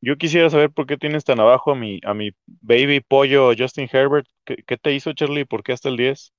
Yo 0.04 0.18
quisiera 0.18 0.50
saber 0.50 0.70
por 0.70 0.86
qué 0.86 0.98
tienes 0.98 1.24
tan 1.24 1.40
abajo 1.40 1.72
a 1.72 1.74
mi, 1.74 1.98
a 2.04 2.12
mi 2.12 2.32
baby 2.60 3.00
pollo 3.00 3.52
Justin 3.56 3.88
Herbert. 3.90 4.26
¿Qué, 4.44 4.76
te 4.76 4.92
hizo, 4.92 5.14
Charlie? 5.14 5.46
¿Por 5.46 5.62
qué 5.62 5.72
hasta 5.72 5.88
el 5.88 5.96
10? 5.96 6.34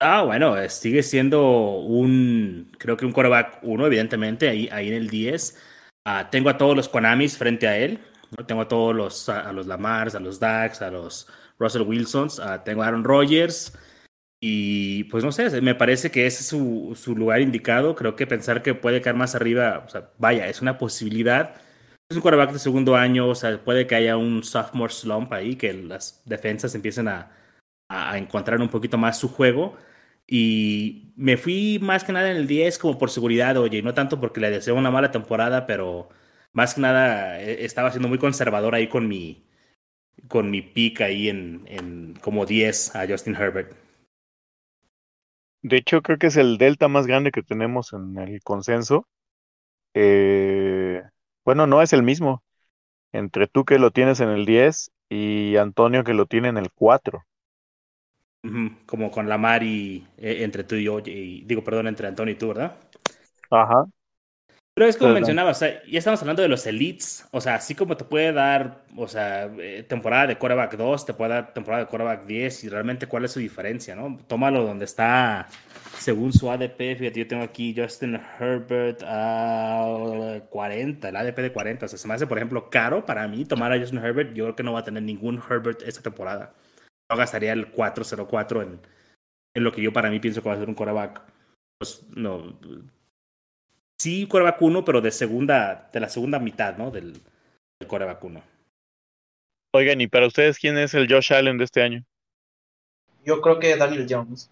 Ah, 0.00 0.22
bueno, 0.24 0.58
eh, 0.58 0.68
sigue 0.68 1.02
siendo 1.02 1.78
un, 1.78 2.70
creo 2.78 2.98
que 2.98 3.06
un 3.06 3.12
quarterback 3.12 3.60
1, 3.62 3.86
evidentemente, 3.86 4.50
ahí, 4.50 4.68
ahí 4.70 4.88
en 4.88 4.94
el 4.94 5.08
10. 5.08 5.58
Ah, 6.04 6.28
tengo 6.30 6.50
a 6.50 6.58
todos 6.58 6.76
los 6.76 6.90
Konamis 6.90 7.38
frente 7.38 7.66
a 7.66 7.78
él. 7.78 8.00
Tengo 8.46 8.60
a 8.60 8.68
todos 8.68 8.94
los, 8.94 9.30
a, 9.30 9.50
los 9.52 9.66
Lamars, 9.66 10.14
a 10.14 10.20
los 10.20 10.38
Dax, 10.38 10.82
a 10.82 10.90
los 10.90 11.26
Russell 11.58 11.82
Wilsons. 11.82 12.38
ah, 12.38 12.62
tengo 12.64 12.82
a 12.82 12.88
Aaron 12.88 13.04
Rodgers. 13.04 13.78
Y 14.42 15.04
pues 15.04 15.24
no 15.24 15.32
sé, 15.32 15.62
me 15.62 15.74
parece 15.74 16.10
que 16.10 16.26
ese 16.26 16.40
es 16.40 16.48
su, 16.48 16.92
su 17.00 17.16
lugar 17.16 17.40
indicado. 17.40 17.94
Creo 17.94 18.14
que 18.14 18.26
pensar 18.26 18.62
que 18.62 18.74
puede 18.74 19.00
caer 19.00 19.16
más 19.16 19.34
arriba, 19.34 19.86
vaya, 20.18 20.48
es 20.48 20.60
una 20.60 20.76
posibilidad. 20.76 21.54
Es 22.10 22.16
un 22.16 22.22
quarterback 22.22 22.52
de 22.52 22.58
segundo 22.58 22.96
año, 22.96 23.28
o 23.28 23.34
sea, 23.36 23.62
puede 23.62 23.86
que 23.86 23.94
haya 23.94 24.16
un 24.16 24.42
sophomore 24.42 24.92
slump 24.92 25.32
ahí, 25.32 25.54
que 25.54 25.72
las 25.72 26.22
defensas 26.24 26.74
empiecen 26.74 27.06
a, 27.06 27.30
a 27.88 28.18
encontrar 28.18 28.60
un 28.60 28.68
poquito 28.68 28.98
más 28.98 29.16
su 29.16 29.28
juego. 29.28 29.76
Y 30.26 31.12
me 31.16 31.36
fui 31.36 31.78
más 31.80 32.02
que 32.02 32.12
nada 32.12 32.30
en 32.32 32.36
el 32.36 32.48
10 32.48 32.78
como 32.78 32.98
por 32.98 33.10
seguridad, 33.10 33.56
oye, 33.58 33.82
no 33.82 33.94
tanto 33.94 34.20
porque 34.20 34.40
le 34.40 34.50
deseo 34.50 34.74
una 34.74 34.90
mala 34.90 35.12
temporada, 35.12 35.66
pero 35.66 36.08
más 36.52 36.74
que 36.74 36.80
nada 36.80 37.40
eh, 37.40 37.64
estaba 37.64 37.90
siendo 37.92 38.08
muy 38.08 38.18
conservador 38.18 38.74
ahí 38.74 38.88
con 38.88 39.06
mi, 39.06 39.44
con 40.28 40.50
mi 40.50 40.62
pick 40.62 41.02
ahí 41.02 41.28
en, 41.28 41.64
en 41.68 42.14
como 42.20 42.44
10 42.44 42.96
a 42.96 43.06
Justin 43.08 43.36
Herbert. 43.36 43.72
De 45.62 45.76
hecho, 45.76 46.02
creo 46.02 46.18
que 46.18 46.28
es 46.28 46.36
el 46.36 46.58
delta 46.58 46.88
más 46.88 47.06
grande 47.06 47.30
que 47.30 47.42
tenemos 47.44 47.92
en 47.92 48.18
el 48.18 48.42
consenso. 48.42 49.06
Eh, 49.94 51.02
bueno, 51.50 51.66
no 51.66 51.82
es 51.82 51.92
el 51.92 52.02
mismo. 52.02 52.42
Entre 53.12 53.46
tú 53.48 53.64
que 53.64 53.78
lo 53.78 53.90
tienes 53.92 54.20
en 54.20 54.30
el 54.30 54.46
10 54.46 54.92
y 55.10 55.56
Antonio 55.56 56.04
que 56.04 56.14
lo 56.14 56.26
tiene 56.26 56.48
en 56.48 56.58
el 56.58 56.72
4. 56.72 57.24
Ujú, 58.42 58.70
Como 58.86 59.10
con 59.10 59.28
Lamar 59.28 59.62
y 59.62 60.06
eh, 60.18 60.42
entre 60.44 60.64
tú 60.64 60.74
y 60.76 60.84
yo, 60.84 60.98
y, 61.00 61.42
digo, 61.46 61.62
perdón, 61.64 61.88
entre 61.88 62.06
Antonio 62.08 62.32
y 62.34 62.38
tú, 62.38 62.48
¿verdad? 62.48 62.76
Ajá. 63.50 63.84
Pero 64.80 64.88
es 64.88 64.96
como 64.96 65.08
Perdón. 65.08 65.20
mencionaba, 65.20 65.50
o 65.50 65.54
sea, 65.54 65.84
ya 65.84 65.98
estamos 65.98 66.22
hablando 66.22 66.40
de 66.40 66.48
los 66.48 66.64
elites, 66.64 67.28
o 67.32 67.42
sea, 67.42 67.56
así 67.56 67.74
como 67.74 67.98
te 67.98 68.04
puede 68.06 68.32
dar, 68.32 68.82
o 68.96 69.06
sea, 69.08 69.44
eh, 69.58 69.84
temporada 69.86 70.26
de 70.28 70.38
quarterback 70.38 70.74
2, 70.74 71.04
te 71.04 71.12
puede 71.12 71.34
dar 71.34 71.52
temporada 71.52 71.84
de 71.84 71.90
quarterback 71.90 72.24
10, 72.24 72.64
y 72.64 72.68
realmente 72.70 73.06
cuál 73.06 73.26
es 73.26 73.32
su 73.32 73.40
diferencia, 73.40 73.94
¿no? 73.94 74.18
Tómalo 74.26 74.64
donde 74.64 74.86
está, 74.86 75.48
según 75.98 76.32
su 76.32 76.50
ADP, 76.50 76.96
fíjate, 76.96 77.18
yo 77.18 77.28
tengo 77.28 77.42
aquí 77.42 77.74
Justin 77.76 78.18
Herbert 78.38 79.02
a 79.04 80.40
40, 80.48 81.10
el 81.10 81.16
ADP 81.16 81.36
de 81.36 81.52
40, 81.52 81.84
o 81.84 81.88
sea, 81.90 81.98
se 81.98 82.08
me 82.08 82.14
hace, 82.14 82.26
por 82.26 82.38
ejemplo, 82.38 82.70
caro 82.70 83.04
para 83.04 83.28
mí 83.28 83.44
tomar 83.44 83.74
a 83.74 83.78
Justin 83.78 83.98
Herbert, 83.98 84.32
yo 84.32 84.44
creo 84.44 84.56
que 84.56 84.62
no 84.62 84.72
va 84.72 84.78
a 84.78 84.84
tener 84.84 85.02
ningún 85.02 85.42
Herbert 85.46 85.82
esta 85.82 86.00
temporada. 86.00 86.54
No 87.10 87.18
gastaría 87.18 87.52
el 87.52 87.70
404 87.70 88.62
en, 88.62 88.80
en 89.54 89.62
lo 89.62 89.72
que 89.72 89.82
yo 89.82 89.92
para 89.92 90.08
mí 90.08 90.20
pienso 90.20 90.42
que 90.42 90.48
va 90.48 90.54
a 90.54 90.58
ser 90.58 90.70
un 90.70 90.74
quarterback, 90.74 91.20
pues, 91.76 92.06
no, 92.16 92.58
sí 94.00 94.26
coreback 94.26 94.62
1, 94.62 94.84
pero 94.84 95.02
de 95.02 95.10
segunda, 95.10 95.90
de 95.92 96.00
la 96.00 96.08
segunda 96.08 96.38
mitad, 96.38 96.76
¿no? 96.78 96.90
Del, 96.90 97.12
del 97.12 97.88
coreback 97.88 98.24
1. 98.24 98.42
Oigan, 99.74 100.00
¿y 100.00 100.06
para 100.08 100.26
ustedes 100.26 100.58
quién 100.58 100.78
es 100.78 100.94
el 100.94 101.06
Josh 101.06 101.34
Allen 101.34 101.58
de 101.58 101.64
este 101.64 101.82
año? 101.82 102.02
Yo 103.24 103.42
creo 103.42 103.58
que 103.58 103.76
Daniel 103.76 104.06
Jones. 104.08 104.50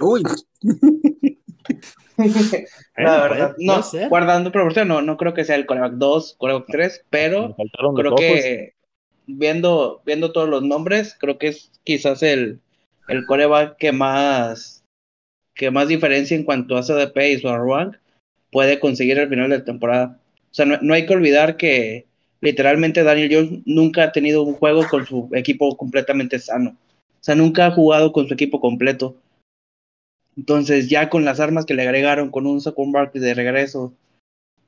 Uy, 0.00 0.22
La 2.96 3.22
verdad, 3.22 3.56
no, 3.58 3.80
guardando 4.08 4.52
proporción, 4.52 4.86
no, 4.86 5.02
no 5.02 5.16
creo 5.16 5.34
que 5.34 5.44
sea 5.44 5.56
el 5.56 5.66
coreback 5.66 5.94
2, 5.94 6.36
coreback 6.38 6.66
3, 6.68 7.04
pero 7.10 7.56
creo 7.96 8.14
que 8.14 8.74
viendo, 9.26 10.02
viendo 10.06 10.30
todos 10.32 10.48
los 10.48 10.62
nombres, 10.62 11.16
creo 11.18 11.38
que 11.38 11.48
es 11.48 11.72
quizás 11.84 12.22
el, 12.22 12.60
el 13.08 13.26
coreback 13.26 13.76
que 13.76 13.90
más 13.92 14.84
que 15.54 15.70
más 15.70 15.88
diferencia 15.88 16.36
en 16.36 16.44
cuanto 16.44 16.76
a 16.76 16.82
CDP 16.82 17.16
y 17.32 17.38
su 17.38 17.48
rank 17.48 17.96
puede 18.52 18.78
conseguir 18.78 19.18
al 19.18 19.28
final 19.28 19.50
de 19.50 19.58
la 19.58 19.64
temporada. 19.64 20.20
O 20.52 20.54
sea, 20.54 20.66
no, 20.66 20.94
hay 20.94 21.06
que 21.06 21.14
olvidar 21.14 21.56
que 21.56 22.06
literalmente 22.40 23.02
Daniel 23.02 23.30
Jones 23.32 23.62
nunca 23.64 24.04
ha 24.04 24.12
tenido 24.12 24.42
un 24.42 24.54
juego 24.54 24.86
con 24.88 25.06
su 25.06 25.28
equipo 25.32 25.76
completamente 25.76 26.38
sano. 26.38 26.76
O 27.20 27.24
sea, 27.24 27.34
nunca 27.34 27.66
ha 27.66 27.70
jugado 27.70 28.12
con 28.12 28.28
su 28.28 28.34
equipo 28.34 28.60
completo. 28.60 29.16
Entonces, 30.36 30.88
ya 30.88 31.08
con 31.08 31.24
las 31.24 31.40
armas 31.40 31.64
que 31.64 31.74
le 31.74 31.82
agregaron, 31.82 32.30
con 32.30 32.46
un 32.46 32.60
Saquon 32.60 32.92
Barkley 32.92 33.22
de 33.22 33.34
regreso, 33.34 33.94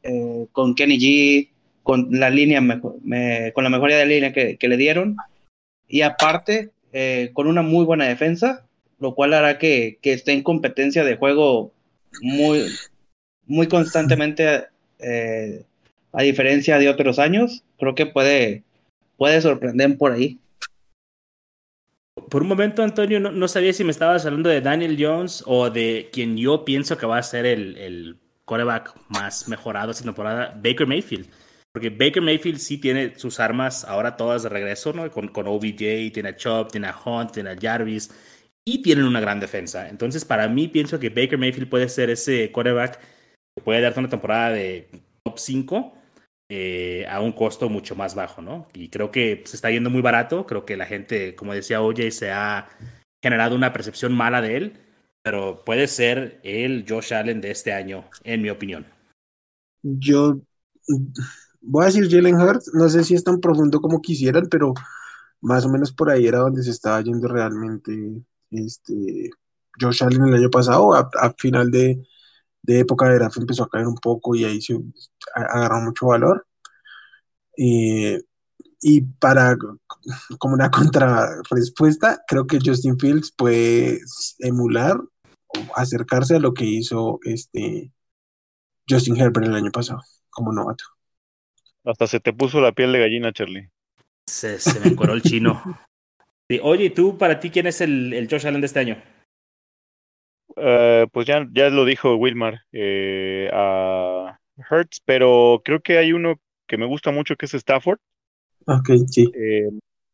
eh, 0.03 0.47
con 0.53 0.75
Kenny 0.75 0.99
G, 0.99 1.49
con 1.83 2.09
la 2.11 2.31
línea 2.31 2.61
mejor, 2.63 2.97
me, 3.03 3.53
con 3.53 3.65
la 3.65 3.71
mejoría 3.71 3.99
de 3.99 4.07
línea 4.07 4.33
que, 4.33 4.59
le 4.61 4.77
dieron, 4.77 5.17
y 5.89 6.03
aparte, 6.03 6.71
eh, 6.93 7.31
con 7.35 7.47
una 7.47 7.63
muy 7.63 7.85
buena 7.85 8.07
defensa, 8.07 8.67
lo 8.99 9.15
cual 9.15 9.35
hará 9.35 9.59
que 9.59 9.99
esté 10.03 10.33
en 10.33 10.43
competencia 10.43 11.05
de 11.05 11.17
juego 11.17 11.73
muy, 12.23 12.65
muy 13.47 13.69
constantemente, 13.69 14.67
eh, 14.99 15.65
a 16.13 16.23
diferencia 16.23 16.79
de 16.79 16.89
otros 16.89 17.19
años, 17.19 17.65
creo 17.79 17.95
que 17.95 18.07
puede, 18.07 18.63
puede 19.17 19.41
sorprender 19.41 19.97
por 19.99 20.13
ahí. 20.13 20.39
Por 22.31 22.43
un 22.43 22.49
momento, 22.49 22.83
Antonio, 22.83 23.21
no, 23.21 23.33
no, 23.33 23.49
sabía 23.49 23.73
si 23.73 23.85
me 23.85 23.91
estabas 23.91 24.25
hablando 24.25 24.49
de 24.49 24.61
Daniel 24.61 24.97
Jones 24.99 25.43
o 25.47 25.71
de 25.71 26.11
quien 26.13 26.37
yo 26.37 26.65
pienso 26.65 26.97
que 26.97 27.07
va 27.07 27.19
a 27.19 27.23
ser 27.23 27.45
el, 27.45 27.77
el 27.77 28.19
coreback 28.45 28.95
más 29.09 29.49
mejorado 29.49 29.91
esta 29.91 30.05
temporada, 30.05 30.59
Baker 30.63 30.87
Mayfield. 30.87 31.29
Porque 31.73 31.91
Baker 31.91 32.23
Mayfield 32.23 32.59
sí 32.59 32.79
tiene 32.79 33.19
sus 33.19 33.41
armas 33.41 33.85
ahora 33.85 34.17
todas 34.17 34.45
de 34.45 34.49
regreso, 34.49 34.93
¿no? 34.93 35.11
Con, 35.11 35.29
con 35.29 35.49
OBJ, 35.49 36.13
tiene 36.13 36.29
a 36.29 36.37
Chubb, 36.37 36.71
tiene 36.71 36.87
a 36.87 36.97
Hunt, 36.97 37.33
tiene 37.33 37.51
a 37.51 37.57
Jarvis 37.61 38.11
y 38.65 38.81
tienen 38.81 39.05
una 39.05 39.21
gran 39.21 39.41
defensa. 39.41 39.89
Entonces, 39.89 40.25
para 40.25 40.49
mí, 40.49 40.69
pienso 40.69 41.01
que 41.01 41.11
Baker 41.11 41.37
Mayfield 41.37 41.69
puede 41.69 41.89
ser 41.89 42.11
ese 42.11 42.53
coreback 42.53 43.01
puede 43.63 43.81
darte 43.81 44.01
una 44.01 44.09
temporada 44.09 44.51
de 44.51 44.89
top 45.23 45.39
5 45.39 45.95
eh, 46.51 47.07
a 47.09 47.21
un 47.21 47.33
costo 47.33 47.69
mucho 47.69 47.95
más 47.95 48.15
bajo, 48.15 48.43
¿no? 48.43 48.69
Y 48.75 48.89
creo 48.89 49.11
que 49.11 49.43
se 49.47 49.57
está 49.57 49.71
yendo 49.71 49.91
muy 49.91 50.03
barato. 50.03 50.47
Creo 50.47 50.65
que 50.65 50.77
la 50.77 50.87
gente, 50.87 51.35
como 51.35 51.55
decía 51.55 51.83
OJ, 51.83 52.11
se 52.11 52.31
ha 52.31 52.69
generado 53.23 53.57
una 53.57 53.73
percepción 53.73 54.13
mala 54.13 54.43
de 54.43 54.57
él, 54.57 54.81
pero 55.23 55.65
puede 55.65 55.87
ser 55.89 56.41
el 56.43 56.85
Josh 56.87 57.15
Allen 57.15 57.41
de 57.41 57.51
este 57.51 57.73
año, 57.73 58.05
en 58.25 58.43
mi 58.43 58.51
opinión. 58.51 58.87
Yo 59.83 60.41
voy 61.63 61.85
a 61.85 61.87
decir 61.87 62.11
Jalen 62.11 62.35
Hurts, 62.35 62.73
no 62.75 62.89
sé 62.89 63.05
si 63.05 63.15
es 63.15 63.25
tan 63.25 63.41
profundo 63.41 63.81
como 63.81 64.03
quisieran, 64.03 64.49
pero 64.51 64.75
más 65.41 65.65
o 65.65 65.71
menos 65.71 65.93
por 65.93 66.11
ahí 66.11 66.27
era 66.27 66.39
donde 66.39 66.63
se 66.63 66.71
estaba 66.71 67.01
yendo 67.01 67.29
realmente 67.29 67.93
este 68.51 69.31
Josh 69.81 70.05
Allen 70.05 70.29
el 70.29 70.35
año 70.35 70.51
pasado, 70.51 70.95
a, 70.95 71.09
a 71.21 71.33
final 71.39 71.71
de, 71.71 72.07
de, 72.65 72.81
época 72.81 73.09
de 73.09 73.17
draft 73.17 73.37
empezó 73.37 73.65
a 73.65 73.69
caer 73.69 73.87
un 73.87 73.97
poco 73.97 74.35
y 74.35 74.45
ahí 74.45 74.61
se 74.61 74.79
agarró 75.35 75.81
mucho 75.81 76.07
valor. 76.07 76.47
Eh, 77.57 78.21
y 78.81 79.01
para 79.01 79.57
como 80.39 80.55
una 80.55 80.71
contrarrespuesta, 80.71 82.23
creo 82.27 82.47
que 82.47 82.59
Justin 82.65 82.99
Fields 82.99 83.33
puede 83.37 84.01
emular 84.41 84.97
o 84.97 85.77
acercarse 85.77 86.37
a 86.37 86.41
lo 86.41 86.53
que 86.53 86.65
hizo 86.65 87.19
este 87.23 87.93
Justin 88.89 89.17
Herbert 89.17 89.47
el 89.47 89.55
año 89.55 89.71
pasado 89.71 90.03
como 90.31 90.53
novato. 90.53 90.85
Hasta 91.85 92.07
se 92.07 92.21
te 92.21 92.33
puso 92.33 92.61
la 92.61 92.73
piel 92.73 92.93
de 92.93 93.01
gallina, 93.01 93.33
Charlie. 93.33 93.71
Se, 94.27 94.59
se 94.59 94.81
me 94.81 94.89
encoró 94.89 95.15
el 95.15 95.23
chino. 95.23 95.63
Sí, 96.47 96.61
oye, 96.63 96.91
¿tú 96.91 97.17
para 97.17 97.41
ti 97.41 97.49
quién 97.49 97.67
es 97.67 97.81
el, 97.81 98.13
el 98.13 98.29
Josh 98.29 98.47
Allen 98.47 98.61
de 98.61 98.67
este 98.67 98.79
año? 98.79 99.03
Uh, 100.49 101.09
pues 101.13 101.27
ya, 101.27 101.47
ya 101.53 101.69
lo 101.71 101.85
dijo 101.85 102.17
Wilmar 102.17 102.63
eh, 102.73 103.51
a 103.53 104.39
Hertz, 104.71 105.01
pero 105.05 105.63
creo 105.65 105.81
que 105.81 105.99
hay 105.99 106.13
uno 106.13 106.41
que 106.67 106.77
me 106.77 106.87
gusta 106.87 107.11
mucho 107.11 107.37
que 107.37 107.47
es 107.47 107.55
Stafford. 107.55 107.99
Ok, 108.67 108.91
sí. 109.09 109.31
Eh, 109.35 109.71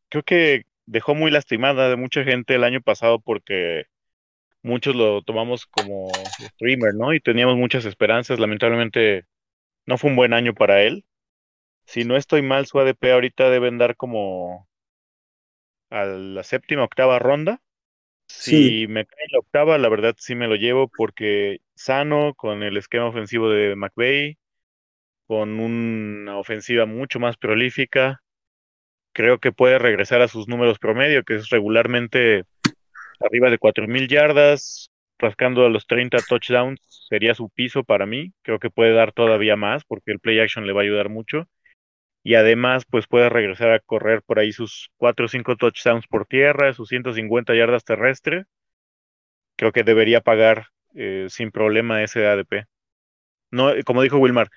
creo 0.08 0.22
que 0.22 0.64
dejó 0.86 1.14
muy 1.14 1.30
lastimada 1.30 1.88
de 1.88 1.96
mucha 1.96 2.24
gente 2.24 2.54
el 2.54 2.64
año 2.64 2.80
pasado 2.80 3.20
porque 3.20 3.84
muchos 4.62 4.94
lo 4.94 5.22
tomamos 5.22 5.66
como 5.66 6.08
streamer, 6.38 6.94
¿no? 6.94 7.14
Y 7.14 7.20
teníamos 7.20 7.56
muchas 7.56 7.84
esperanzas. 7.84 8.38
Lamentablemente 8.38 9.24
no 9.86 9.98
fue 9.98 10.10
un 10.10 10.16
buen 10.16 10.32
año 10.32 10.54
para 10.54 10.82
él. 10.82 11.04
Si 11.86 12.04
no 12.04 12.16
estoy 12.16 12.42
mal, 12.42 12.66
su 12.66 12.78
ADP 12.78 13.12
ahorita 13.12 13.50
deben 13.50 13.78
dar 13.78 13.96
como 13.96 14.68
a 15.90 16.04
la 16.04 16.42
séptima, 16.44 16.84
octava 16.84 17.18
ronda. 17.18 17.60
Si 18.38 18.86
me 18.88 19.04
cae 19.04 19.26
la 19.30 19.38
octava, 19.40 19.78
la 19.78 19.88
verdad 19.88 20.14
sí 20.18 20.34
me 20.34 20.46
lo 20.48 20.56
llevo 20.56 20.88
porque 20.88 21.60
sano 21.74 22.34
con 22.34 22.62
el 22.62 22.76
esquema 22.76 23.06
ofensivo 23.06 23.50
de 23.50 23.76
McVeigh, 23.76 24.38
con 25.26 25.60
una 25.60 26.38
ofensiva 26.38 26.86
mucho 26.86 27.20
más 27.20 27.36
prolífica, 27.36 28.22
creo 29.12 29.38
que 29.38 29.52
puede 29.52 29.78
regresar 29.78 30.22
a 30.22 30.28
sus 30.28 30.48
números 30.48 30.78
promedio, 30.78 31.22
que 31.24 31.36
es 31.36 31.50
regularmente 31.50 32.44
arriba 33.20 33.50
de 33.50 33.58
4.000 33.58 34.08
yardas, 34.08 34.90
rascando 35.18 35.66
a 35.66 35.68
los 35.68 35.86
30 35.86 36.18
touchdowns, 36.18 36.80
sería 37.08 37.34
su 37.34 37.50
piso 37.50 37.84
para 37.84 38.06
mí. 38.06 38.32
Creo 38.42 38.58
que 38.58 38.70
puede 38.70 38.92
dar 38.92 39.12
todavía 39.12 39.56
más 39.56 39.84
porque 39.84 40.12
el 40.12 40.20
play 40.20 40.40
action 40.40 40.66
le 40.66 40.72
va 40.72 40.80
a 40.80 40.84
ayudar 40.84 41.08
mucho. 41.10 41.46
Y 42.22 42.34
además, 42.34 42.84
pues 42.88 43.06
puede 43.06 43.28
regresar 43.30 43.70
a 43.72 43.80
correr 43.80 44.22
por 44.22 44.38
ahí 44.38 44.52
sus 44.52 44.90
4 44.96 45.26
o 45.26 45.28
5 45.28 45.56
touchdowns 45.56 46.06
por 46.06 46.26
tierra, 46.26 46.72
sus 46.74 46.88
150 46.88 47.54
yardas 47.54 47.84
terrestres. 47.84 48.46
Creo 49.56 49.72
que 49.72 49.84
debería 49.84 50.20
pagar 50.20 50.66
eh, 50.94 51.26
sin 51.28 51.50
problema 51.50 52.02
ese 52.02 52.26
ADP. 52.26 52.66
No, 53.50 53.72
como 53.84 54.02
dijo 54.02 54.18
Wilmar, 54.18 54.50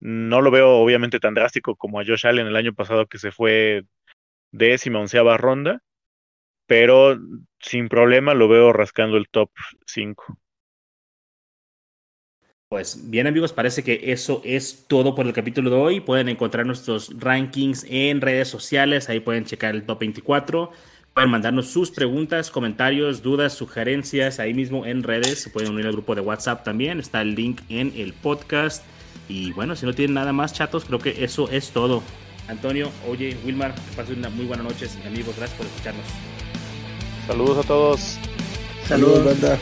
no 0.00 0.42
lo 0.42 0.50
veo 0.50 0.70
obviamente 0.78 1.20
tan 1.20 1.34
drástico 1.34 1.76
como 1.76 2.00
a 2.00 2.04
Josh 2.06 2.26
Allen 2.26 2.46
el 2.46 2.56
año 2.56 2.74
pasado 2.74 3.06
que 3.06 3.18
se 3.18 3.32
fue 3.32 3.84
décima, 4.52 5.00
onceava 5.00 5.36
ronda, 5.38 5.82
pero 6.66 7.18
sin 7.60 7.88
problema 7.88 8.34
lo 8.34 8.48
veo 8.48 8.72
rascando 8.72 9.16
el 9.16 9.28
top 9.28 9.50
5. 9.86 10.38
Pues 12.68 13.10
bien 13.10 13.26
amigos, 13.26 13.52
parece 13.52 13.84
que 13.84 14.12
eso 14.12 14.40
es 14.44 14.86
todo 14.88 15.14
por 15.14 15.26
el 15.26 15.32
capítulo 15.32 15.70
de 15.70 15.76
hoy. 15.76 16.00
Pueden 16.00 16.28
encontrar 16.28 16.66
nuestros 16.66 17.12
rankings 17.18 17.86
en 17.88 18.20
redes 18.20 18.48
sociales, 18.48 19.08
ahí 19.08 19.20
pueden 19.20 19.44
checar 19.44 19.74
el 19.74 19.84
top 19.84 20.00
24. 20.00 20.72
Pueden 21.14 21.30
mandarnos 21.30 21.68
sus 21.68 21.92
preguntas, 21.92 22.50
comentarios, 22.50 23.22
dudas, 23.22 23.52
sugerencias 23.52 24.40
ahí 24.40 24.52
mismo 24.52 24.84
en 24.84 25.04
redes. 25.04 25.42
Se 25.42 25.50
pueden 25.50 25.70
unir 25.70 25.86
al 25.86 25.92
grupo 25.92 26.16
de 26.16 26.22
WhatsApp 26.22 26.64
también. 26.64 26.98
Está 26.98 27.22
el 27.22 27.36
link 27.36 27.60
en 27.68 27.92
el 27.96 28.12
podcast. 28.14 28.84
Y 29.28 29.52
bueno, 29.52 29.76
si 29.76 29.86
no 29.86 29.92
tienen 29.92 30.14
nada 30.14 30.32
más, 30.32 30.52
chatos, 30.52 30.84
creo 30.84 30.98
que 30.98 31.22
eso 31.22 31.48
es 31.50 31.70
todo. 31.70 32.02
Antonio, 32.48 32.90
oye, 33.08 33.36
Wilmar, 33.44 33.74
que 33.74 33.96
pasen 33.96 34.18
una 34.18 34.28
muy 34.28 34.46
buena 34.46 34.64
noche, 34.64 34.88
amigos. 35.06 35.36
Gracias 35.36 35.56
por 35.56 35.66
escucharnos. 35.66 36.06
Saludos 37.28 37.64
a 37.64 37.68
todos. 37.68 38.18
Saludos, 38.88 39.24
banda. 39.24 39.58